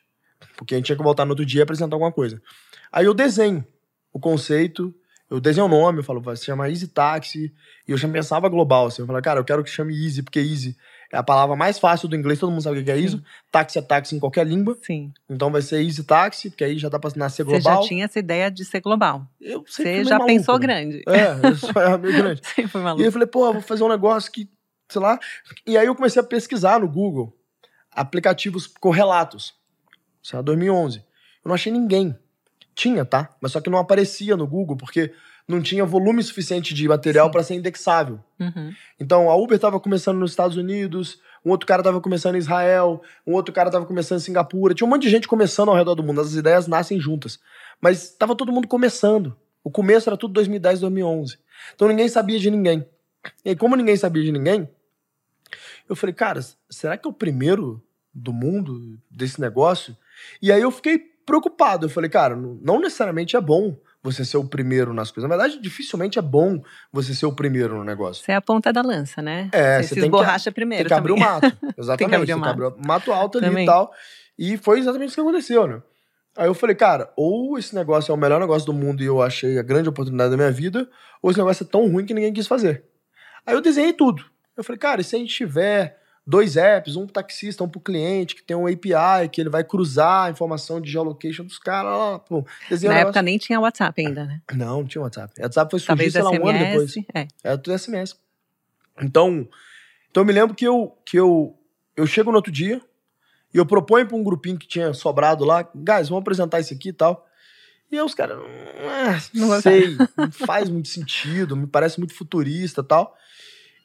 [0.56, 2.42] Porque a gente tinha que voltar no outro dia e apresentar alguma coisa.
[2.92, 3.66] Aí eu desenho
[4.14, 4.94] o conceito,
[5.30, 7.54] eu desenho o nome, eu falo, vai se chamar Easy Taxi,
[7.88, 10.40] e eu já pensava global, assim, eu falei, cara, eu quero que chame Easy, porque
[10.40, 10.78] Easy
[11.12, 13.24] é a palavra mais fácil do inglês, todo mundo sabe o que é ISO.
[13.52, 14.78] Táxi é táxi em qualquer língua.
[14.82, 15.14] Sim.
[15.30, 17.62] Então vai ser Easy Taxi, porque aí já dá pra nascer global.
[17.62, 19.26] Você já tinha essa ideia de ser global.
[19.40, 20.60] Eu Você já maluco, pensou né?
[20.60, 21.04] grande.
[21.08, 22.42] É, eu só era meio grande.
[22.48, 23.02] Sempre foi maluco.
[23.02, 24.50] E eu falei, pô, vou fazer um negócio que,
[24.90, 25.18] sei lá.
[25.66, 27.34] E aí eu comecei a pesquisar no Google
[27.92, 29.56] aplicativos correlatos.
[30.22, 30.98] Isso era 2011.
[31.00, 31.04] Eu
[31.50, 32.18] não achei ninguém.
[32.76, 33.30] Tinha, tá?
[33.42, 35.14] Mas só que não aparecia no Google, porque
[35.48, 38.20] não tinha volume suficiente de material para ser indexável.
[38.40, 38.74] Uhum.
[39.00, 43.02] Então, a Uber estava começando nos Estados Unidos, um outro cara estava começando em Israel,
[43.26, 44.74] um outro cara estava começando em Singapura.
[44.74, 46.20] Tinha um monte de gente começando ao redor do mundo.
[46.20, 47.40] As ideias nascem juntas.
[47.80, 49.38] Mas estava todo mundo começando.
[49.64, 51.40] O começo era tudo 2010, 2011.
[51.74, 52.86] Então ninguém sabia de ninguém.
[53.46, 54.70] E aí, como ninguém sabia de ninguém,
[55.88, 57.82] eu falei, cara, será que é o primeiro
[58.14, 59.96] do mundo desse negócio?
[60.42, 61.86] E aí eu fiquei preocupado.
[61.86, 63.78] Eu falei, cara, não necessariamente é bom
[64.12, 65.30] você ser o primeiro nas coisas.
[65.30, 68.24] Na verdade, dificilmente é bom você ser o primeiro no negócio.
[68.24, 69.50] Você é a ponta da lança, né?
[69.52, 70.84] É, você, você tem que, primeiro.
[70.84, 71.46] Tem que abrir o mato.
[71.78, 71.98] Exatamente.
[72.00, 72.76] tem que abrir o mato.
[72.78, 73.92] o mato alto ali e tal.
[74.38, 75.82] E foi exatamente isso que aconteceu, né?
[76.38, 79.22] Aí eu falei, cara, ou esse negócio é o melhor negócio do mundo e eu
[79.22, 80.88] achei a grande oportunidade da minha vida,
[81.22, 82.84] ou esse negócio é tão ruim que ninguém quis fazer.
[83.46, 84.24] Aí eu desenhei tudo.
[84.56, 85.98] Eu falei, cara, e se a gente tiver
[86.28, 89.64] dois apps, um pro taxista, um pro cliente, que tem um API, que ele vai
[89.64, 92.20] cruzar a informação de geolocation dos caras.
[92.28, 92.46] Pô,
[92.84, 94.42] Na época nem tinha WhatsApp ainda, né?
[94.54, 95.34] Não, não tinha WhatsApp.
[95.40, 96.94] O WhatsApp foi surgir, sei lá, um ano depois.
[97.16, 97.28] É.
[97.42, 98.18] Era tudo SMS.
[99.02, 99.48] Então,
[100.12, 101.58] então eu me lembro que eu, que eu,
[101.96, 102.82] eu chego no outro dia
[103.54, 106.90] e eu proponho pra um grupinho que tinha sobrado lá, guys, vamos apresentar isso aqui
[106.90, 107.26] e tal.
[107.90, 112.82] E aí os caras, ah, não sei, não faz muito sentido, me parece muito futurista
[112.82, 113.16] e tal.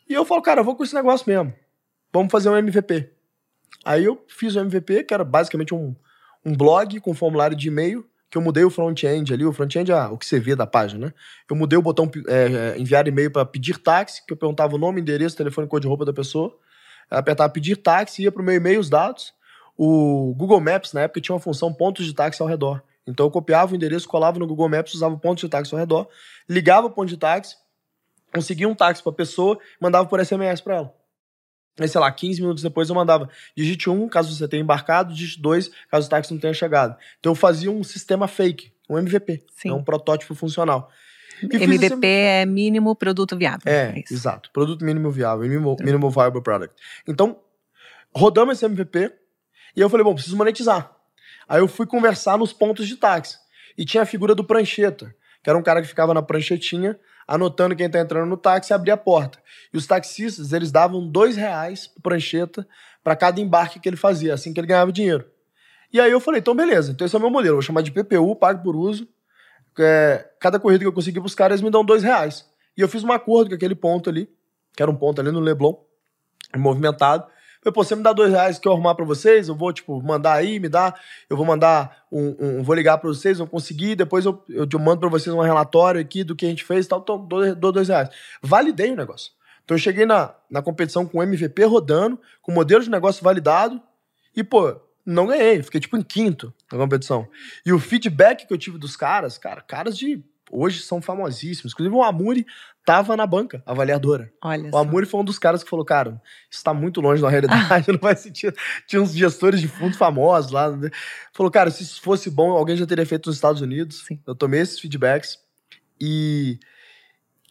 [0.08, 1.54] E eu falo, cara, eu vou com esse negócio mesmo
[2.12, 3.10] vamos fazer um MVP.
[3.84, 5.94] Aí eu fiz o MVP, que era basicamente um,
[6.44, 10.04] um blog com formulário de e-mail, que eu mudei o front-end ali, o front-end é
[10.06, 11.14] o que você vê da página, né?
[11.48, 14.78] Eu mudei o botão é, é enviar e-mail para pedir táxi, que eu perguntava o
[14.78, 16.56] nome, endereço, telefone, cor de roupa da pessoa.
[17.10, 19.34] Ela apertava pedir táxi, ia pro meu e-mail os dados.
[19.76, 22.82] O Google Maps, na época, tinha uma função pontos de táxi ao redor.
[23.06, 26.08] Então eu copiava o endereço, colava no Google Maps, usava pontos de táxi ao redor,
[26.48, 27.56] ligava o ponto de táxi,
[28.32, 31.01] conseguia um táxi para a pessoa, mandava por SMS para ela.
[31.80, 35.40] Aí, sei lá, 15 minutos depois eu mandava digite 1, caso você tenha embarcado, digite
[35.40, 36.96] 2, caso o táxi não tenha chegado.
[37.18, 40.90] Então eu fazia um sistema fake, um MVP, é um protótipo funcional.
[41.42, 43.62] E MVP esse- é mínimo produto viável.
[43.72, 44.12] É, isso.
[44.14, 44.50] exato.
[44.52, 46.74] Produto mínimo viável, mínimo, mínimo viable product.
[47.08, 47.40] Então,
[48.14, 49.10] rodamos esse MVP
[49.74, 50.94] e eu falei, bom, preciso monetizar.
[51.48, 53.38] Aí eu fui conversar nos pontos de táxi.
[53.76, 57.76] E tinha a figura do prancheta, que era um cara que ficava na pranchetinha, anotando
[57.76, 59.38] quem tá entrando no táxi e a porta.
[59.72, 62.66] E os taxistas, eles davam dois reais prancheta
[63.02, 65.24] para cada embarque que ele fazia, assim que ele ganhava dinheiro.
[65.92, 67.90] E aí eu falei, então beleza, então esse é o meu modelo, vou chamar de
[67.90, 69.06] PPU, pago por uso.
[69.78, 72.48] É, cada corrida que eu conseguir caras, eles me dão dois reais.
[72.76, 74.28] E eu fiz um acordo com aquele ponto ali,
[74.74, 75.74] que era um ponto ali no Leblon,
[76.56, 77.26] movimentado.
[77.62, 80.02] Falei, pô, você me dá dois reais que eu arrumar pra vocês, eu vou, tipo,
[80.02, 80.92] mandar aí, me dá,
[81.30, 84.76] eu vou mandar um, um- vou ligar pra vocês, vou conseguir, depois eu, eu te
[84.76, 87.54] mando pra vocês um relatório aqui do que a gente fez e tal, então dou,
[87.54, 88.08] dou dois reais.
[88.42, 89.30] Validei o negócio.
[89.64, 93.80] Então eu cheguei na, na competição com o MVP rodando, com modelo de negócio validado,
[94.36, 94.74] e, pô,
[95.06, 97.28] não ganhei, fiquei, tipo, em quinto na competição.
[97.64, 101.72] E o feedback que eu tive dos caras, cara, caras de hoje são famosíssimos.
[101.72, 102.44] Inclusive o Amuri
[102.84, 104.32] tava na banca, avaliadora.
[104.42, 104.76] Olha O.
[104.76, 106.20] Amuri foi um dos caras que falou, cara,
[106.50, 108.56] isso tá muito longe da realidade, não faz sentido.
[108.86, 110.70] Tinha uns gestores de fundo famosos lá.
[110.76, 110.90] né?
[111.32, 114.04] Falou, cara, se isso fosse bom, alguém já teria feito nos Estados Unidos.
[114.06, 114.20] Sim.
[114.26, 115.38] Eu tomei esses feedbacks
[116.00, 116.58] e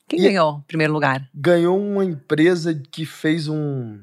[0.07, 1.25] Quem E- ganhou primeiro lugar?
[1.33, 3.99] ganhou uma empresa que fez um...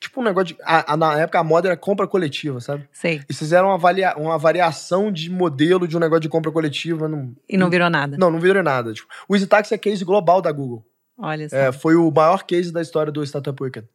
[0.00, 0.62] Tipo um negócio de...
[0.64, 2.88] a- a- na época a moda era compra coletiva, sabe?
[2.92, 3.20] Sei.
[3.28, 7.08] E fizeram uma, avalia, uma variação de modelo de um negócio de compra coletiva.
[7.08, 8.16] Num, E não virou nada.
[8.16, 8.92] Não, não virou nada.
[8.92, 10.84] Tipo, o EasyTaxi é case global da Google.
[11.18, 11.56] Olha só.
[11.56, 13.88] É, foi o maior case da história do Startup Weekend.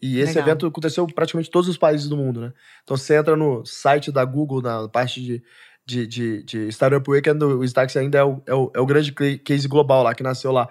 [0.00, 0.48] E esse Legal.
[0.48, 2.52] evento aconteceu em praticamente todos os países do mundo, né?
[2.82, 5.42] Então você entra no site da Google, na parte de,
[5.84, 9.12] de, de, de Startup Weekend, o EasyTaxi ainda é o, é, o, é o grande
[9.12, 10.70] case global lá, que nasceu lá.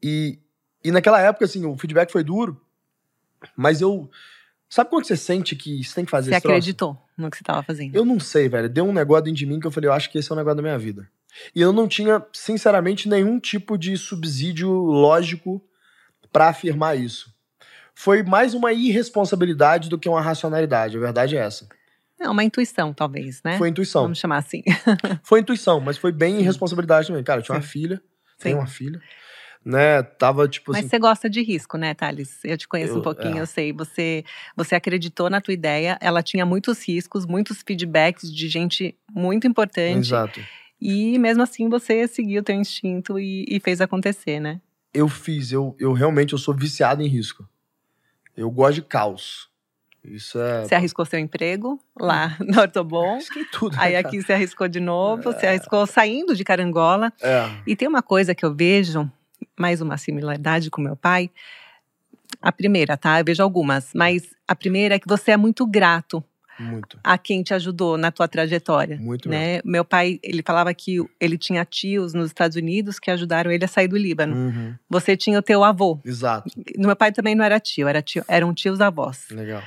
[0.00, 0.38] E,
[0.84, 2.60] e naquela época, assim, o feedback foi duro,
[3.56, 4.10] mas eu...
[4.68, 6.54] Sabe quando você sente que você tem que fazer Você esse troço?
[6.56, 7.94] acreditou no que você estava fazendo.
[7.94, 8.68] Eu não sei, velho.
[8.68, 10.36] Deu um negócio dentro de mim que eu falei, eu acho que esse é o
[10.36, 11.10] negócio da minha vida.
[11.54, 15.60] E eu não tinha, sinceramente, nenhum tipo de subsídio lógico
[16.32, 17.34] pra afirmar isso.
[17.94, 20.96] Foi mais uma irresponsabilidade do que uma racionalidade.
[20.96, 21.68] A verdade é essa.
[22.18, 23.58] É uma intuição, talvez, né?
[23.58, 24.02] Foi intuição.
[24.02, 24.62] Vamos chamar assim.
[25.22, 26.40] Foi intuição, mas foi bem Sim.
[26.40, 27.24] irresponsabilidade também.
[27.24, 27.68] Cara, eu tinha uma Sim.
[27.68, 28.42] filha, Sim.
[28.42, 29.00] tenho uma filha,
[29.64, 30.02] né?
[30.02, 30.88] Tava tipo Mas assim.
[30.88, 32.38] você gosta de risco, né, Thales?
[32.44, 33.40] Eu te conheço Eu- um pouquinho, é.
[33.40, 33.72] eu sei.
[33.72, 34.24] Você,
[34.56, 40.06] você acreditou na tua ideia, ela tinha muitos riscos, muitos feedbacks de gente muito importante.
[40.08, 40.40] Exato.
[40.80, 44.60] E mesmo assim você seguiu o teu instinto e, e fez acontecer, né?
[44.94, 47.46] Eu fiz, eu, eu realmente eu sou viciado em risco.
[48.36, 49.48] Eu gosto de caos.
[50.02, 50.62] Isso é.
[50.64, 53.16] Você arriscou seu emprego lá no Ortobon.
[53.16, 53.76] Arrisquei tudo.
[53.76, 57.12] né, Aí aqui você arriscou de novo, você arriscou saindo de Carangola.
[57.20, 57.50] É.
[57.66, 59.10] E tem uma coisa que eu vejo,
[59.58, 61.30] mais uma similaridade com meu pai.
[62.40, 63.20] A primeira, tá?
[63.20, 66.22] Eu vejo algumas, mas a primeira é que você é muito grato
[66.58, 66.98] Muito.
[67.02, 68.96] a quem te ajudou na tua trajetória.
[68.98, 69.44] Muito mesmo.
[69.44, 69.60] né?
[69.64, 73.68] Meu pai, ele falava que ele tinha tios nos Estados Unidos que ajudaram ele a
[73.68, 74.34] sair do Líbano.
[74.36, 74.74] Uhum.
[74.88, 76.00] Você tinha o teu avô.
[76.04, 76.48] Exato.
[76.78, 79.26] No meu pai também não era tio, era tio eram tios avós.
[79.30, 79.62] Legal.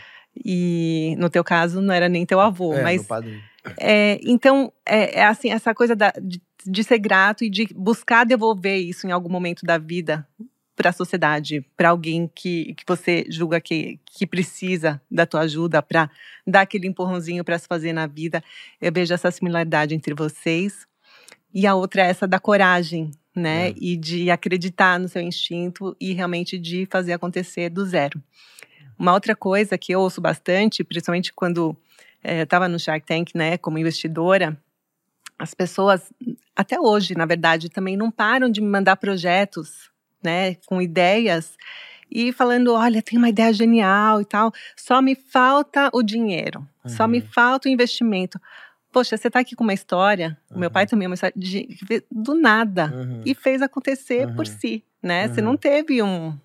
[0.45, 3.41] E no teu caso não era nem teu avô, é, mas meu padrinho.
[3.77, 8.25] é, então é, é assim essa coisa da- de, de ser grato e de buscar
[8.25, 10.27] devolver isso em algum momento da vida
[10.75, 15.81] para a sociedade, para alguém que, que você julga que, que precisa da tua ajuda
[15.81, 16.09] para
[16.45, 18.43] dar aquele empurrãozinho para se fazer na vida.
[18.81, 20.87] Eu vejo essa similaridade entre vocês.
[21.53, 23.69] E a outra é essa da coragem, né?
[23.69, 23.73] É.
[23.77, 28.21] E de acreditar no seu instinto e realmente de fazer acontecer do zero.
[28.97, 31.77] Uma outra coisa que eu ouço bastante, principalmente quando
[32.23, 34.57] estava no Shark Tank, né, como investidora,
[35.37, 36.11] as pessoas,
[36.55, 39.89] até hoje, na verdade, também não param de me mandar projetos,
[40.23, 41.57] né, com ideias
[42.11, 47.07] e falando, olha, tem uma ideia genial e tal, só me falta o dinheiro, só
[47.07, 47.27] me Uhum.
[47.33, 48.39] falta o investimento.
[48.91, 50.73] Poxa, você está aqui com uma história, o meu Uhum.
[50.73, 51.67] pai também é uma história de,
[52.11, 53.21] do nada Uhum.
[53.25, 54.53] e fez acontecer por Uhum.
[54.59, 55.27] si, né?
[55.27, 55.47] Você Uhum.
[55.47, 56.37] não teve um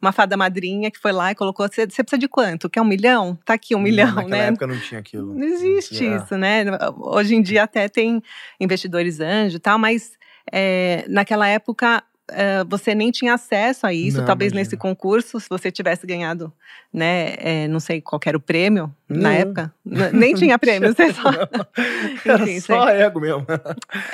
[0.00, 1.66] uma fada madrinha que foi lá e colocou.
[1.66, 2.68] Você, precisa de quanto?
[2.68, 3.38] Quer um milhão?
[3.44, 4.46] Tá aqui um milhão, Naquela né?
[4.48, 5.34] época não tinha aquilo.
[5.34, 6.64] Não existe isso, né?
[6.98, 8.22] Hoje em dia até tem
[8.60, 10.12] investidores anjo e tal, mas
[10.50, 12.02] é, naquela época
[12.34, 14.18] é, você nem tinha acesso a isso.
[14.18, 14.64] Não, Talvez imagina.
[14.66, 16.52] nesse concurso, se você tivesse ganhado,
[16.92, 17.34] né?
[17.38, 19.30] é, não sei qual que era o prêmio na Não.
[19.30, 19.74] época.
[19.84, 21.30] N- Nem tinha prêmio, você só.
[22.24, 23.46] Era Enfim, só ego mesmo.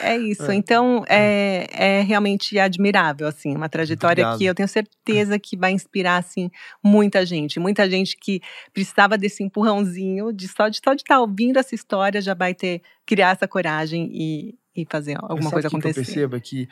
[0.03, 0.51] É isso.
[0.51, 0.55] É.
[0.55, 4.39] Então, é, é realmente admirável, assim, uma trajetória Obrigado.
[4.39, 6.51] que eu tenho certeza que vai inspirar, assim,
[6.83, 7.59] muita gente.
[7.61, 8.41] Muita gente que
[8.73, 12.83] precisava desse empurrãozinho, de só de só de estar ouvindo essa história, já vai ter,
[13.07, 16.01] criar essa coragem e, e fazer alguma Sabe coisa que que acontecer.
[16.01, 16.69] eu percebo é que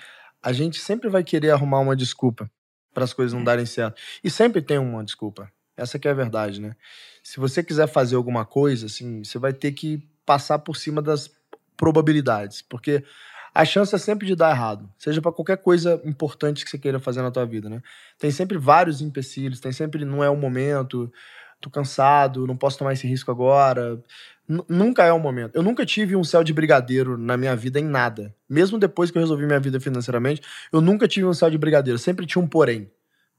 [0.46, 2.48] a gente sempre vai querer arrumar uma desculpa
[2.94, 3.44] para as coisas não É.
[3.44, 4.00] darem certo.
[4.22, 5.50] E sempre tem uma desculpa.
[5.76, 6.76] Essa que é a verdade, né?
[7.20, 11.28] Se você quiser fazer alguma coisa, assim, você vai ter que passar por cima das
[11.76, 13.04] probabilidades, porque
[13.52, 17.00] a chance é sempre de dar errado, seja para qualquer coisa importante que você queira
[17.00, 17.82] fazer na tua vida, né?
[18.16, 21.12] Tem sempre vários empecilhos, tem sempre não é o momento,
[21.60, 24.00] tô cansado, não posso tomar esse risco agora.
[24.48, 25.56] Nunca é o momento.
[25.56, 28.34] Eu nunca tive um céu de brigadeiro na minha vida em nada.
[28.48, 30.40] Mesmo depois que eu resolvi minha vida financeiramente,
[30.72, 31.98] eu nunca tive um céu de brigadeiro.
[31.98, 32.90] Sempre tinha um porém.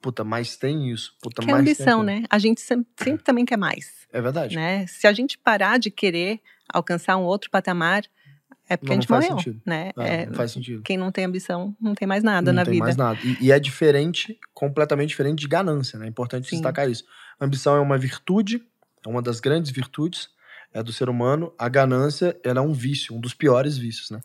[0.01, 1.15] Puta, mas tem isso.
[1.21, 2.23] Puta, que é ambição, né?
[2.29, 4.07] A gente sempre, sempre também quer mais.
[4.11, 4.55] É verdade.
[4.55, 4.85] Né?
[4.85, 6.39] Se a gente parar de querer
[6.71, 8.03] alcançar um outro patamar,
[8.69, 9.61] é porque não, a gente não faz morreu, sentido.
[9.65, 9.91] né?
[9.97, 10.83] É, É, não faz sentido.
[10.83, 12.83] Quem não tem ambição não tem mais nada não na tem vida.
[12.83, 13.19] mais nada.
[13.23, 16.05] E, e é diferente, completamente diferente de ganância, né?
[16.05, 16.57] É importante Sim.
[16.57, 17.05] destacar isso.
[17.39, 18.61] A ambição é uma virtude,
[19.05, 20.29] é uma das grandes virtudes
[20.73, 21.53] é, do ser humano.
[21.57, 24.21] A ganância, ela é um vício, um dos piores vícios, né?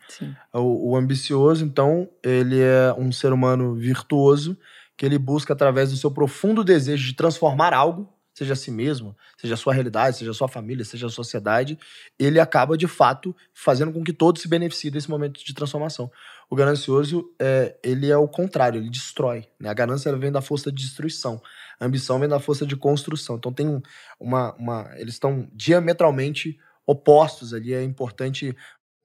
[0.53, 4.57] O, o ambicioso, então, ele é um ser humano virtuoso
[4.97, 9.17] que ele busca através do seu profundo desejo de transformar algo, seja a si mesmo,
[9.37, 11.79] seja a sua realidade, seja a sua família, seja a sociedade,
[12.19, 16.11] ele acaba de fato fazendo com que todos se beneficiem desse momento de transformação.
[16.49, 19.47] O ganancioso, é, ele é o contrário, ele destrói.
[19.59, 19.69] Né?
[19.69, 21.43] A ganância vem da força de destruição,
[21.83, 23.37] a ambição vem da força de construção.
[23.37, 23.83] Então tem um-
[24.21, 26.57] uma, uma eles estão diametralmente
[26.87, 27.75] opostos ali.
[27.75, 28.57] É importante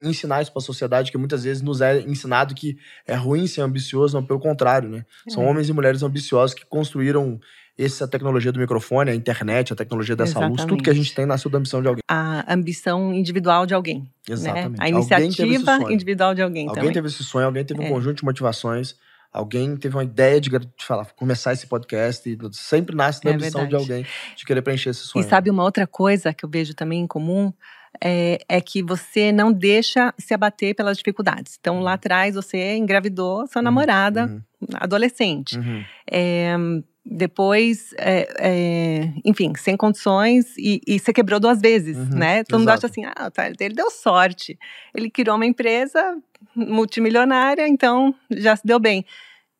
[0.02, 3.62] ensinar isso para a sociedade, que muitas vezes nos é ensinado que é ruim ser
[3.62, 5.04] ambicioso, não pelo contrário, né?
[5.28, 5.46] São É.
[5.50, 7.40] homens e mulheres ambiciosos que construíram
[7.76, 11.14] essa tecnologia do microfone, a internet, a tecnologia dessa luz, tudo que a gente Exatamente.
[11.16, 12.02] tem nasceu da ambição de alguém.
[12.08, 14.08] A ambição individual de alguém.
[14.28, 14.70] Exatamente.
[14.78, 14.84] Né?
[14.84, 16.92] A iniciativa individual de alguém, Alguém também.
[16.92, 17.88] teve esse sonho, alguém teve um É.
[17.88, 18.96] conjunto de motivações,
[19.32, 23.34] alguém teve uma ideia de, de falar, começar esse podcast, e sempre nasce da É
[23.34, 23.92] ambição de verdade.
[23.92, 24.06] alguém
[24.36, 25.24] de querer preencher esse sonho.
[25.24, 27.52] E sabe uma outra coisa que eu vejo também em comum?
[28.02, 31.56] É, é que você não deixa se abater pelas dificuldades.
[31.58, 35.58] Então, lá atrás, você engravidou sua namorada, Uhum, adolescente.
[35.58, 35.82] uhum.
[36.10, 36.54] É,
[37.10, 42.44] depois, é, é, enfim, sem condições e, e você quebrou duas vezes, Uhum, né?
[42.44, 44.58] Todo mundo acha assim, ah, tá, ele deu sorte.
[44.94, 46.18] Ele criou uma empresa
[46.54, 49.06] multimilionária, então já se deu bem.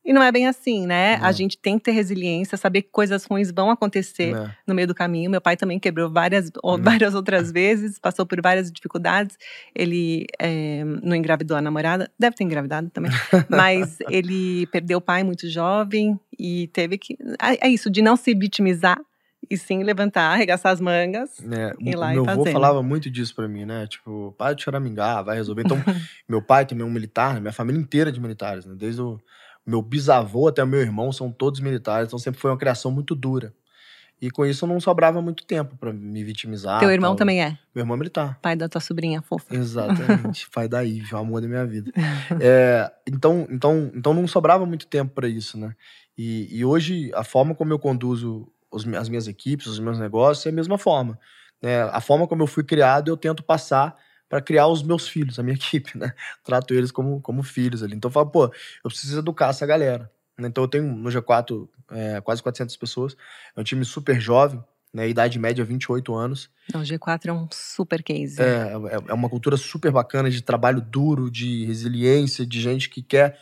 [0.08, 1.18] E não é bem assim, né?
[1.18, 1.26] Não.
[1.26, 4.54] A gente tem que ter resiliência, saber que coisas ruins vão acontecer Né?
[4.66, 5.30] no meio do caminho.
[5.30, 6.78] Meu pai também quebrou várias, Hum.
[6.80, 9.36] várias outras vezes, passou por várias dificuldades.
[9.74, 13.10] Ele é, não engravidou a namorada, deve ter engravidado também,
[13.50, 17.16] mas ele perdeu o pai muito jovem e teve que.
[17.42, 18.98] É é isso, de não se vitimizar
[19.50, 21.38] e sim levantar, arregaçar as mangas.
[21.40, 22.52] né, Ir o lá e meu avô fazendo.
[22.52, 23.86] falava muito disso pra mim, né?
[23.86, 25.62] Tipo, para de choramingar, vai resolver.
[25.64, 25.76] Então,
[26.28, 27.40] meu pai também é um militar, né?
[27.40, 28.74] minha família inteira é de militares, né?
[28.76, 29.18] Desde o
[29.68, 33.14] meu bisavô até o meu irmão são todos militares, então sempre foi uma criação muito
[33.14, 33.52] dura.
[34.20, 36.80] E com isso não sobrava muito tempo pra me vitimizar.
[36.80, 37.18] Teu irmão tal.
[37.18, 38.38] também é, Meu irmão é militar.
[38.42, 39.54] pai da tua sobrinha fofa.
[39.54, 40.48] Exatamente.
[40.50, 41.92] Pai da Ive, o amor da minha vida.
[42.40, 45.72] É, então, então, então não sobrava muito tempo para isso, né?
[46.16, 50.44] E, e hoje a forma como eu conduzo os as minhas equipes, os meus negócios,
[50.46, 51.16] é a mesma forma.
[51.62, 51.82] né?
[51.82, 53.94] A forma como eu fui criado, eu tento passar
[54.28, 56.12] para criar os meus filhos, a minha equipe, né?
[56.44, 57.94] Trato eles como, como filhos ali.
[57.96, 58.52] Então eu falo, pô, eu
[58.90, 60.10] preciso educar essa galera.
[60.38, 60.48] né?
[60.48, 63.16] Então eu tenho no G4 é, quase 400 pessoas,
[63.56, 64.62] é um time super jovem,
[64.92, 65.08] né?
[65.08, 66.50] Idade média 28 anos.
[66.72, 68.40] Não, o G4 é um super case.
[68.40, 73.02] É, é- é uma cultura super bacana de trabalho duro, de resiliência, de gente que
[73.02, 73.38] quer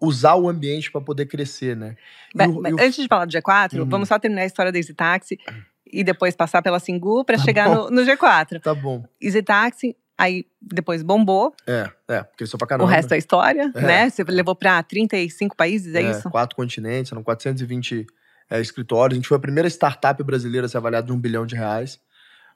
[0.00, 1.96] usar o ambiente para poder crescer, né?
[2.34, 3.88] Ba- o- e o- Antes de falar do G4, Uhum.
[3.88, 5.38] vamos só terminar a história da Easy Taxi
[5.86, 8.60] e depois passar pela Singu para Tá chegar no, no G4.
[8.60, 9.04] Tá bom.
[9.20, 12.84] Easy Taxi, aí depois bombou, É, é, cresceu pra caramba.
[12.84, 13.80] o resto é história, É.
[13.80, 14.10] né?
[14.10, 16.30] Você levou para 35 países, é, isso?
[16.30, 18.06] Quatro continentes, eram 420
[18.48, 19.14] é, escritórios.
[19.14, 22.00] A gente foi a primeira startup brasileira a ser avaliada de um bilhão de reais.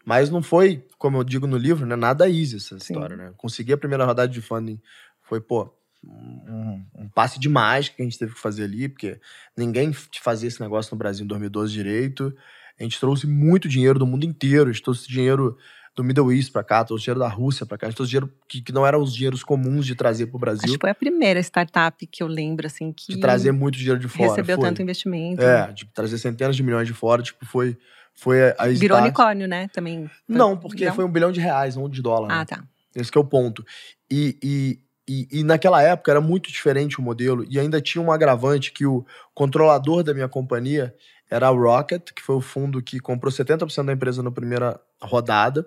[0.04, 2.94] Mas não foi, como eu digo no livro, né, nada easy essa Sim.
[2.94, 3.32] história, né?
[3.36, 4.80] Conseguir a primeira rodada de funding
[5.22, 9.18] foi, pô, um, um passe de mágica que a gente teve que fazer ali, porque
[9.56, 9.92] ninguém
[10.22, 12.32] fazia esse negócio no Brasil em 2012 direito.
[12.78, 15.56] A gente trouxe muito dinheiro do mundo inteiro, a gente trouxe dinheiro
[15.96, 18.70] do Middle East pra cá, trouxe dinheiro da Rússia pra cá, trouxe dinheiro que, que
[18.70, 22.06] não eram os dinheiros comuns de trazer pro Brasil, Acho que foi a primeira startup
[22.06, 24.28] que eu lembro, assim, que de trazer muito dinheiro de fora.
[24.28, 24.68] recebeu foi.
[24.68, 25.40] tanto investimento.
[25.42, 27.76] É, de trazer centenas de milhões de fora, tipo, foi,
[28.14, 29.68] foi a Virou Start- unicórnio, né?
[29.72, 30.06] Também.
[30.06, 30.94] Foi- Não, porque não?
[30.94, 32.28] foi um bilhão de reais, não de dólar.
[32.28, 32.34] né?
[32.40, 32.62] Ah, tá.
[32.94, 33.64] Esse que é o ponto.
[34.10, 34.78] E, e,
[35.08, 38.84] e, e naquela época era muito diferente o modelo, e ainda tinha um agravante que
[38.84, 40.94] o controlador da minha companhia
[41.30, 45.66] era a Rocket, que foi o fundo que comprou 70% da empresa na primeira rodada.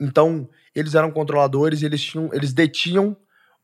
[0.00, 3.16] Então, eles eram controladores e eles, tinham, eles detinham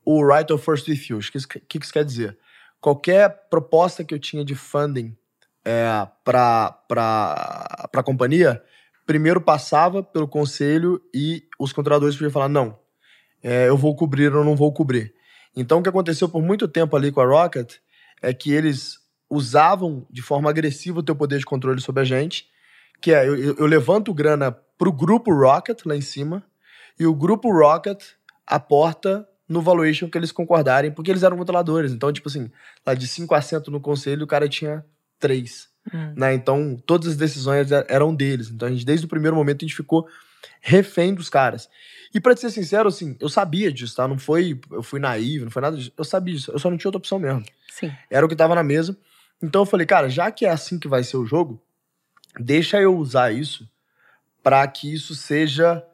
[0.05, 1.19] o right of first refusal.
[1.19, 2.39] O que, que isso quer dizer?
[2.81, 5.17] Qualquer proposta que eu tinha de funding
[5.65, 6.79] é, para
[7.93, 8.63] a companhia,
[9.07, 12.79] primeiro passava pelo conselho e os controladores podiam falar: não,
[13.43, 15.13] é, eu vou cobrir ou não vou cobrir.
[15.57, 17.75] Então, o que aconteceu por muito tempo ali com a Rocket
[18.23, 22.47] é que eles usavam de forma agressiva o teu poder de controle sobre a gente,
[23.01, 26.43] que é, eu- eu levanto grana pro grupo Rocket lá em cima,
[26.99, 28.03] e o grupo Rocket
[28.47, 31.93] aporta no valuation que eles concordarem, porque eles eram controladores.
[31.93, 32.51] Então, tipo assim,
[32.87, 34.83] lá de cinco assentos no conselho, o cara tinha
[35.19, 35.69] três.
[35.93, 36.15] Hum.
[36.17, 36.33] Né?
[36.33, 38.49] Então, todas as decisões er- eram deles.
[38.49, 40.09] Então, a gente, desde o primeiro momento, a gente ficou
[40.63, 41.69] refém dos caras.
[42.15, 44.09] E te ser sincero, assim, eu sabia disso, tá?
[44.09, 45.93] Não foi, eu fui naivo, não foi nada disso.
[45.95, 47.45] Eu sabia disso, eu só não tinha outra opção mesmo.
[47.71, 47.93] Sim.
[48.09, 48.97] Era o que tava na mesa.
[49.43, 51.63] Então eu falei, cara, já que é assim que vai ser o jogo,
[52.39, 53.69] deixa eu usar isso
[54.43, 55.85] pra que isso seja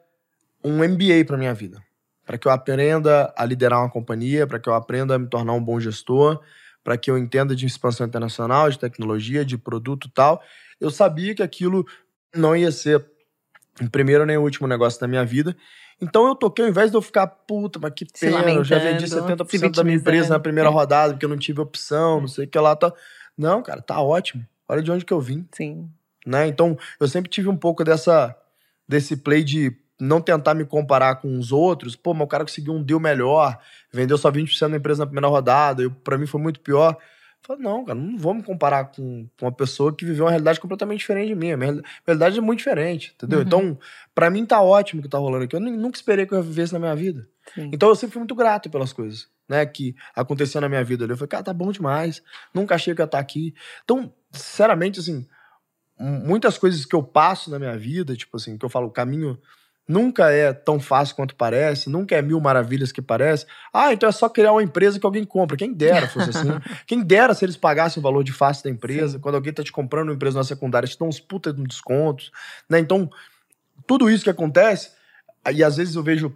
[0.63, 1.81] um MBA pra minha vida.
[2.25, 5.53] Pra que eu aprenda a liderar uma companhia, pra que eu aprenda a me tornar
[5.53, 6.41] um bom gestor,
[6.83, 10.41] pra que eu entenda de expansão internacional, de tecnologia, de produto e tal.
[10.79, 11.85] Eu sabia que aquilo
[12.35, 13.05] não ia ser
[13.81, 15.55] o primeiro nem o último negócio da minha vida.
[16.01, 19.05] Então eu toquei, ao invés de eu ficar, puta, mas que pena, eu já vendi
[19.07, 20.71] lamentando, 70% se da minha empresa na primeira É.
[20.71, 22.75] rodada, porque eu não tive opção, não sei o que lá.
[22.75, 22.93] Tá...
[23.37, 24.45] Não, cara, tá ótimo.
[24.69, 25.89] Olha de onde que eu vim, Sim.
[26.27, 26.47] Né?
[26.47, 28.35] Então eu sempre tive um pouco dessa,
[28.87, 31.95] desse play de não tentar me comparar com os outros.
[31.95, 33.57] Pô, mas o cara conseguiu um deal melhor,
[33.91, 36.95] vendeu só 20% da empresa na primeira rodada, e pra mim foi muito pior.
[36.99, 40.31] Eu Falei, não, cara, não vou me comparar com, com uma pessoa que viveu uma
[40.31, 41.51] realidade completamente diferente de mim.
[41.51, 43.39] A minha real- realidade é muito diferente, entendeu?
[43.39, 43.45] Uhum.
[43.45, 43.79] Então,
[44.13, 45.55] pra mim tá ótimo o que tá rolando aqui.
[45.55, 47.27] Eu nu- nunca esperei que eu vivesse na minha vida.
[47.55, 47.69] Sim.
[47.71, 51.05] Então eu sempre fui muito grato pelas coisas, né, que aconteciam na minha vida.
[51.05, 51.13] ali.
[51.13, 52.21] Eu falei, cara, tá bom demais.
[52.53, 53.53] Nunca achei que eu ia estar aqui.
[53.85, 55.25] Então, sinceramente, assim,
[55.99, 59.37] muitas coisas que eu passo na minha vida, tipo assim, que eu falo, o caminho
[59.87, 63.45] nunca é tão fácil quanto parece, nunca é mil maravilhas que parece.
[63.73, 65.55] Ah, então é só criar uma empresa que alguém compra.
[65.55, 66.49] Quem dera fosse assim.
[66.85, 69.13] Quem dera se eles pagassem o valor de face da empresa.
[69.13, 69.19] Sim.
[69.19, 72.31] Quando alguém tá te comprando uma empresa na secundária, te dão uns puta de descontos,
[72.69, 72.79] né?
[72.79, 73.09] Então,
[73.85, 74.91] tudo isso que acontece,
[75.53, 76.35] e às vezes eu vejo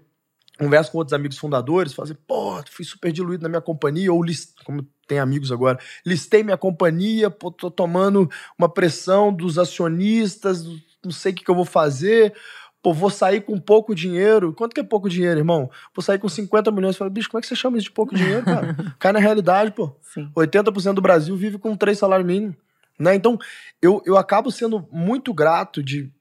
[0.58, 4.22] converso com outros amigos fundadores, falo assim, pô, fui super diluído na minha companhia, ou
[4.24, 4.52] list...
[4.64, 10.66] como tem amigos agora, listei minha companhia, pô, tô tomando uma pressão dos acionistas,
[11.04, 12.34] não sei o que, que eu vou fazer,
[12.82, 14.54] pô, vou sair com pouco dinheiro.
[14.54, 15.70] Quanto que é pouco dinheiro, irmão?
[15.94, 16.96] Vou sair com 50 milhões.
[16.96, 18.76] Eu falo, bicho, como é que você chama isso de pouco dinheiro, cara?
[19.00, 19.96] Cai na realidade, pô.
[20.02, 20.30] Sim.
[20.36, 22.56] 80% do Brasil vive com três salários mínimos.
[22.98, 23.16] Né?
[23.16, 23.38] Então,
[23.82, 26.12] eu, eu acabo sendo muito grato de,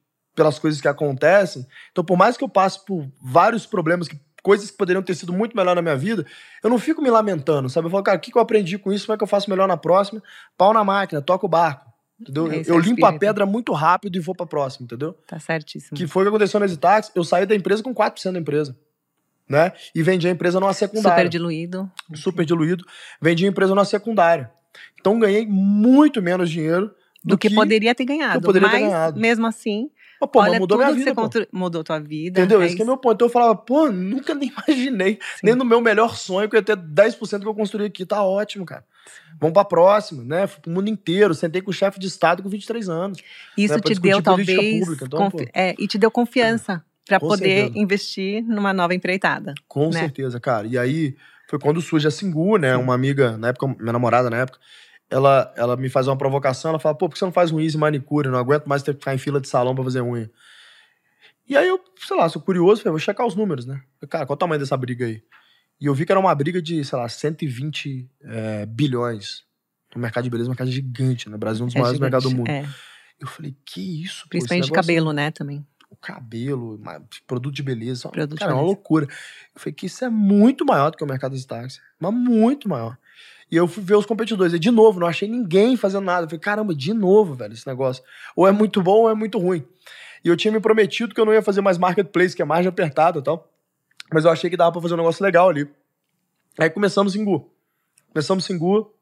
[0.41, 1.67] pelas coisas que acontecem.
[1.93, 5.35] Então, por mais que eu passe por vários problemas, que, coisas que poderiam ter sido
[5.35, 6.25] muito melhor na minha vida,
[6.65, 7.87] eu não fico me lamentando, sabe?
[7.87, 9.05] Eu falo, cara, o que, que eu aprendi com isso?
[9.05, 10.23] Como é que eu faço melhor na próxima?
[10.57, 11.91] Pau na máquina, toca o barco.
[12.19, 12.51] Entendeu?
[12.53, 15.15] Eu é o limpo a pedra muito rápido e vou pra próxima, entendeu?
[15.27, 15.97] Tá certíssimo.
[15.97, 17.13] Que foi o que aconteceu na Exitax.
[17.15, 18.77] Eu saí da empresa com 4% da empresa.
[19.49, 19.73] Né?
[19.95, 21.91] E vendi a empresa numa secundária Super diluído.
[22.15, 22.85] super diluído,
[23.21, 24.51] vendi a empresa na secundária.
[25.01, 28.47] Então ganhei muito menos dinheiro Do, que, poderia ter ganhado.
[28.47, 29.21] poderia ter mas, ganhado.
[29.21, 29.91] mesmo assim,
[30.21, 32.41] Mas, pô, mas olha mudou tudo minha vida, mudou tua vida.
[32.41, 32.61] Entendeu?
[32.61, 33.15] é Esse que é meu ponto.
[33.15, 35.19] Então eu falava, pô, nunca nem imaginei.
[35.43, 38.05] Nem no meu melhor sonho que eu ia ter 10% que eu construí aqui.
[38.05, 38.85] Tá ótimo, cara.
[39.41, 40.47] Vamos pra próxima, né?
[40.47, 41.35] Fui pro mundo inteiro.
[41.35, 43.19] Sentei com o chefe de Estado com 23 anos.
[43.57, 44.47] Isso né, te deu, talvez.
[44.81, 47.79] pública, então, confi- é, e te deu confiança para poder certeza.
[47.79, 49.55] investir numa nova empreitada.
[49.67, 50.01] Com Né?
[50.01, 50.67] certeza, cara.
[50.67, 51.17] E aí
[51.49, 52.77] foi quando surge a Singu, né?
[52.77, 54.59] Uma amiga, na época, minha namorada na época,
[55.11, 57.61] ela, ela me faz uma provocação, ela fala, pô, por que você não faz um
[57.61, 58.27] easy manicure?
[58.29, 60.31] Eu não aguento mais ter que ficar em fila de salão pra fazer unha.
[61.49, 63.75] E aí eu, sei lá, sou curioso, falei, vou checar os números, né?
[63.99, 65.23] Falei, Cara, qual o tamanho dessa briga aí?
[65.81, 69.43] E eu vi que era uma briga de, sei lá, 120 é, bilhões.
[69.97, 71.35] O mercado de beleza é um mercado gigante, né?
[71.35, 72.49] O Brasil é um dos É maiores mercados do mundo.
[72.49, 72.65] é.
[73.19, 75.67] Eu falei, que isso, pô, Principalmente de negócio- cabelo, né, também.
[75.91, 76.81] o cabelo,
[77.27, 78.09] produto de beleza.
[78.09, 78.75] Produto de cara, é uma beleza.
[78.77, 79.07] loucura.
[79.07, 81.81] Eu falei que isso é muito maior do que o mercado de táxi.
[81.99, 82.97] Mas muito maior.
[83.51, 84.53] E eu fui ver os competidores.
[84.53, 86.25] E de novo, não achei ninguém fazendo nada.
[86.25, 88.03] Eu falei, caramba, de novo, velho, esse negócio.
[88.37, 89.67] Ou é muito bom ou é muito ruim.
[90.25, 92.69] E eu tinha me prometido que eu não ia fazer mais marketplace, que é margem
[92.69, 93.51] apertada e tal.
[94.13, 95.69] Mas eu achei que dava pra fazer um negócio legal ali.
[96.59, 97.51] Aí começamos o Singu.
[98.13, 98.93] Começamos o Singu.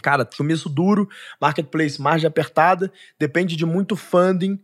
[0.00, 1.08] Cara, começo duro,
[1.40, 4.58] marketplace, margem apertada, depende de muito funding,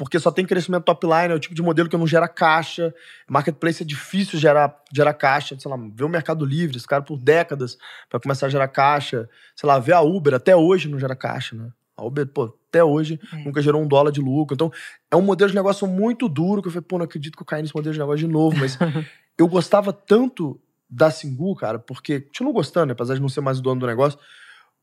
[0.00, 2.94] porque só tem crescimento top line, é o tipo de modelo que não gera caixa.
[3.28, 7.18] Marketplace é difícil gerar, gerar caixa, sei lá, vê o Mercado Livre, esse cara por
[7.18, 7.76] décadas
[8.08, 9.28] para começar a gerar caixa.
[9.54, 11.68] Sei lá, vê a Uber, até hoje não gera caixa, né?
[11.94, 13.44] A Uber, pô, até hoje É.
[13.44, 14.54] nunca gerou um dólar de lucro.
[14.54, 14.72] Então,
[15.10, 17.46] é um modelo de negócio muito duro que eu falei, pô, não acredito que eu
[17.46, 18.78] caí nesse modelo de negócio de novo, mas
[19.36, 23.58] eu gostava tanto da Singu, cara, porque continuo gostando, né, apesar de não ser mais
[23.58, 24.18] o dono do negócio,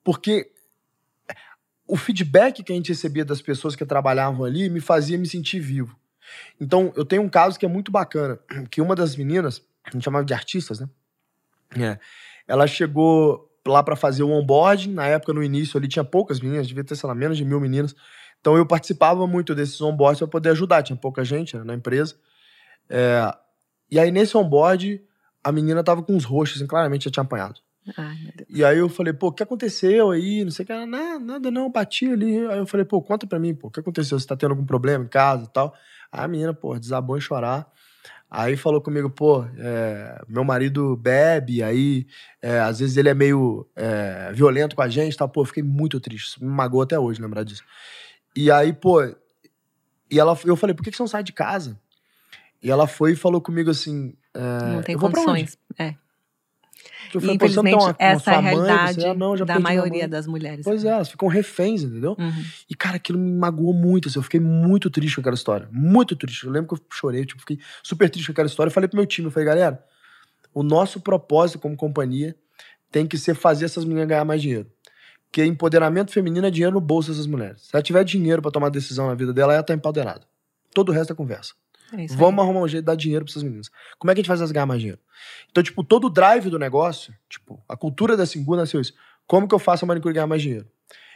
[0.04, 0.52] porque
[1.88, 5.60] o feedback que a gente recebia das pessoas que trabalhavam ali me fazia me sentir
[5.60, 5.96] vivo.
[6.60, 8.38] Então, eu tenho um caso que é muito bacana,
[8.70, 10.90] que uma das meninas, a gente chamava de artistas, né?
[11.78, 12.00] É,
[12.48, 16.68] ela chegou lá para fazer o onboarding, na época, no início, ali tinha poucas meninas,
[16.68, 17.96] devia ter, sei lá, menos de mil meninas.
[18.40, 22.16] Então, eu participava muito desses onboards para poder ajudar, tinha pouca gente né, na empresa.
[22.90, 23.34] É,
[23.90, 25.02] e aí, nesse onboard,
[25.44, 27.60] a menina tava com uns roxos, assim, claramente já tinha apanhado.
[27.96, 28.34] Ai.
[28.50, 30.44] E aí eu falei, pô, o que aconteceu aí?
[30.44, 30.86] Não sei o que.
[30.86, 32.46] Nada, nada não, bati ali.
[32.48, 34.20] Aí eu falei, pô, conta pra mim, pô, o que aconteceu?
[34.20, 35.74] Você tá tendo algum problema em casa e tal?
[36.12, 37.72] Aí a menina, pô, desabou em chorar.
[38.30, 42.06] Aí falou comigo, pô, é, meu marido bebe, aí
[42.42, 45.26] é, às vezes ele é meio é, violento com a gente, tá?
[45.28, 46.28] Pô, eu fiquei muito triste.
[46.28, 47.64] Isso me magoou até hoje lembrar disso.
[48.36, 49.02] E aí, pô,
[50.12, 51.80] e ela, eu falei, por que, que você não sai de casa?
[52.62, 54.14] E ela foi e falou comigo assim.
[54.34, 55.58] É, Não tem condições.
[55.78, 55.96] É.
[57.14, 58.54] E, não tem infelizmente, uma- essa é a mãe?
[58.56, 60.64] Realidade "Ah, não, já da maioria mãe." das mulheres.
[60.64, 62.16] Pois é, elas ficam reféns, entendeu?
[62.20, 62.44] Uhum.
[62.70, 65.68] E, cara, aquilo me magoou muito, assim, eu fiquei muito triste com aquela história.
[65.72, 66.44] Muito triste.
[66.46, 68.70] Eu lembro que eu chorei, tipo, fiquei super triste com aquela história.
[68.70, 69.84] Eu falei pro meu time, eu falei, galera,
[70.54, 72.36] o nosso propósito como companhia
[72.92, 74.66] tem que ser fazer essas meninas ganhar mais dinheiro.
[75.26, 77.64] Porque empoderamento feminino é dinheiro no bolso dessas mulheres.
[77.64, 80.22] Se ela tiver dinheiro pra tomar decisão na vida dela, ela tá empoderada.
[80.74, 81.54] Todo o resto é conversa.
[81.94, 82.08] É.
[82.08, 83.70] Vamos arrumar um jeito de dar dinheiro pra essas meninas.
[83.98, 85.00] Como é que a gente faz elas ganhar mais dinheiro?
[85.50, 88.94] Então, tipo, todo o drive do negócio, tipo, a cultura da Singu nasceu isso.
[89.26, 90.68] Como que eu faço a manicure ganhar mais dinheiro?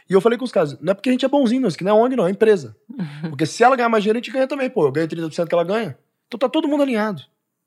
[0.08, 1.84] E eu falei com os caras, não é porque a gente é bonzinho, não, aqui
[1.84, 2.76] não é ONG, não, é empresa.
[3.30, 4.68] Porque se ela ganhar mais dinheiro, a gente ganha também.
[4.68, 5.96] Pô, eu ganho 30% que ela ganha.
[6.26, 7.22] Então tá todo mundo alinhado.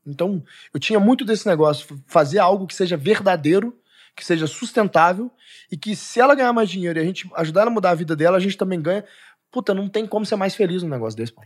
[0.05, 0.43] Então,
[0.73, 3.75] eu tinha muito desse negócio, fazer algo que seja verdadeiro,
[4.15, 5.31] que seja sustentável,
[5.71, 7.95] e que se ela ganhar mais dinheiro e a gente ajudar ela a mudar a
[7.95, 9.03] vida dela, a gente também ganha.
[9.51, 11.41] Puta, não tem como ser mais feliz num negócio desse, pô.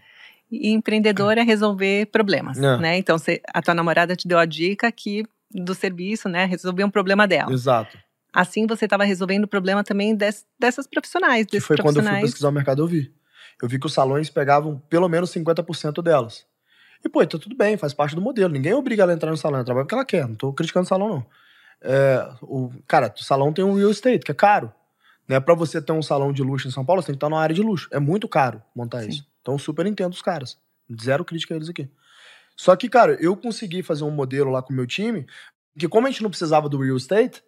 [0.52, 2.78] E empreendedor é resolver problemas, É.
[2.78, 2.98] né?
[2.98, 6.46] Então, você- a tua namorada te deu a dica que do serviço, né?
[6.46, 7.52] Resolver um problema dela.
[7.52, 7.98] Exato.
[8.34, 11.94] Assim, você estava resolvendo o problema também des- dessas profissionais, Que desses foi quando eu
[11.94, 12.26] fui profissionais.
[12.26, 13.12] pesquisar o mercado, eu vi.
[13.62, 16.46] Eu vi que os salões pegavam pelo menos 50% delas.
[17.04, 18.54] E, pô, então tudo bem, faz parte do modelo.
[18.54, 20.28] Ninguém obriga ela a entrar no salão, ela trabalha porque ela quer.
[20.28, 21.26] Não tô criticando o salão, não.
[21.82, 24.72] É, o, cara, o salão tem um real estate, que é caro.
[25.28, 25.40] Né?
[25.40, 27.42] Pra você ter um salão de luxo em São Paulo, você tem que estar numa
[27.42, 27.88] área de luxo.
[27.92, 29.10] É muito caro montar Sim.
[29.10, 29.26] isso.
[29.50, 30.60] Então, super entendo os caras.
[31.02, 31.90] Zero crítica a eles aqui.
[32.56, 35.26] Só que, cara, eu consegui fazer um modelo lá com o meu time,
[35.78, 37.44] que como a gente não precisava do real estate,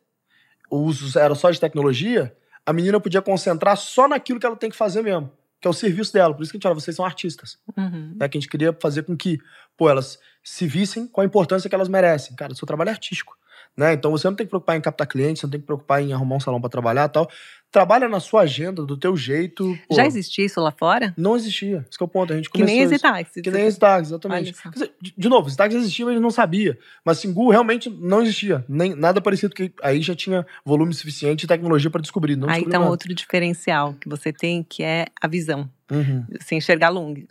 [0.67, 2.35] o uso era só de tecnologia,
[2.65, 5.73] a menina podia concentrar só naquilo que ela tem que fazer mesmo, que é o
[5.73, 6.33] serviço dela.
[6.33, 7.59] Por isso que a gente fala, vocês são artistas.
[7.77, 8.15] Uhum.
[8.15, 8.27] Né?
[8.27, 9.37] Que a gente queria fazer com que,
[9.77, 12.35] pô, elas se vissem com a importância que elas merecem.
[12.35, 13.37] Cara, seu trabalho é artístico.
[13.77, 13.93] Né?
[13.93, 16.13] Então você não tem que preocupar em captar clientes, você não tem que preocupar em
[16.13, 17.29] arrumar um salão para trabalhar e tal.
[17.71, 19.77] Trabalha na sua agenda, do teu jeito.
[19.87, 19.95] pô.
[19.95, 21.13] Já existia isso lá fora?
[21.17, 21.85] Não existia.
[21.89, 22.33] Esse é o ponto.
[22.33, 22.93] A gente Que nem começou.
[22.95, 23.31] Exitax.
[23.41, 24.53] Que nem Stags, exatamente.
[24.73, 26.77] Dizer, de, novo, Stags existia, mas não sabia.
[27.05, 28.65] Mas Singu realmente não existia.
[28.67, 32.35] Nem, nada parecido, que aí já tinha volume suficiente e tecnologia para descobrir.
[32.35, 32.91] Não Aí tá um nada.
[32.91, 35.69] outro diferencial que você tem, que é a visão.
[35.89, 36.25] Uhum.
[36.39, 37.27] Assim, enxergar longe,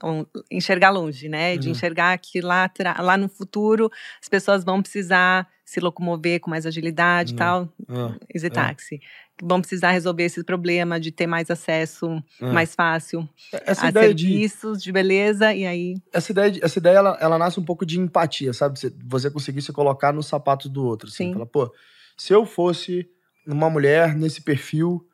[0.50, 1.56] enxergar longe, né?
[1.56, 1.72] De Uhum.
[1.72, 3.90] enxergar que lá, lá no futuro
[4.22, 7.38] as pessoas vão precisar se locomover com mais agilidade e Uhum.
[7.38, 7.68] tal.
[7.88, 9.00] Ah, Exitaxi.
[9.42, 12.52] Vão precisar resolver esse problema de ter mais acesso ah.
[12.52, 16.78] mais fácil essa a ideia de serviços de beleza e aí essa ideia, de- essa
[16.78, 18.78] ideia ela, ela nasce um pouco de empatia, sabe?
[18.78, 21.08] Você, você conseguir se colocar nos sapatos do outro.
[21.08, 21.32] Assim, Sim.
[21.32, 21.72] Fala, pô,
[22.16, 23.08] se eu fosse
[23.46, 25.06] uma mulher nesse perfil,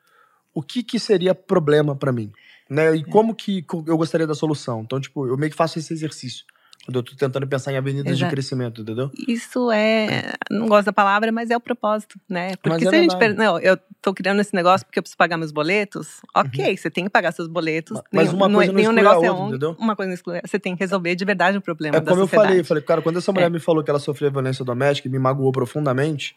[0.52, 2.32] o que que seria problema pra mim?
[2.68, 2.86] Né?
[2.86, 2.96] É.
[2.96, 4.82] E como que eu gostaria da solução?
[4.82, 6.44] Então, tipo, eu meio que faço esse exercício.
[6.88, 8.30] Eu tô tentando pensar em avenidas de Exato.
[8.30, 9.10] crescimento, entendeu?
[9.26, 12.54] Isso é, não gosto da palavra, mas é o propósito, né?
[12.56, 15.02] Porque Mas se é a gente, per- não, eu tô criando esse negócio porque eu
[15.02, 17.98] preciso pagar meus boletos, ok, você tem que pagar seus boletos.
[17.98, 18.04] Uhum.
[18.12, 19.76] Mas uma é- coisa não nenhum exclui a negócio é outra, ONG, entendeu?
[19.78, 22.26] Uma coisa não exclui, você tem que resolver de verdade o problema É como eu
[22.28, 23.50] falei, eu falei, cara, quando essa mulher É.
[23.50, 26.36] me falou que ela sofria violência doméstica e me magoou profundamente,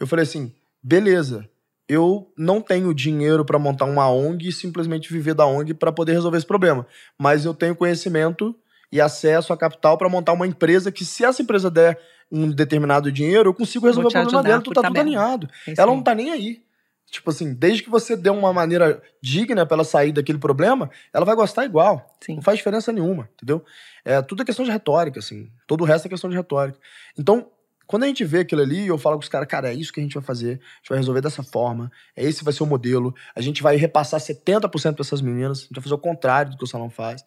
[0.00, 0.52] eu falei assim,
[0.82, 1.48] beleza,
[1.88, 6.12] eu não tenho dinheiro pra montar uma ONG e simplesmente viver da ONG pra poder
[6.12, 6.86] resolver esse problema,
[7.18, 8.54] mas eu tenho conhecimento
[8.92, 11.98] e acesso a capital pra montar uma empresa que se essa empresa der
[12.30, 15.48] um determinado dinheiro, eu consigo resolver o problema dela, tu tá tudo alinhado.
[15.66, 16.62] É Ela não tá nem aí.
[17.10, 21.24] Tipo assim, desde que você dê uma maneira digna pra ela sair daquele problema, ela
[21.24, 22.16] vai gostar igual.
[22.20, 22.36] Sim.
[22.36, 23.64] Não faz diferença nenhuma, entendeu?
[24.04, 25.50] É, tudo é questão de retórica, assim.
[25.66, 26.78] Todo o resto é questão de retórica.
[27.18, 27.50] Então,
[27.90, 29.98] quando a gente vê aquilo ali, eu falo com os caras, cara, é isso que
[29.98, 30.60] a gente vai fazer.
[30.62, 31.90] A gente vai resolver dessa forma.
[32.14, 33.12] É esse vai ser o modelo.
[33.34, 35.58] A gente vai repassar 70% para essas meninas.
[35.58, 37.24] A gente vai fazer o contrário do que o salão faz.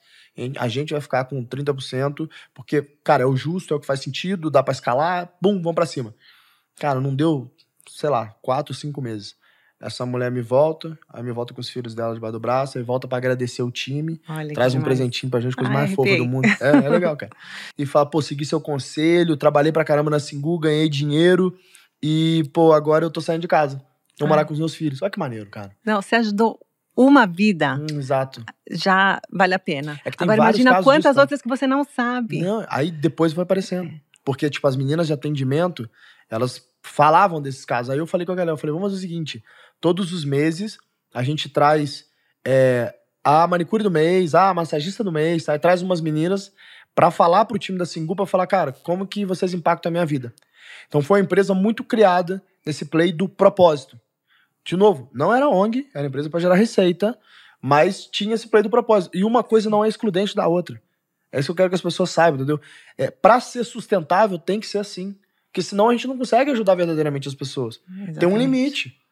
[0.58, 4.00] A gente vai ficar com 30%, porque, cara, é o justo, é o que faz
[4.00, 6.16] sentido, dá pra escalar, bum, vamos pra cima.
[6.78, 7.54] Cara, não deu,
[7.90, 9.36] sei lá, quatro, cinco meses.
[9.86, 12.84] Essa mulher me volta, aí me volta com os filhos dela debaixo do braço, aí
[12.84, 14.98] volta pra agradecer o time, Olha traz um demais.
[14.98, 16.30] presentinho pra gente, coisa Ai, mais fofa do arrepiei.
[16.30, 16.46] mundo.
[16.62, 17.32] É, é legal, cara.
[17.78, 21.54] E fala, pô, segui seu conselho, trabalhei pra caramba na Singu, ganhei dinheiro
[22.02, 23.78] e, pô, agora eu tô saindo de casa.
[24.18, 24.30] Vou Ah.
[24.30, 25.02] morar com os meus filhos.
[25.02, 25.72] Olha que maneiro, cara.
[25.86, 26.58] Não, você ajudou
[26.96, 28.44] uma vida, Hum, exato.
[28.72, 30.00] já vale a pena.
[30.06, 31.22] É Agora imagina quantas disso, né?
[31.22, 32.40] outras que você não sabe.
[32.40, 33.92] Não, aí depois foi aparecendo.
[34.24, 35.90] Porque, tipo, as meninas de atendimento,
[36.30, 37.90] elas falavam desses casos.
[37.90, 39.44] Aí eu falei com a galera, eu falei, vamos fazer o seguinte,
[39.84, 40.78] todos os meses
[41.14, 42.06] a gente traz
[42.46, 45.60] é, a manicure do mês, a massagista do mês, tá?
[45.60, 46.54] traz umas meninas
[46.96, 50.06] pra falar pro time da Singu, pra falar, cara, como que vocês impactam a minha
[50.06, 50.34] vida.
[50.88, 54.00] Então foi uma empresa muito criada nesse play do propósito.
[54.64, 57.20] De novo, não era ONG, era empresa pra gerar receita,
[57.62, 59.18] mas tinha esse play do propósito.
[59.18, 60.82] E uma coisa não é excludente da outra.
[61.30, 62.62] É isso que eu quero que as pessoas saibam, entendeu?
[62.98, 65.14] É, para ser sustentável, tem que ser assim.
[65.48, 67.82] Porque senão a gente não consegue ajudar verdadeiramente as pessoas.
[67.86, 68.20] Exatamente.
[68.20, 69.03] Tem um limite.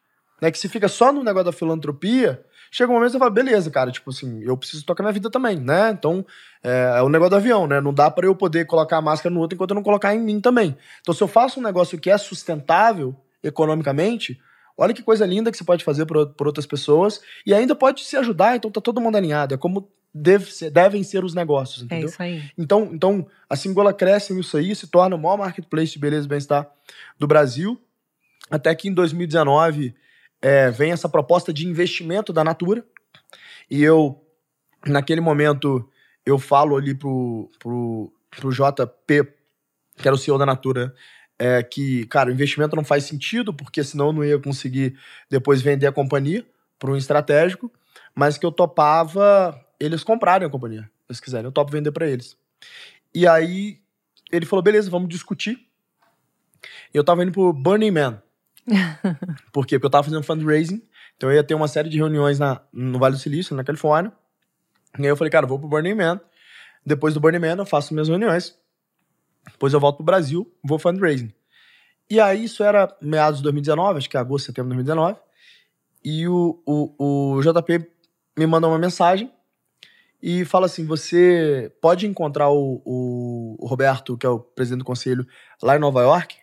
[0.42, 0.50] Né?
[0.50, 3.70] Que se fica só no negócio da filantropia, chega um momento que você fala, beleza,
[3.70, 5.90] cara, tipo assim, eu preciso tocar minha vida também, né?
[5.90, 6.26] Então,
[6.64, 7.80] é, é o negócio do avião, né?
[7.80, 10.18] Não dá para eu poder colocar a máscara no outro enquanto eu não colocar em
[10.18, 10.76] mim também.
[11.00, 14.40] Então, se eu faço um negócio que é sustentável economicamente,
[14.76, 18.04] olha que coisa linda que você pode fazer por, por outras pessoas e ainda pode
[18.04, 19.54] se ajudar, então tá todo mundo alinhado.
[19.54, 22.08] É como deve ser, devem ser os negócios, É entendeu?
[22.08, 22.42] isso aí.
[22.58, 26.28] Então, então a Singola cresce nisso aí, se torna o maior marketplace de beleza e
[26.28, 26.68] bem-estar
[27.16, 27.80] do Brasil.
[28.50, 29.94] Até que em 2019
[30.42, 32.84] é, vem essa proposta de investimento da Natura.
[33.70, 34.20] E eu,
[34.84, 35.88] naquele momento,
[36.26, 39.32] eu falo ali pro, pro, pro JP,
[39.96, 40.92] que era o CEO da Natura,
[41.38, 44.98] é, que, cara, o investimento não faz sentido, porque senão eu não ia conseguir
[45.30, 46.44] depois vender a companhia
[46.78, 47.72] para um estratégico,
[48.14, 51.46] mas que eu topava eles comprarem a companhia, se quiserem.
[51.46, 52.36] Eu topo vender para eles.
[53.14, 53.80] E aí
[54.30, 55.58] ele falou: beleza, vamos discutir.
[56.92, 58.22] Eu tava indo pro Burning Man.
[59.52, 59.78] Por quê?
[59.78, 60.82] Porque eu tava fazendo fundraising,
[61.16, 64.12] então eu ia ter uma série de reuniões na, no Vale do Silício, na Califórnia.
[64.98, 66.20] E aí eu falei, cara, vou pro Burning Man.
[66.84, 68.56] Depois do Burning Man eu faço minhas reuniões.
[69.50, 71.32] Depois eu volto pro Brasil, vou fundraising.
[72.08, 75.18] E aí isso era meados de 2019, acho que é agosto, setembro de 2019.
[76.04, 77.88] E o, o, o JP
[78.36, 79.32] me manda uma mensagem
[80.22, 84.84] e fala assim: você pode encontrar o, o, o Roberto, que é o presidente do
[84.84, 85.26] conselho,
[85.62, 86.36] lá em Nova York?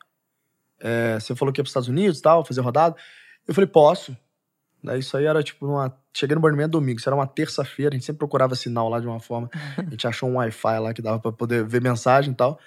[0.80, 2.96] É, você falou que ia para os Estados Unidos tal, fazer rodada.
[3.48, 4.16] Eu falei, posso.
[4.84, 5.94] Daí isso aí era tipo uma.
[6.16, 9.00] Cheguei no Burning Man domingo, isso era uma terça-feira, a gente sempre procurava sinal lá
[9.00, 9.50] de uma forma.
[9.78, 12.58] A gente achou um Wi-Fi lá que dava pra poder ver mensagem e tal.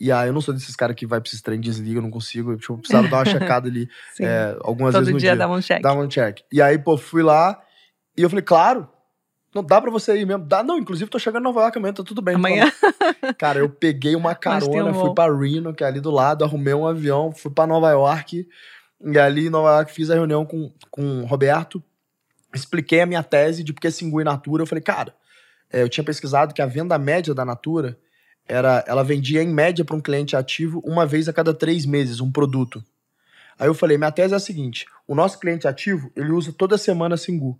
[0.00, 2.10] E aí eu não sou desses caras que vai pra esses trem, desliga, eu não
[2.10, 2.56] consigo.
[2.56, 4.24] Tipo, eu precisava dar uma checada ali Sim.
[4.24, 5.38] é, algumas Todo vezes no dia dia.
[5.38, 5.80] dava um check.
[5.82, 6.40] Dava um check.
[6.52, 7.62] E aí, pô, fui lá
[8.16, 8.88] e eu falei, claro,
[9.54, 10.44] não dá pra você ir mesmo.
[10.44, 12.36] Dá, não, inclusive tô chegando em Nova York amanhã, tá tudo bem.
[12.36, 12.72] Amanhã.
[13.36, 15.06] Cara, eu peguei uma um carona, voo.
[15.06, 18.48] fui pra Reno, que é ali do lado, arrumei um avião, fui pra Nova York.
[19.04, 21.82] E ali em Nova York fiz a reunião com, com o Roberto,
[22.54, 24.62] expliquei a minha tese de porque Singu e Natura.
[24.62, 25.14] Eu falei, cara,
[25.70, 27.98] é, eu tinha pesquisado que a venda média da Natura
[28.48, 32.20] era, ela vendia em média para um cliente ativo uma vez a cada três meses
[32.20, 32.82] um produto.
[33.58, 36.78] Aí eu falei, minha tese é a seguinte: o nosso cliente ativo ele usa toda
[36.78, 37.58] semana Singu.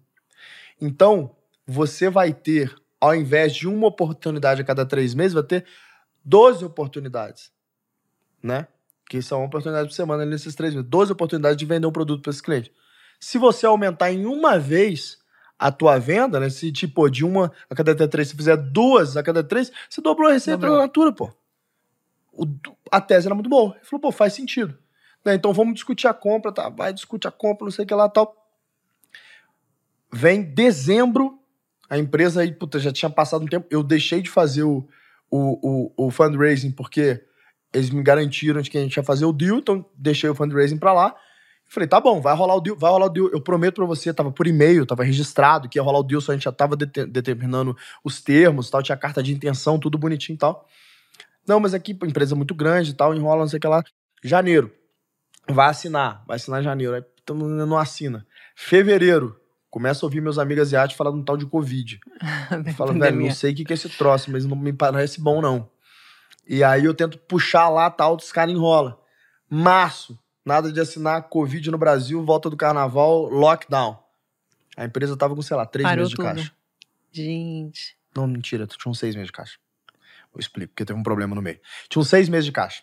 [0.80, 1.36] Então
[1.66, 5.64] você vai ter, ao invés de uma oportunidade a cada três meses, vai ter
[6.24, 7.52] 12 oportunidades,
[8.42, 8.66] né?
[9.08, 10.88] Que são uma oportunidade por semana nesses três meses.
[10.88, 12.72] 12 oportunidades de vender um produto para esse cliente.
[13.20, 15.18] Se você aumentar em uma vez
[15.58, 16.50] a tua venda, né?
[16.50, 20.28] Se tipo de uma a cada três, se fizer duas a cada três, você dobrou
[20.28, 21.32] a receita da Natura, pô.
[22.32, 22.46] O-
[22.90, 23.76] a tese era muito boa.
[23.76, 24.76] Ele falou, pô, faz sentido.
[25.24, 26.68] Né, Então vamos discutir a compra, tá?
[26.68, 28.34] Vai discutir a compra, não sei o que lá tal.
[30.12, 31.38] Vem dezembro,
[31.92, 33.66] a empresa aí, puta, já tinha passado um tempo.
[33.70, 34.88] Eu deixei de fazer o,
[35.30, 37.22] o, o, o fundraising porque
[37.70, 40.78] eles me garantiram de que a gente ia fazer o deal, então deixei o fundraising
[40.78, 41.14] pra lá.
[41.66, 43.28] Falei, tá bom, vai rolar o deal, vai rolar o deal.
[43.28, 46.32] Eu prometo pra você, tava por e-mail, tava registrado que ia rolar o deal, só
[46.32, 50.36] a gente já tava dete- determinando os termos, tal, tinha carta de intenção, tudo bonitinho
[50.36, 50.66] e tal.
[51.46, 53.84] Não, mas aqui, empresa muito grande e tal, enrola, não sei o que lá.
[54.24, 54.72] Janeiro.
[55.46, 56.94] Vai assinar, vai assinar janeiro.
[56.94, 58.26] Aí mundo não assina.
[58.56, 59.41] Fevereiro.
[59.72, 61.98] Começa a ouvir meus amigos asiáticos falando um tal de Covid.
[62.76, 65.40] Falo, velho, não sei o que que é esse troço, mas não me parece bom,
[65.40, 65.66] não.
[66.46, 69.00] E aí eu tento puxar lá, tal, os caras enrola.
[69.48, 73.98] Março, nada de assinar Covid no Brasil, volta do carnaval, lockdown.
[74.76, 76.26] A empresa tava com, sei lá, três Parou meses de tudo.
[76.26, 76.52] caixa.
[77.10, 77.96] Gente.
[78.14, 79.56] Não, mentira, tinha uns seis meses de caixa.
[80.34, 81.58] Eu explico, porque teve um problema no meio.
[81.88, 82.82] Tinha uns seis meses de caixa.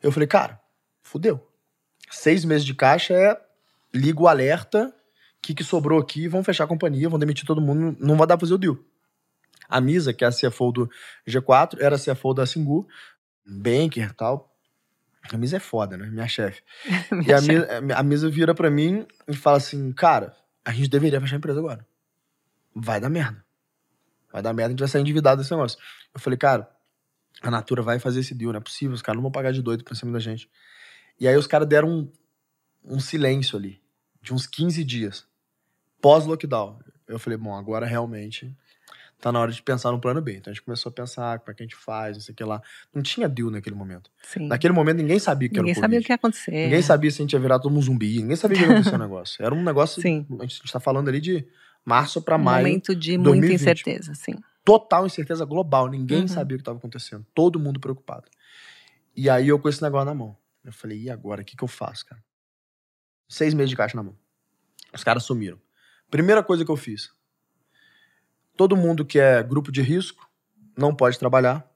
[0.00, 0.60] Eu falei, cara,
[1.02, 1.44] fudeu.
[2.08, 3.36] Seis meses de caixa é
[3.92, 4.94] liga o alerta,
[5.42, 8.36] que, que sobrou aqui, vão fechar a companhia, vão demitir todo mundo, não vai dar
[8.36, 8.78] pra fazer o deal.
[9.68, 10.90] A Misa, que é a CFO do
[11.26, 12.86] G4, era a CFO da Singu,
[13.44, 14.54] banker e tal.
[15.32, 16.06] A Misa é foda, né?
[16.06, 16.62] Minha chefe.
[17.26, 21.20] E a Misa, a Misa vira pra mim e fala assim, cara, a gente deveria
[21.20, 21.86] fechar a empresa agora.
[22.74, 23.44] Vai dar merda.
[24.32, 25.78] Vai dar merda, a gente vai sair endividado desse negócio.
[26.14, 26.68] Eu falei, cara,
[27.42, 29.60] a Natura vai fazer esse deal, não é possível, os caras não vão pagar de
[29.60, 30.48] doido pra cima da gente.
[31.18, 32.12] E aí os caras deram um,
[32.84, 33.80] um silêncio ali,
[34.20, 35.26] de uns 15 dias,
[36.02, 36.78] pós-lockdown.
[37.08, 38.54] Eu falei, bom, agora realmente
[39.20, 40.36] tá na hora de pensar no plano B.
[40.36, 42.36] Então a gente começou a pensar como é que a gente faz, não sei o
[42.36, 42.60] que lá.
[42.92, 44.10] Não tinha deal naquele momento.
[44.22, 44.48] Sim.
[44.48, 46.50] Naquele momento ninguém sabia o que Ninguém era o sabia o que ia acontecer.
[46.50, 48.72] Ninguém sabia se a gente ia virar todo um zumbi, ninguém sabia o que ia
[48.72, 49.44] acontecer o negócio.
[49.44, 50.26] Era um negócio, Sim.
[50.40, 51.46] a gente tá falando ali de
[51.84, 53.54] março Um maio momento de muita 2020.
[53.60, 54.34] incerteza, sim.
[54.64, 55.88] total incerteza global.
[55.88, 56.28] Ninguém Uhum.
[56.28, 57.24] sabia o que estava acontecendo.
[57.32, 58.24] Todo mundo preocupado.
[59.14, 60.36] E aí eu com esse negócio na mão.
[60.64, 61.42] Eu falei, e agora?
[61.42, 62.22] O que, que eu faço, cara?
[63.28, 64.16] Seis meses de caixa na mão.
[64.92, 65.58] Os caras sumiram.
[66.12, 67.10] Primeira coisa que eu fiz.
[68.54, 70.28] Todo mundo que é grupo de risco,
[70.76, 71.66] não pode trabalhar.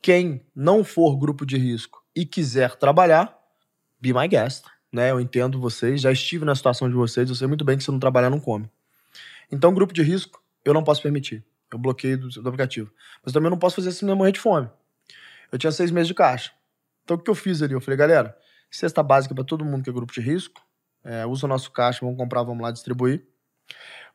[0.00, 3.36] Quem não for grupo de risco e quiser trabalhar,
[4.00, 4.66] be my guest.
[4.92, 5.10] Né?
[5.10, 7.90] Eu entendo vocês, já estive na situação de vocês, eu sei muito bem que se
[7.90, 8.70] não trabalhar, não come.
[9.50, 11.44] Então, grupo de risco, eu não posso permitir.
[11.72, 12.88] Eu bloqueio do, do aplicativo.
[13.24, 14.70] Mas também não posso fazer assim morrer de fome.
[15.50, 16.52] Eu tinha seis meses de caixa.
[17.02, 17.74] Então, o que eu fiz ali?
[17.74, 18.38] Eu falei, galera,
[18.70, 20.62] cesta básica para todo mundo que é grupo de risco.
[21.08, 23.24] É, usa o nosso caixa, vamos comprar, vamos lá distribuir.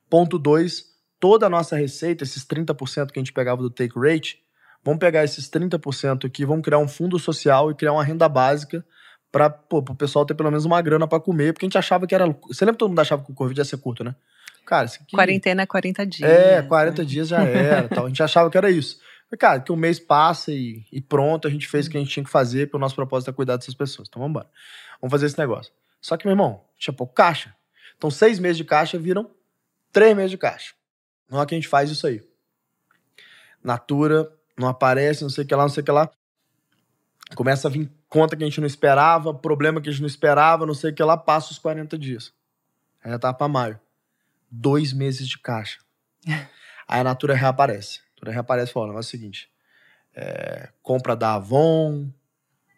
[0.08, 0.86] Ponto 2,
[1.20, 4.40] toda a nossa receita, esses 30% que a gente pegava do take rate,
[4.84, 8.86] vamos pegar esses 30% aqui, vamos criar um fundo social e criar uma renda básica
[9.32, 12.14] para o pessoal ter pelo menos uma grana para comer, porque a gente achava que
[12.14, 12.28] era.
[12.48, 14.16] Você lembra que todo mundo achava que o Covid ia ser curto, né?
[14.64, 15.16] Cara, isso aqui.
[15.16, 16.30] Quarentena é 40 dias.
[16.30, 17.08] É, 40 né?
[17.08, 17.90] dias já era.
[17.90, 18.06] tal.
[18.06, 19.00] A gente achava que era isso.
[19.40, 22.12] Cara, que um mês passa e, e pronto, a gente fez o que a gente
[22.12, 24.08] tinha que fazer, porque o nosso propósito é cuidar dessas pessoas.
[24.08, 24.48] Então vamos embora.
[25.02, 25.74] Vamos fazer esse negócio.
[26.04, 27.56] Só que, meu irmão, tinha pouco caixa.
[27.96, 29.32] Então, seis meses de caixa viram
[29.92, 30.76] três meses de caixa.
[31.30, 32.22] Não é que a gente faz isso aí.
[33.64, 34.30] Natura,
[34.60, 36.12] não aparece, não sei o que lá, não sei o que lá.
[37.36, 40.66] Começa a vir conta que a gente não esperava, problema que a gente não esperava,
[40.66, 42.34] não sei o que lá, passa os 40 dias.
[43.02, 43.80] Aí já tá pra maio.
[44.52, 45.80] Dois meses de caixa.
[46.86, 48.00] Aí a Natura reaparece.
[48.00, 49.50] A Natura reaparece e fala: é o seguinte:
[50.14, 52.12] é, compra da Avon,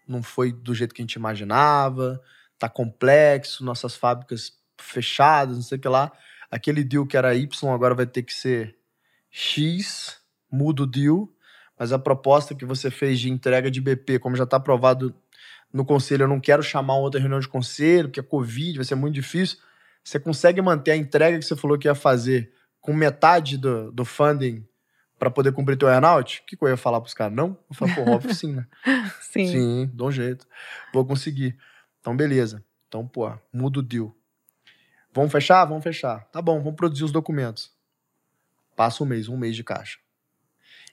[0.08, 2.22] não foi do jeito que a gente imaginava,
[2.68, 6.12] tá complexo, nossas fábricas fechadas, não sei o que lá.
[6.50, 8.76] Aquele deal que era Y agora vai ter que ser
[9.30, 10.18] X,
[10.52, 11.30] muda o deal,
[11.78, 15.14] mas a proposta que você fez de entrega de BP, como já está aprovado
[15.74, 18.86] no conselho, eu não quero chamar uma outra reunião de conselho, porque é Covid, vai
[18.86, 19.58] ser muito difícil.
[20.04, 24.06] Você consegue manter a entrega que você falou que ia fazer com metade do, do
[24.06, 24.66] funding
[25.18, 26.42] para poder cumprir teu earnout?
[26.42, 27.36] O que, que eu ia falar pros caras?
[27.36, 27.58] Não?
[27.70, 28.68] Eu falo, pô, óbvio sim, né?
[29.20, 29.48] sim.
[29.48, 30.48] Sim, dá um jeito.
[30.94, 31.58] Vou conseguir.
[32.06, 32.64] Então, beleza.
[32.88, 34.16] Então, pô, muda o deal.
[35.12, 35.66] Vamos fechar?
[35.66, 36.24] Vamos fechar.
[36.26, 37.74] Tá bom, vamos produzir os documentos.
[38.76, 39.98] Passa um mês, um mês de caixa.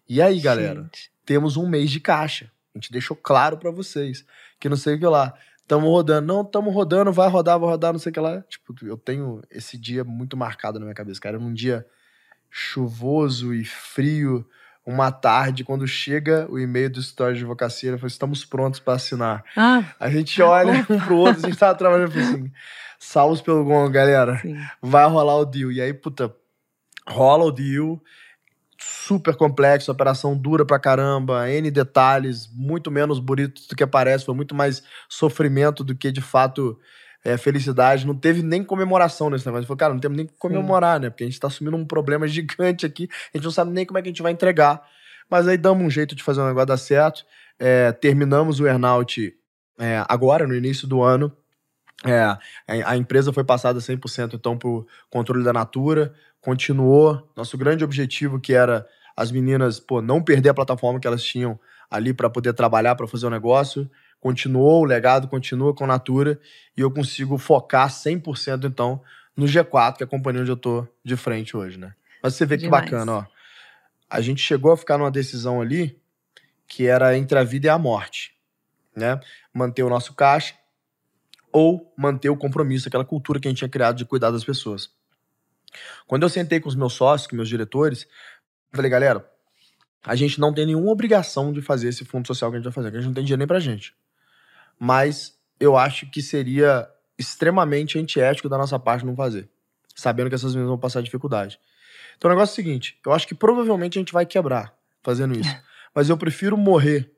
[0.09, 0.85] E aí, galera?
[0.85, 1.13] Gente.
[1.27, 2.51] Temos um mês de caixa.
[2.75, 4.25] A gente deixou claro para vocês.
[4.59, 5.35] Que não sei o que lá.
[5.69, 6.27] Tamo rodando.
[6.27, 8.41] Não, tamo rodando, vai rodar, vai rodar, não sei o que lá.
[8.49, 11.39] Tipo, eu tenho esse dia muito marcado na minha cabeça, cara.
[11.39, 11.87] Num dia
[12.49, 14.49] chuvoso e frio,
[14.85, 18.95] uma tarde, quando chega o e-mail do Story de Advocacia, eu falei, estamos prontos para
[18.95, 19.45] assinar.
[19.57, 19.85] Ah.
[19.99, 22.51] A gente olha um pro outro, a gente tava trabalhando assim,
[22.99, 24.57] salvos pelo gongo, galera, Sim.
[24.81, 25.71] vai rolar o deal.
[25.71, 26.35] E aí, puta,
[27.09, 28.03] rola o deal,
[28.77, 34.35] super complexo, operação dura pra caramba, N detalhes, muito menos bonito do que parece, foi
[34.35, 36.79] muito mais sofrimento do que, de fato,
[37.25, 38.07] é, felicidade.
[38.07, 39.67] Não teve nem comemoração nesse negócio.
[39.67, 41.03] Falou, cara, não temos nem que comemorar, Sim.
[41.03, 41.11] né?
[41.11, 43.09] Porque a gente tá assumindo um problema gigante aqui.
[43.33, 44.83] A gente não sabe nem como é que a gente vai entregar.
[45.31, 47.25] Mas aí damos um jeito de fazer o negócio dar certo.
[47.59, 49.35] É, terminamos o earnout
[49.79, 51.35] é, agora, no início do ano.
[52.05, 52.37] É,
[52.85, 57.31] a empresa foi passada 100% então para o controle da Natura, continuou.
[57.37, 61.59] Nosso grande objetivo, que era as meninas pô, não perder a plataforma que elas tinham
[61.91, 63.89] ali para poder trabalhar, para fazer o negócio,
[64.23, 66.41] continuou, o legado continua com a Natura
[66.77, 69.03] e eu consigo focar 100% então
[69.37, 71.93] no G4, que é a companhia onde eu tô de frente hoje, né?
[72.23, 72.85] Mas você vê que Demais.
[72.85, 73.27] bacana, ó.
[74.09, 76.01] A gente chegou a ficar numa decisão ali
[76.69, 78.37] que era entre a vida e a morte,
[78.95, 79.19] né?
[79.53, 80.55] Manter o nosso caixa
[81.53, 84.89] ou manter o compromisso, aquela cultura que a gente tinha criado de cuidar das pessoas.
[86.07, 88.07] Quando eu sentei com os meus sócios, com meus diretores,
[88.73, 89.29] falei, galera,
[90.05, 92.73] a gente não tem nenhuma obrigação de fazer esse fundo social que a gente vai
[92.73, 93.93] fazer, que a gente não tem dinheiro nem pra gente
[94.83, 99.49] mas eu acho que seria extremamente antiético da nossa parte não fazer,
[99.95, 101.61] sabendo que essas meninas vão passar dificuldade.
[102.19, 105.39] Então o negócio é o seguinte, eu acho que provavelmente a gente vai quebrar fazendo
[105.39, 105.57] isso,
[105.95, 107.13] mas eu prefiro morrer,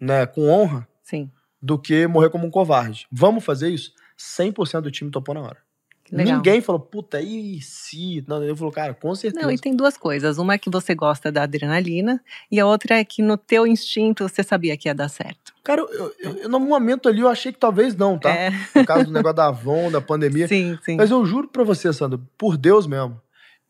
[0.00, 1.28] né, com honra, Sim.
[1.60, 3.08] do que morrer como um covarde.
[3.10, 3.92] Vamos fazer isso?
[4.16, 5.56] 100% do time topou na hora.
[6.12, 6.36] Legal.
[6.36, 8.24] Ninguém falou, puta, e se?
[8.28, 9.44] Não, eu falou, cara, com certeza.
[9.44, 10.38] Não, e tem duas coisas.
[10.38, 14.28] Uma é que você gosta da adrenalina, e a outra é que no teu instinto
[14.28, 15.49] você sabia que ia dar certo.
[15.62, 18.30] Cara, eu, eu, eu no momento ali eu achei que talvez não, tá?
[18.30, 18.50] É.
[18.72, 20.48] Por causa do negócio da Avon, da pandemia.
[20.48, 20.96] Sim, sim.
[20.96, 23.20] Mas eu juro pra você, Sandra, por Deus mesmo,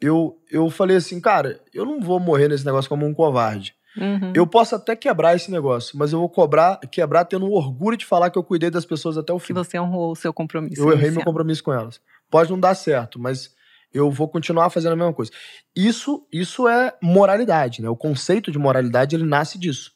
[0.00, 3.74] eu, eu falei assim, cara, eu não vou morrer nesse negócio como um covarde.
[3.96, 4.32] Uhum.
[4.34, 8.30] Eu posso até quebrar esse negócio, mas eu vou cobrar, quebrar tendo orgulho de falar
[8.30, 9.48] que eu cuidei das pessoas até o fim.
[9.48, 10.80] Que você honrou o seu compromisso.
[10.80, 11.16] Eu errei inicial.
[11.16, 12.00] meu compromisso com elas.
[12.30, 13.52] Pode não dar certo, mas
[13.92, 15.32] eu vou continuar fazendo a mesma coisa.
[15.74, 17.88] Isso, isso é moralidade, né?
[17.88, 19.92] O conceito de moralidade ele nasce disso,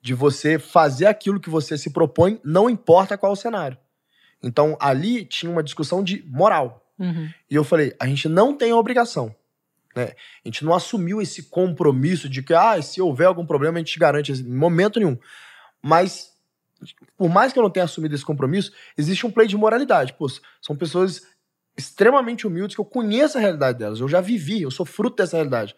[0.00, 3.76] de você fazer aquilo que você se propõe, não importa qual o cenário.
[4.42, 6.84] Então ali tinha uma discussão de moral.
[6.98, 7.28] Uhum.
[7.50, 9.34] E eu falei, a gente não tem a obrigação.
[9.94, 10.12] Né?
[10.44, 13.98] A gente não assumiu esse compromisso de que, ah, se houver algum problema, a gente
[13.98, 14.32] garante.
[14.32, 15.18] Em momento nenhum.
[15.82, 16.32] Mas,
[17.16, 20.12] por mais que eu não tenha assumido esse compromisso, existe um play de moralidade.
[20.12, 20.28] Pô,
[20.60, 21.22] são pessoas
[21.76, 25.36] extremamente humildes, que eu conheço a realidade delas, eu já vivi, eu sou fruto dessa
[25.36, 25.76] realidade.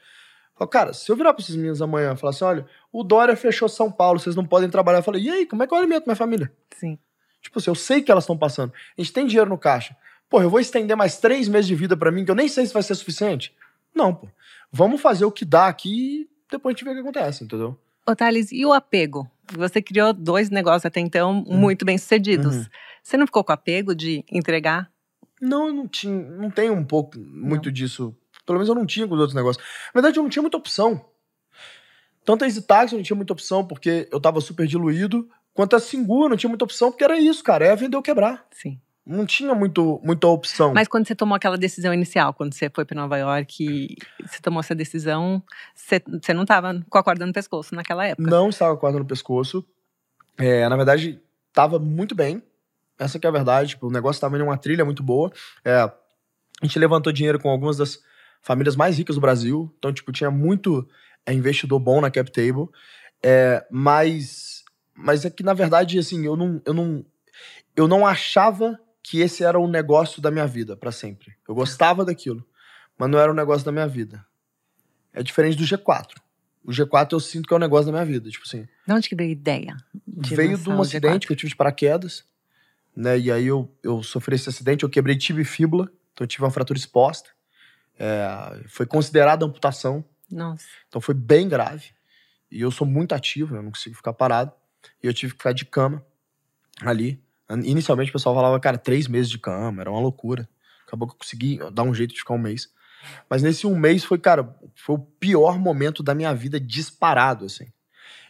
[0.61, 3.35] Falei, cara, se eu virar para esses meninos amanhã e falar assim, olha, o Dória
[3.35, 4.99] fechou São Paulo, vocês não podem trabalhar.
[4.99, 6.53] Eu falei, e aí, como é que eu alimento minha família?
[6.77, 6.99] Sim.
[7.41, 8.71] Tipo assim, eu sei que elas estão passando.
[8.99, 9.97] A gente tem dinheiro no caixa.
[10.29, 12.67] Pô, eu vou estender mais três meses de vida para mim, que eu nem sei
[12.67, 13.55] se vai ser suficiente.
[13.95, 14.29] Não, pô.
[14.71, 17.79] Vamos fazer o que dá aqui e depois a gente vê o que acontece, entendeu?
[18.07, 19.27] Ô, Thales, e o apego?
[19.53, 21.57] Você criou dois negócios até então Uhum.
[21.57, 22.55] muito bem sucedidos.
[22.55, 22.67] Uhum.
[23.03, 24.91] Você não ficou com apego de entregar?
[25.41, 28.15] Não, eu não tinha, não tem um pouco muito disso.
[28.51, 29.65] Pelo menos eu não tinha com os outros negócios.
[29.95, 31.05] Na verdade, eu não tinha muita opção.
[32.25, 35.77] Tanto a Easy Taxi eu não tinha muita opção porque eu tava super diluído, quanto
[35.77, 38.45] a Singu eu não tinha muita opção porque era isso, cara, é vender ou quebrar.
[38.51, 38.81] Sim.
[39.07, 40.75] Não tinha muito, muita opção.
[40.75, 44.41] Mas quando você tomou aquela decisão inicial, quando você foi para Nova York e você
[44.43, 45.41] tomou essa decisão,
[45.73, 48.29] você, você não estava com a corda no pescoço naquela época?
[48.29, 49.65] Não estava com a corda no pescoço.
[50.37, 51.21] É, na verdade,
[51.53, 52.43] tava muito bem.
[52.99, 53.71] Essa que é a verdade.
[53.71, 55.33] Tipo, o negócio estava em uma trilha muito boa.
[55.65, 55.93] É, a
[56.63, 58.01] gente levantou dinheiro com algumas das
[58.43, 59.73] famílias mais ricas do Brasil.
[59.79, 60.89] Então, tipo, tinha muito
[61.27, 62.69] é, investidor bom na cap table.
[63.23, 64.65] É, mas,
[64.95, 67.05] mas é que, na verdade, assim, eu não, eu não,
[67.77, 71.35] eu não achava que esse era o negócio da minha vida para sempre.
[71.49, 72.47] Eu gostava daquilo,
[72.99, 74.25] mas não era o negócio da minha vida.
[75.13, 76.17] É diferente do G4.
[76.65, 78.29] O G4 eu sinto que é o negócio da minha vida.
[78.31, 79.77] Tipo assim, De onde que veio a ideia?
[80.07, 81.27] de veio de um acidente G4?
[81.27, 82.25] que eu tive de paraquedas,
[82.95, 83.19] né?
[83.19, 86.45] E aí eu, eu sofri esse acidente, eu quebrei tibia e fíbula, então eu tive
[86.45, 87.31] uma fratura exposta.
[88.03, 90.65] É, foi considerada amputação, Nossa.
[90.89, 91.91] então foi bem grave.
[92.51, 94.53] E eu sou muito ativo, eu não consigo ficar parado.
[95.03, 96.03] E eu tive que ficar de cama
[96.81, 97.23] ali.
[97.63, 100.49] Inicialmente o pessoal falava, cara, três meses de cama, era uma loucura.
[100.87, 102.73] Acabou que eu consegui dar um jeito de ficar um mês.
[103.29, 107.71] Mas nesse um mês foi, cara, foi o pior momento da minha vida disparado, assim.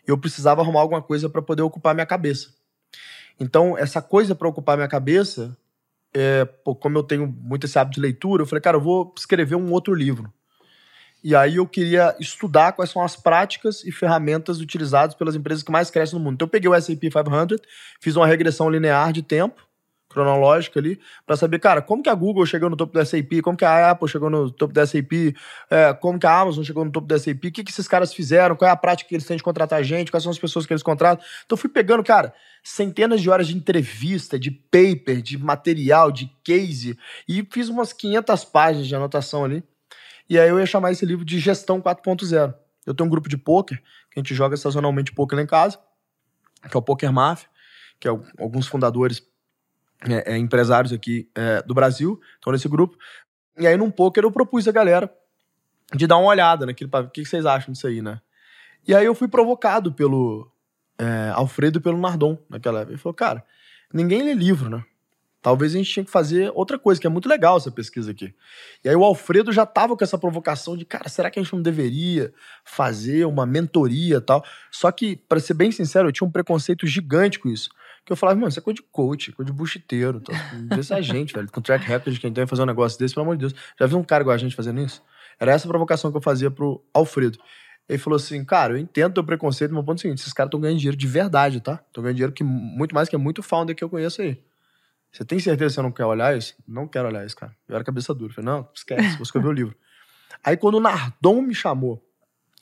[0.06, 2.52] Eu precisava arrumar alguma coisa para poder ocupar minha cabeça.
[3.38, 5.56] Então, essa coisa para ocupar minha cabeça,
[6.14, 9.14] é, pô, como eu tenho muito esse hábito de leitura, eu falei, cara, eu vou
[9.16, 10.32] escrever um outro livro.
[11.22, 15.70] E aí eu queria estudar quais são as práticas e ferramentas utilizadas pelas empresas que
[15.70, 16.34] mais crescem no mundo.
[16.34, 17.58] Então eu peguei o S&P 500,
[18.00, 19.60] fiz uma regressão linear de tempo,
[20.10, 23.56] cronológica ali, para saber, cara, como que a Google chegou no topo do S&P, como
[23.56, 25.34] que a Apple chegou no topo do S&P,
[25.70, 28.12] é, como que a Amazon chegou no topo do S&P, o que, que esses caras
[28.12, 30.66] fizeram, qual é a prática que eles têm de contratar gente, quais são as pessoas
[30.66, 31.24] que eles contratam.
[31.46, 36.98] Então fui pegando, cara, centenas de horas de entrevista, de paper, de material, de case,
[37.28, 39.62] e fiz umas 500 páginas de anotação ali.
[40.28, 42.54] E aí eu ia chamar esse livro de Gestão 4.0.
[42.84, 43.78] Eu tenho um grupo de poker,
[44.10, 45.78] que a gente joga sazonalmente poker lá em casa,
[46.68, 47.48] que é o Poker Mafia,
[47.98, 49.22] que é alguns fundadores,
[50.08, 52.96] é, é, empresários aqui é, do Brasil, estão nesse grupo.
[53.58, 55.12] E aí num poker eu propus a galera
[55.94, 58.20] de dar uma olhada naquilo, pra- o que que vocês acham disso aí, né?
[58.86, 60.50] E aí eu fui provocado pelo
[60.98, 62.92] é, Alfredo e pelo Nardon naquela época.
[62.92, 63.44] Ele falou, cara,
[63.92, 64.84] ninguém lê livro, né?
[65.42, 68.34] Talvez a gente tinha que fazer outra coisa, que é muito legal essa pesquisa aqui.
[68.84, 71.54] E aí o Alfredo já tava com essa provocação de, cara, será que a gente
[71.54, 72.32] não deveria
[72.62, 74.44] fazer uma mentoria e tal?
[74.70, 77.70] Só que, para ser bem sincero, eu tinha um preconceito gigante com isso.
[78.10, 80.20] Que eu falava, mano, isso é coisa de coach, coisa de buchiteiro.
[80.20, 80.32] Tá?
[80.74, 82.66] Vê se é a gente, velho, com track record de quem tem que fazer um
[82.66, 83.54] negócio desse, pelo amor de Deus.
[83.78, 85.00] Já viu um cara igual a gente fazendo isso?
[85.38, 87.38] Era essa provocação que eu fazia pro Alfredo.
[87.88, 90.32] Ele falou assim, cara, eu entendo teu preconceito, mas o ponto é o seguinte, esses
[90.32, 91.80] caras estão ganhando dinheiro de verdade, tá?
[91.86, 94.42] Estão ganhando dinheiro que muito mais que é muito founder que eu conheço aí.
[95.12, 96.56] Você tem certeza que você não quer olhar isso?
[96.66, 97.56] Não quero olhar isso, cara.
[97.68, 98.32] Eu era cabeça dura.
[98.32, 99.76] Eu falei, não, esquece, vou escrever o livro.
[100.42, 102.04] Aí quando o Nardon me chamou,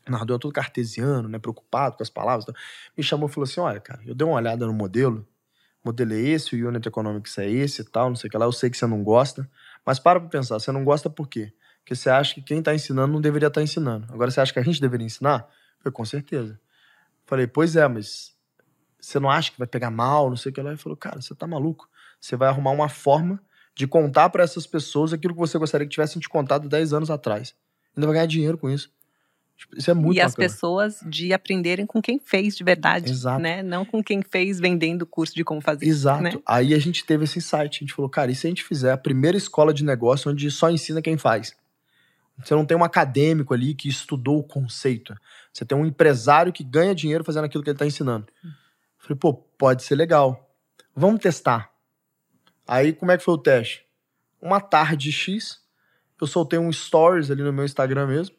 [0.06, 2.54] o Nardon é todo cartesiano, né, preocupado com as palavras, tal,
[2.94, 5.26] me chamou e falou assim, olha, cara, eu dei uma olhada no modelo,
[5.88, 8.44] modelo é esse, o Unit Economics é esse e tal, não sei o que lá,
[8.44, 9.48] eu sei que você não gosta,
[9.84, 11.52] mas para pra pensar, você não gosta por quê?
[11.80, 14.06] Porque você acha que quem tá ensinando não deveria estar ensinando.
[14.12, 15.48] Agora você acha que a gente deveria ensinar?
[15.78, 16.60] Falei, com certeza.
[17.24, 18.34] Falei, pois é, mas
[19.00, 20.70] você não acha que vai pegar mal, não sei o que lá?
[20.70, 21.88] Ele falou, cara, você tá maluco?
[22.20, 23.40] Você vai arrumar uma forma
[23.74, 27.10] de contar para essas pessoas aquilo que você gostaria que tivessem te contado 10 anos
[27.10, 27.54] atrás.
[27.96, 28.90] Ainda vai ganhar dinheiro com isso.
[29.58, 30.48] Tipo, Isso é muito e as bacana.
[30.48, 33.40] pessoas de aprenderem com quem fez de verdade, Exato.
[33.42, 33.60] né?
[33.60, 35.84] Não com quem fez vendendo o curso de como fazer.
[35.84, 36.22] Exato.
[36.22, 36.32] né?
[36.46, 37.78] Aí a gente teve esse insight.
[37.78, 40.48] A gente falou, cara, e se a gente fizer a primeira escola de negócio onde
[40.48, 41.56] só ensina quem faz?
[42.40, 45.12] Você não tem um acadêmico ali que estudou o conceito.
[45.52, 48.26] Você tem um empresário que ganha dinheiro fazendo aquilo que ele está ensinando.
[48.96, 50.48] Falei, pô, pode ser legal.
[50.94, 51.68] Vamos testar.
[52.64, 53.84] Aí, como é que foi o teste?
[54.40, 55.60] Uma tarde X,
[56.20, 58.37] eu soltei um stories ali no meu Instagram mesmo.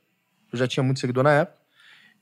[0.52, 1.60] Eu já tinha muito seguidor na época.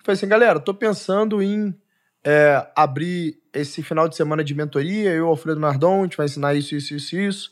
[0.03, 1.75] Falei assim, galera, tô pensando em
[2.23, 5.11] é, abrir esse final de semana de mentoria.
[5.11, 7.51] Eu Alfredo Nardon, a gente vai ensinar isso, isso, isso, isso.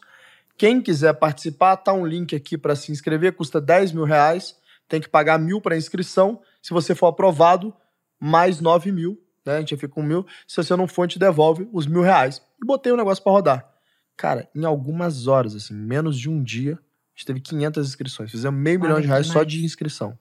[0.58, 4.56] Quem quiser participar, tá um link aqui para se inscrever, custa 10 mil reais.
[4.88, 6.42] Tem que pagar mil para inscrição.
[6.62, 7.74] Se você for aprovado,
[8.20, 9.22] mais 9 mil.
[9.46, 9.58] Né?
[9.58, 10.26] A gente fica com mil.
[10.48, 12.42] Se você não for, a gente devolve os mil reais.
[12.62, 13.70] E botei o negócio para rodar.
[14.16, 18.32] Cara, em algumas horas, assim, menos de um dia, a gente teve 500 inscrições.
[18.32, 19.52] Fizemos meio milhão de reais só demais.
[19.52, 20.18] de inscrição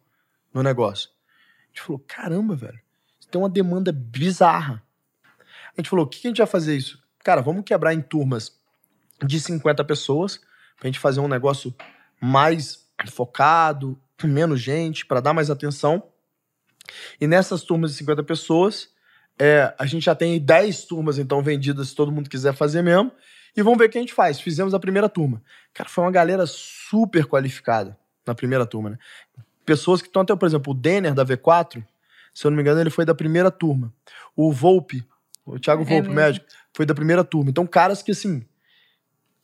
[0.54, 1.10] no negócio.
[1.68, 2.80] gente falou, caramba, velho,
[3.30, 4.80] tem uma demanda bizarra.
[5.76, 7.02] A gente falou, o que, que a gente vai fazer isso?
[7.24, 8.56] Cara, vamos quebrar em turmas
[9.22, 10.40] de 50 pessoas,
[10.78, 11.74] pra gente fazer um negócio
[12.20, 16.02] mais focado, menos gente, para dar mais atenção.
[17.20, 18.88] E nessas turmas de 50 pessoas,
[19.38, 23.10] é, a gente já tem 10 turmas então vendidas, se todo mundo quiser fazer mesmo.
[23.56, 24.40] E vamos ver o que a gente faz.
[24.40, 25.42] Fizemos a primeira turma.
[25.72, 28.98] Cara, foi uma galera super qualificada na primeira turma, né?
[29.64, 31.84] Pessoas que estão até, por exemplo, o Denner da V4,
[32.32, 33.92] se eu não me engano, ele foi da primeira turma.
[34.36, 35.04] O Volpe,
[35.44, 37.50] o Thiago é Volpe, médico, foi da primeira turma.
[37.50, 38.44] Então, caras que, assim,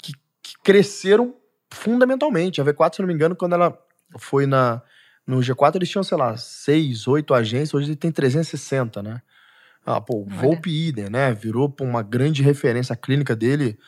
[0.02, 1.34] que, que cresceram
[1.70, 2.60] fundamentalmente.
[2.60, 3.78] A V4, se eu não me engano, quando ela
[4.18, 4.82] foi na,
[5.26, 9.22] no G4, eles tinham, sei lá, seis, oito agências, hoje ele tem 360, né?
[9.84, 11.32] Ah, pô, o Volpe idem, né?
[11.32, 12.92] Virou uma grande referência.
[12.92, 13.78] A clínica dele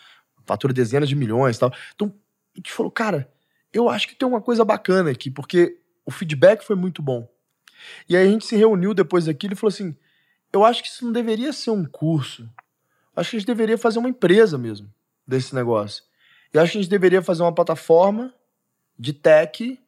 [0.47, 1.73] fatura dezenas de milhões e tal.
[1.95, 2.13] Então,
[2.55, 3.29] a gente falou, cara,
[3.73, 7.29] eu acho que tem uma coisa bacana aqui, porque o feedback foi muito bom.
[8.09, 9.97] E aí a gente se reuniu depois daquilo e falou assim:
[10.53, 12.49] eu acho que isso não deveria ser um curso.
[13.15, 14.93] Acho que a gente deveria fazer uma empresa mesmo
[15.27, 16.05] desse negócio.
[16.53, 18.33] Eu acho que a gente deveria fazer uma plataforma
[18.99, 19.79] de tech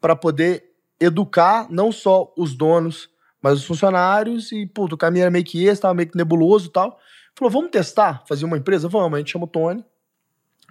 [0.00, 3.10] para poder educar não só os donos,
[3.40, 4.52] mas os funcionários.
[4.52, 6.98] E, pô, o caminho era meio que esse, tava meio que nebuloso e tal.
[7.34, 8.24] Falou, vamos testar?
[8.26, 8.88] Fazer uma empresa?
[8.88, 9.14] Vamos.
[9.14, 9.84] A gente chama o Tony.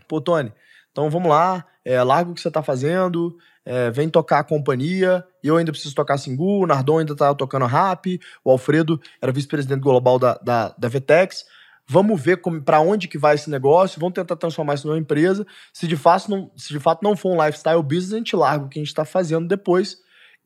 [0.08, 0.52] Pô, Tony,
[0.92, 5.26] então vamos lá, é, larga o que você tá fazendo, é, vem tocar a companhia.
[5.44, 9.82] Eu ainda preciso tocar Singu, o Nardon ainda tá tocando rap, o Alfredo era vice-presidente
[9.82, 11.46] global da, da, da Vetex.
[11.86, 15.46] Vamos ver para onde que vai esse negócio, vamos tentar transformar isso numa empresa.
[15.74, 18.66] Se de, fato não, se de fato não for um lifestyle business, a gente larga
[18.66, 19.98] o que a gente está fazendo depois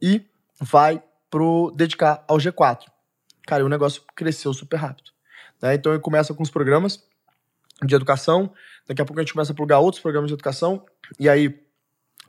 [0.01, 0.25] e
[0.59, 2.85] vai pro dedicar ao G4.
[3.45, 5.11] Cara, e o negócio cresceu super rápido.
[5.61, 5.75] Né?
[5.75, 7.03] Então ele começa com os programas
[7.83, 8.51] de educação,
[8.87, 10.83] daqui a pouco a gente começa a plugar outros programas de educação,
[11.19, 11.66] e aí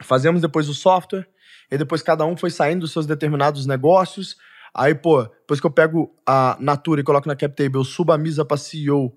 [0.00, 1.26] fazemos depois o software,
[1.70, 4.36] e depois cada um foi saindo dos seus determinados negócios.
[4.74, 8.18] Aí, pô, depois que eu pego a Natura e coloco na CapTable, eu subo a
[8.18, 9.12] misa para CEO,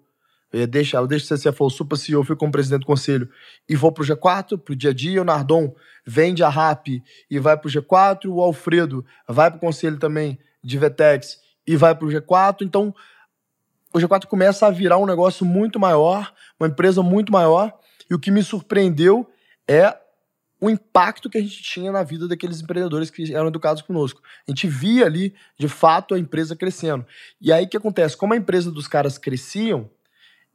[0.70, 3.30] deixa, ela deixa de ser CFO, subo para CEO, fico como presidente do conselho
[3.70, 5.22] e vou pro G4, pro dia a dia.
[5.22, 5.74] O Nardon
[6.06, 6.88] vende a RAP
[7.30, 8.26] e vai pro G4.
[8.26, 12.64] O Alfredo vai pro conselho também de Vetex e vai pro G4.
[12.64, 12.94] Então,
[13.94, 17.74] o G4 começa a virar um negócio muito maior, uma empresa muito maior.
[18.10, 19.30] E o que me surpreendeu
[19.68, 19.96] é
[20.62, 24.22] o impacto que a gente tinha na vida daqueles empreendedores que eram educados conosco.
[24.48, 27.04] A gente via ali, de fato, a empresa crescendo.
[27.42, 28.16] E aí o que acontece?
[28.16, 29.90] Como a empresa dos caras cresciam,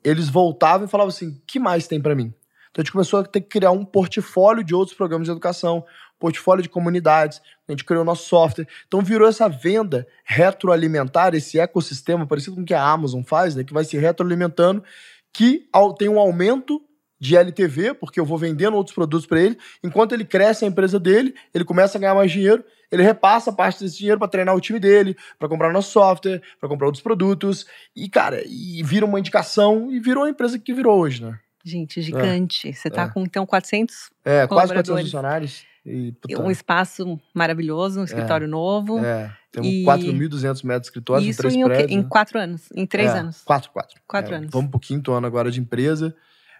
[0.04, 2.32] eles voltavam e falavam assim: que mais tem para mim?
[2.70, 5.84] Então a gente começou a ter que criar um portfólio de outros programas de educação,
[6.20, 8.68] portfólio de comunidades, a gente criou nosso software.
[8.86, 13.64] Então virou essa venda retroalimentar, esse ecossistema parecido com o que a Amazon faz, né,
[13.64, 14.84] que vai se retroalimentando,
[15.32, 15.68] que
[15.98, 16.85] tem um aumento
[17.18, 19.58] de LTV, porque eu vou vendendo outros produtos para ele.
[19.82, 23.82] Enquanto ele cresce a empresa dele, ele começa a ganhar mais dinheiro, ele repassa parte
[23.82, 27.66] desse dinheiro para treinar o time dele, para comprar nosso software, para comprar outros produtos.
[27.94, 31.38] E, cara, e vira uma indicação e virou a empresa que virou hoje, né?
[31.64, 32.68] Gente, gigante.
[32.68, 33.08] É, Você tá é.
[33.08, 35.64] com, então, 400 É, quase 400 funcionários.
[35.84, 39.04] E, um espaço maravilhoso, um escritório é, novo.
[39.04, 39.84] É, temos e...
[39.84, 42.06] 4.200 metros de escritório, Isso em três em, prédios, em né?
[42.08, 43.42] quatro anos, em três é, anos.
[43.44, 44.00] Quatro, quatro.
[44.06, 44.50] Quatro é, anos.
[44.50, 46.14] Vamos pro quinto ano agora de empresa.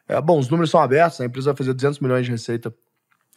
[0.08, 2.72] É, bom, os números são abertos, a empresa vai fazer 200 milhões de receita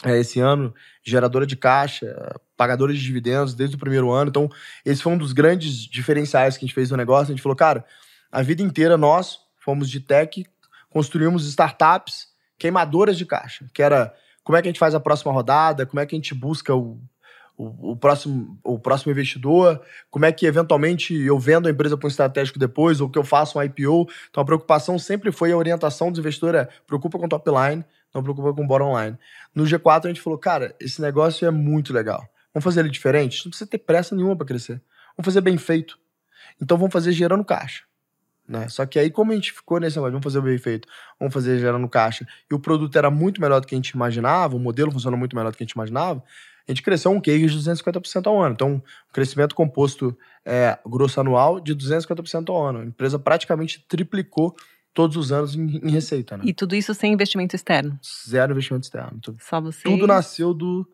[0.04, 0.74] é, esse ano,
[1.04, 4.30] geradora de caixa, pagadora de dividendos desde o primeiro ano.
[4.30, 4.50] Então,
[4.86, 7.34] esse foi um dos grandes diferenciais que a gente fez no negócio.
[7.34, 7.86] A gente falou, cara,
[8.32, 10.46] a vida inteira nós fomos de tech,
[10.90, 12.28] construímos startups
[12.58, 14.14] queimadoras de caixa, que era
[14.44, 16.74] como é que a gente faz a próxima rodada, como é que a gente busca
[16.74, 17.00] o,
[17.60, 22.08] o, o, próximo, o próximo investidor, como é que eventualmente eu vendo a empresa para
[22.08, 24.10] um estratégico depois, ou que eu faço um IPO.
[24.30, 27.84] Então a preocupação sempre foi a orientação do investidor é preocupa com top line,
[28.16, 29.18] não preocupa com bottom line.
[29.54, 32.26] No G4 a gente falou, cara, esse negócio é muito legal.
[32.54, 33.44] Vamos fazer ele diferente?
[33.44, 34.82] Não precisa ter pressa nenhuma para crescer.
[35.18, 36.00] Vamos fazer bem feito.
[36.62, 37.84] Então vamos fazer gerando caixa.
[38.48, 38.70] Né?
[38.70, 40.88] Só que aí, como a gente ficou nesse negócio, vamos fazer o bem feito,
[41.20, 44.56] vamos fazer gerando caixa, e o produto era muito melhor do que a gente imaginava,
[44.56, 46.24] o modelo funcionou muito melhor do que a gente imaginava,
[46.70, 48.54] a gente cresceu um CAGR de 250% ao ano.
[48.54, 48.82] Então, um
[49.12, 50.16] crescimento composto
[50.46, 52.80] é, grosso anual de 250% ao ano.
[52.80, 54.56] A empresa praticamente triplicou
[54.94, 56.38] todos os anos em, em receita.
[56.38, 56.44] Né?
[56.46, 58.00] E tudo isso sem investimento externo?
[58.30, 59.20] Zero investimento externo.
[59.20, 59.82] Tudo, Só você?
[59.82, 60.88] Tudo nasceu do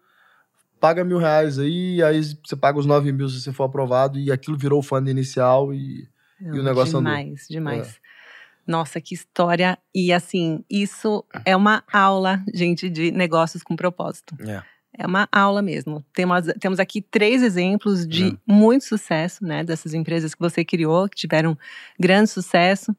[0.79, 4.31] paga mil reais aí, aí você paga os nove mil se você for aprovado, e
[4.31, 6.07] aquilo virou o fundo inicial e,
[6.39, 7.37] Não, e o negócio demais, andou.
[7.47, 7.87] Demais, demais.
[7.87, 8.71] É.
[8.71, 9.77] Nossa, que história.
[9.93, 14.35] E assim, isso é uma aula, gente, de negócios com propósito.
[14.41, 14.63] É.
[14.97, 16.03] É uma aula mesmo.
[16.13, 18.37] Temos, temos aqui três exemplos de é.
[18.47, 19.63] muito sucesso, né?
[19.63, 21.57] Dessas empresas que você criou, que tiveram
[21.99, 22.95] grande sucesso.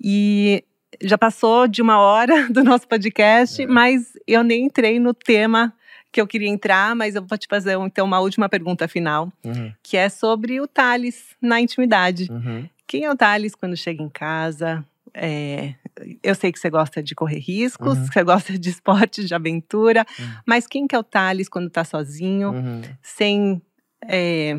[0.00, 0.64] E
[1.02, 3.66] já passou de uma hora do nosso podcast, é.
[3.66, 5.72] mas eu nem entrei no tema
[6.10, 9.72] que eu queria entrar, mas eu vou te fazer então uma última pergunta final, Uhum,
[9.82, 12.28] que é sobre o Thales na intimidade.
[12.30, 12.68] uhum.
[12.86, 14.82] Quem é o Thales quando chega em casa?
[15.14, 15.74] É,
[16.22, 18.06] eu sei que você gosta de correr riscos, Uhum.
[18.06, 20.26] que você gosta de esportes de aventura, Uhum.
[20.46, 22.82] mas quem que é o Thales quando tá sozinho, Uhum.
[23.02, 23.62] sem
[24.06, 24.58] é,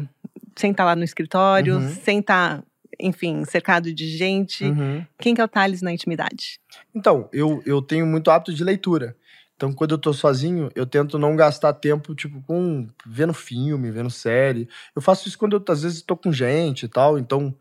[0.55, 1.87] sem estar lá no escritório, Uhum.
[2.03, 2.61] sem estar,
[2.99, 4.65] enfim, cercado de gente?
[4.65, 5.05] Uhum.
[5.17, 6.59] Quem que é o Thales na intimidade?
[6.93, 9.15] Então, eu, eu tenho muito hábito de leitura.
[9.55, 14.09] Então, quando eu tô sozinho, eu tento não gastar tempo, tipo, com vendo filme, vendo
[14.09, 14.67] série.
[14.95, 17.17] Eu faço isso quando eu, às vezes, tô com gente e tal.
[17.19, 17.53] Então,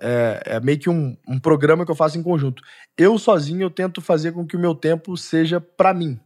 [0.00, 2.62] é, é meio que um, um programa que eu faço em conjunto.
[2.96, 6.18] Eu, sozinho, eu tento fazer com que o meu tempo seja pra mim.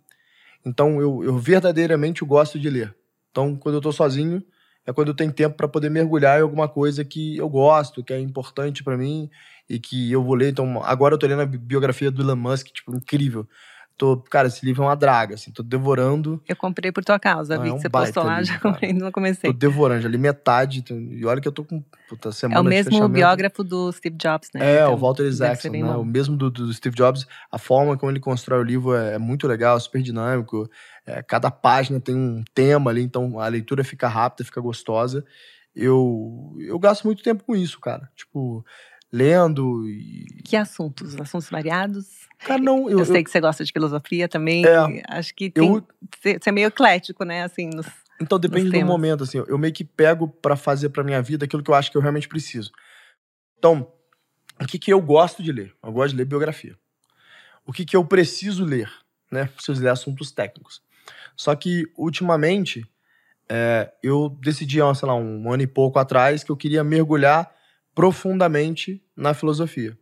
[0.65, 2.95] Então, eu, eu verdadeiramente gosto de ler.
[3.31, 4.43] Então, quando eu tô sozinho,
[4.87, 8.13] é quando eu tenho tempo pra poder mergulhar em alguma coisa que eu gosto, que
[8.13, 9.31] é importante pra mim
[9.69, 10.51] e que eu vou ler.
[10.51, 13.47] Então, agora eu tô lendo a bi- biografia do Elon Musk, tipo, incrível.
[13.99, 17.57] Tô, cara, esse livro é uma draga, assim, tô devorando, Eu comprei por tua causa,
[17.57, 19.53] Ah, vi é que um você postou lá, já comprei, não tô comecei.
[19.53, 22.69] devorando, já li metade, e olha que eu tô com, puta, É semana o de
[22.69, 24.77] mesmo biógrafo do Steve Jobs, né?
[24.77, 25.83] É, Então, o Walter Isaacson, né?
[25.83, 26.01] bom.
[26.01, 27.27] O mesmo do, do Steve Jobs.
[27.51, 30.71] A forma como ele constrói o livro é, é muito legal, super dinâmico.
[31.05, 35.25] É, cada página tem um tema ali, então a leitura fica rápida, fica gostosa.
[35.75, 38.09] Eu, eu gasto muito tempo com isso, cara.
[38.17, 38.65] Tipo,
[39.13, 40.43] lendo e...
[40.45, 41.19] Que assuntos?
[41.21, 42.29] Assuntos variados?
[42.39, 43.01] Cara, não, eu...
[43.01, 44.65] Eu, sei que você gosta de filosofia também.
[44.65, 45.03] É.
[45.09, 45.87] Acho que tem, eu,
[46.23, 47.43] você é meio eclético, né?
[47.43, 47.87] Assim, nos-
[48.21, 48.89] Então depende do temas.
[48.89, 49.39] momento, assim.
[49.47, 52.03] Eu meio que pego pra fazer pra minha vida aquilo que eu acho que eu
[52.03, 52.71] realmente preciso.
[53.59, 53.91] Então,
[54.61, 55.75] o que que eu gosto de ler?
[55.83, 56.77] Eu gosto de ler biografia.
[57.67, 58.91] O que que eu preciso ler?
[59.31, 59.47] Né?
[59.47, 60.81] Preciso ler assuntos técnicos.
[61.37, 62.85] Só que, ultimamente,
[63.49, 67.51] é, eu decidi, sei lá, um ano e pouco atrás, que eu queria mergulhar
[67.99, 69.99] profundamente na filosofia.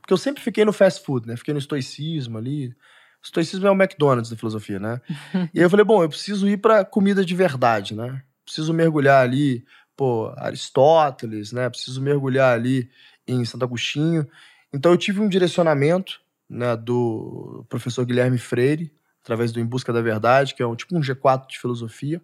[0.00, 1.36] Porque eu sempre fiquei no fast food, né?
[1.36, 2.68] Fiquei no estoicismo ali.
[2.68, 2.74] O
[3.22, 4.98] estoicismo é o McDonald's da filosofia, né?
[5.52, 8.22] E aí eu falei, bom, eu preciso ir pra comida de verdade, né?
[8.46, 9.62] Preciso mergulhar ali,
[9.94, 11.68] pô, Aristóteles, né?
[11.68, 12.88] Preciso mergulhar ali
[13.28, 14.26] em Santo Agostinho.
[14.72, 18.90] Então eu tive um direcionamento, né, do professor Guilherme Freire,
[19.22, 22.22] através do Em Busca da Verdade, que é um tipo um G4 de filosofia.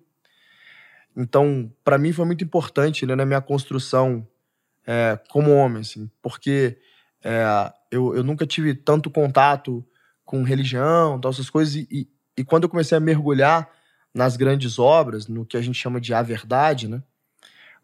[1.15, 4.27] Então, para mim foi muito importante né, na minha construção
[4.87, 6.79] é, como homem, assim, porque
[7.23, 9.85] é, eu, eu nunca tive tanto contato
[10.25, 13.69] com religião, tal, essas coisas, e, e, quando eu comecei a mergulhar
[14.15, 17.03] nas grandes obras, no que a gente chama de a verdade, né?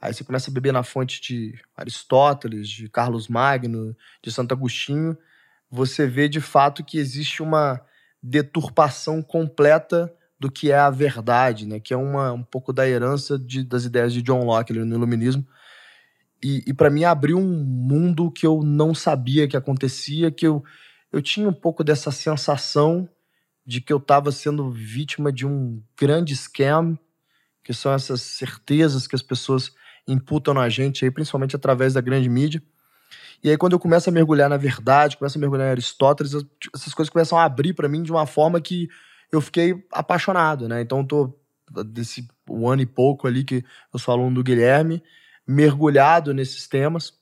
[0.01, 5.17] Aí você começa a beber na fonte de Aristóteles, de Carlos Magno, de Santo Agostinho,
[5.71, 7.81] você vê de fato que existe uma
[8.23, 11.81] deturpação completa do que é a verdade, né?
[11.81, 15.47] Que é uma, um pouco da herança de, das ideias de John Locke no Iluminismo.
[16.43, 20.63] E, e para mim abriu um mundo que eu não sabia que acontecia, que eu,
[21.13, 23.09] eu tinha um pouco dessa sensação
[23.65, 26.97] de que eu estava sendo vítima de um grande scam,
[27.65, 29.73] que são essas certezas que as pessoas
[30.07, 32.63] imputam na gente, aí, principalmente através da grande mídia.
[33.43, 36.33] E aí, quando eu começo a mergulhar na verdade, começo a mergulhar em Aristóteles,
[36.75, 38.89] essas coisas começam a abrir para mim de uma forma que
[39.33, 40.81] eu fiquei apaixonado, né?
[40.81, 41.39] Então, eu tô
[41.85, 45.03] desse um ano e pouco ali que eu sou aluno do Guilherme,
[45.47, 47.15] mergulhado nesses temas.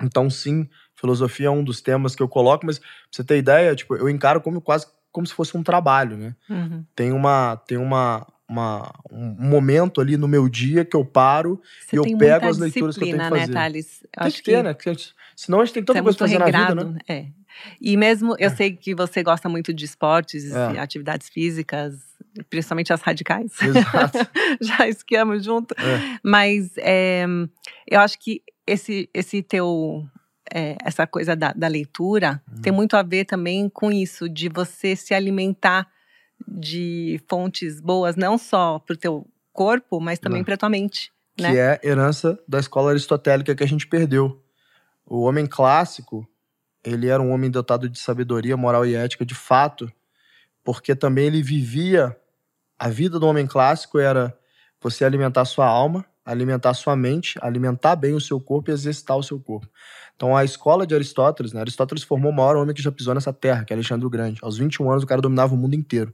[0.00, 3.74] Então, sim, filosofia é um dos temas que eu coloco, mas pra você ter ideia,
[3.74, 6.34] tipo, eu encaro como quase como se fosse um trabalho, né?
[6.48, 6.84] Uhum.
[6.96, 11.96] Tem uma tem uma, uma um momento ali no meu dia que eu paro Você
[11.96, 13.52] E eu pego as leituras que eu tenho que né, fazer.
[13.52, 14.02] Thales?
[14.02, 14.72] Eu tem acho que ter, né?
[14.72, 14.96] Porque
[15.36, 16.98] senão a gente tem tanta é coisa pra fazer na regrado, vida, né?
[17.06, 17.26] é.
[17.80, 20.78] E mesmo, eu sei que você gosta muito de esportes, É.
[20.78, 21.94] atividades físicas,
[22.50, 23.52] principalmente as radicais.
[23.60, 24.18] Exato.
[24.60, 25.74] Já esquiamos junto.
[25.78, 26.18] É.
[26.22, 27.24] Mas é,
[27.88, 30.04] eu acho que esse, esse teu.
[30.54, 32.60] é, essa coisa da, da leitura Uhum.
[32.62, 35.88] tem muito a ver também com isso, de você se alimentar
[36.46, 40.44] de fontes boas, não só para o teu corpo, mas também Não.
[40.44, 41.12] para tua mente.
[41.36, 41.56] que né?
[41.56, 44.42] é herança da escola aristotélica que a gente perdeu.
[45.06, 46.26] O homem clássico,
[46.84, 49.90] ele era um homem dotado de sabedoria moral e ética de fato,
[50.64, 52.16] porque também ele vivia
[52.78, 54.36] a vida do homem clássico era
[54.80, 59.22] você alimentar sua alma, alimentar sua mente, alimentar bem o seu corpo e exercitar o
[59.22, 59.68] seu corpo.
[60.16, 61.60] Então a escola de Aristóteles, né?
[61.60, 64.40] Aristóteles formou o maior homem que já pisou nessa terra, que é Alexandre o Grande.
[64.42, 66.12] Aos 21 anos o cara dominava o mundo inteiro.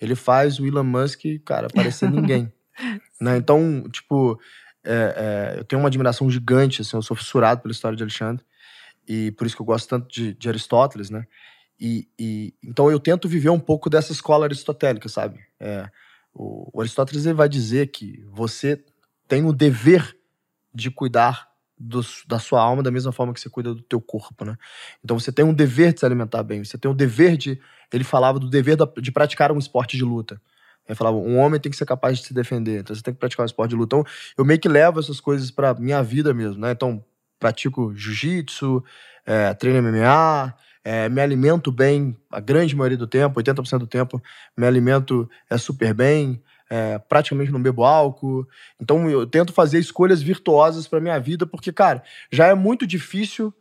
[0.00, 2.52] Ele faz o Elon Musk, cara, parecer ninguém.
[3.20, 3.36] né?
[3.36, 4.38] Então, tipo,
[4.84, 8.44] é, é, eu tenho uma admiração gigante, assim, eu sou fissurado pela história de Alexandre,
[9.08, 11.26] e por isso que eu gosto tanto de, de Aristóteles, né?
[11.80, 15.40] E, e- então eu tento viver um pouco dessa escola aristotélica, sabe?
[15.60, 15.88] É,
[16.34, 18.84] o, o Aristóteles ele vai dizer que você
[19.26, 20.16] tem o dever
[20.74, 21.48] de cuidar
[21.78, 24.56] do- da sua alma da mesma forma que você cuida do teu corpo, né?
[25.04, 27.60] Então você tem um dever de se alimentar bem, você tem o dever de...
[27.92, 30.40] Ele falava do dever da- de praticar um esporte de luta.
[30.88, 33.20] Aí falava, um homem tem que ser capaz de se defender, então você tem que
[33.20, 33.96] praticar o esporte de luta.
[33.96, 36.72] Então, eu meio que levo essas coisas pra minha vida mesmo, né?
[36.72, 37.04] Então,
[37.38, 38.82] pratico jiu-jitsu,
[39.26, 40.54] é, treino MMA,
[40.84, 44.22] é, me alimento bem a grande maioria do tempo, 80% do tempo,
[44.56, 48.46] me alimento é, super bem, é, praticamente não bebo álcool.
[48.80, 53.52] Então eu tento fazer escolhas virtuosas para minha vida, porque, cara, já é muito difícil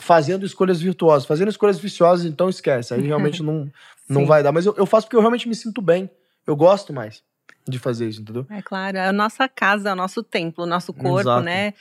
[0.00, 1.26] fazendo escolhas virtuosas.
[1.26, 2.94] Fazendo escolhas viciosas, então esquece.
[2.94, 3.70] Aí realmente não,
[4.08, 4.52] não vai dar.
[4.52, 6.10] Mas eu, eu faço porque eu realmente me sinto bem.
[6.46, 7.22] Eu gosto mais
[7.68, 8.46] de fazer isso, entendeu?
[8.50, 11.44] É claro, é a nossa casa, é o nosso templo, o nosso corpo, Exato.
[11.44, 11.74] né?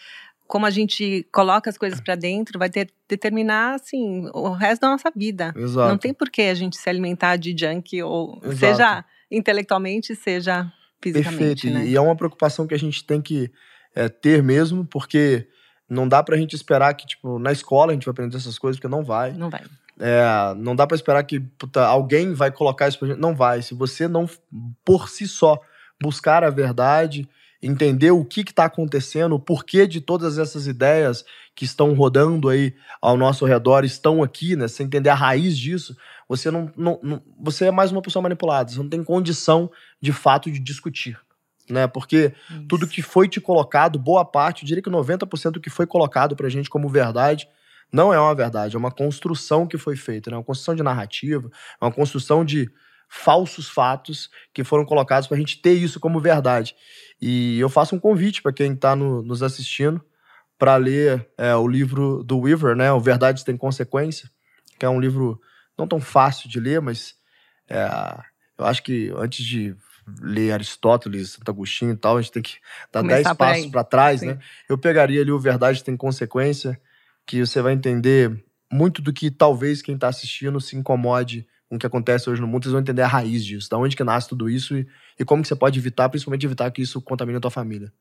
[0.49, 4.89] Como a gente coloca as coisas para dentro, vai ter, determinar, assim, o resto da
[4.89, 5.53] nossa vida.
[5.55, 5.87] Exato.
[5.87, 8.57] Não tem por que a gente se alimentar de junk, ou Exato.
[8.57, 10.65] seja intelectualmente, seja
[10.99, 11.77] fisicamente, Perfeito.
[11.77, 11.85] né?
[11.85, 13.51] E é uma preocupação que a gente tem que
[13.93, 15.47] é, ter mesmo, porque
[15.87, 18.79] não dá pra gente esperar que, tipo, na escola a gente vai aprender essas coisas,
[18.79, 19.33] porque não vai.
[19.33, 19.61] Não vai.
[19.99, 23.19] É, não dá pra esperar que puta, alguém vai colocar isso pra gente.
[23.19, 23.61] Não vai.
[23.61, 24.27] Se você não,
[24.83, 25.59] por si só,
[26.01, 27.29] buscar a verdade,
[27.61, 32.73] entender o que está acontecendo, o porquê de todas essas ideias que estão rodando aí
[33.01, 34.67] ao nosso redor estão aqui, né?
[34.67, 35.95] Você entender a raiz disso,
[36.27, 38.71] você não, não, não- você é mais uma pessoa manipulada.
[38.71, 39.69] Você não tem condição
[40.01, 41.19] de fato de discutir,
[41.69, 41.85] né?
[41.85, 42.33] Porque
[42.69, 46.35] tudo que foi te colocado, boa parte, eu diria que 90% do que foi colocado
[46.35, 47.47] pra gente como verdade,
[47.91, 50.37] não é uma verdade, é uma construção que foi feita, né?
[50.37, 51.49] Uma construção de narrativa,
[51.81, 52.71] é uma construção de
[53.09, 56.75] falsos fatos que foram colocados pra gente ter isso como verdade.
[57.19, 60.01] E eu faço um convite para quem tá no- nos assistindo
[60.57, 62.91] para ler é, o livro do Weaver, né?
[62.91, 64.29] O Verdades Tem Consequência,
[64.77, 65.41] que é um livro
[65.77, 67.15] não tão fácil de ler, mas
[67.67, 67.87] é,
[68.57, 69.75] eu acho que antes de
[70.21, 72.57] ler Aristóteles, Santo Agostinho e tal, a gente tem que
[72.91, 74.27] dar Começar 10 por passos para trás, Sim.
[74.27, 74.39] né?
[74.67, 76.79] Eu pegaria ali o Verdade Tem Consequência,
[77.25, 81.79] que você vai entender muito do que talvez quem tá assistindo se incomode com o
[81.79, 84.27] que acontece hoje no mundo, vocês vão entender a raiz disso, da onde que nasce
[84.27, 84.87] tudo isso e,
[85.19, 87.93] e como que você pode evitar, principalmente evitar que isso contamine a tua família.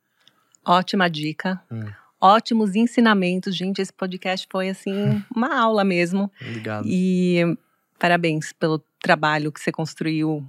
[0.64, 1.60] Ótima dica.
[1.70, 1.84] Hum.
[2.20, 3.54] Ótimos ensinamentos.
[3.54, 6.32] Gente, esse podcast foi, assim, uma aula mesmo.
[6.40, 6.86] Obrigado.
[6.88, 7.56] E
[7.98, 10.44] parabéns pelo trabalho que você construiu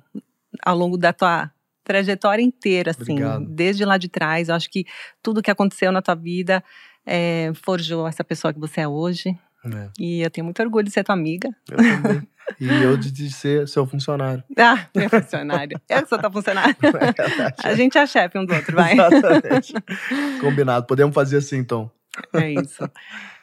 [0.63, 1.51] ao longo da tua
[1.83, 3.45] trajetória inteira, assim, Obrigado.
[3.45, 4.47] desde lá de trás.
[4.47, 4.85] Eu acho que
[5.21, 6.63] tudo que aconteceu na tua vida
[7.05, 9.37] eh, forjou essa pessoa que você é hoje.
[9.65, 11.49] É, E eu tenho muito orgulho de ser tua amiga.
[11.69, 12.27] eu também.
[12.59, 14.43] e eu de, ser seu funcionário.
[14.57, 15.81] Ah, minha funcionária.
[15.89, 16.75] Eu que sou tua funcionária.
[17.63, 18.93] A gente é chefe um do outro, vai.
[18.93, 19.73] Exatamente.
[20.41, 20.85] Combinado.
[20.85, 21.89] Podemos fazer assim, então.
[22.33, 22.89] É isso.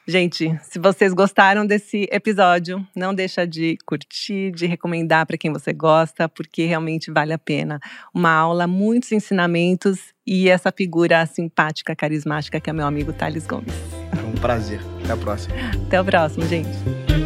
[0.08, 5.72] Gente, se vocês gostaram desse episódio, não deixa de curtir, de recomendar para quem você
[5.72, 7.80] gosta, porque realmente vale a pena.
[8.14, 13.74] Uma aula, muitos ensinamentos e essa figura simpática, carismática que é meu amigo Thales Gomes.
[14.16, 14.80] É um prazer.
[15.02, 15.56] Até a próxima.
[15.86, 17.25] Até o próximo, gente.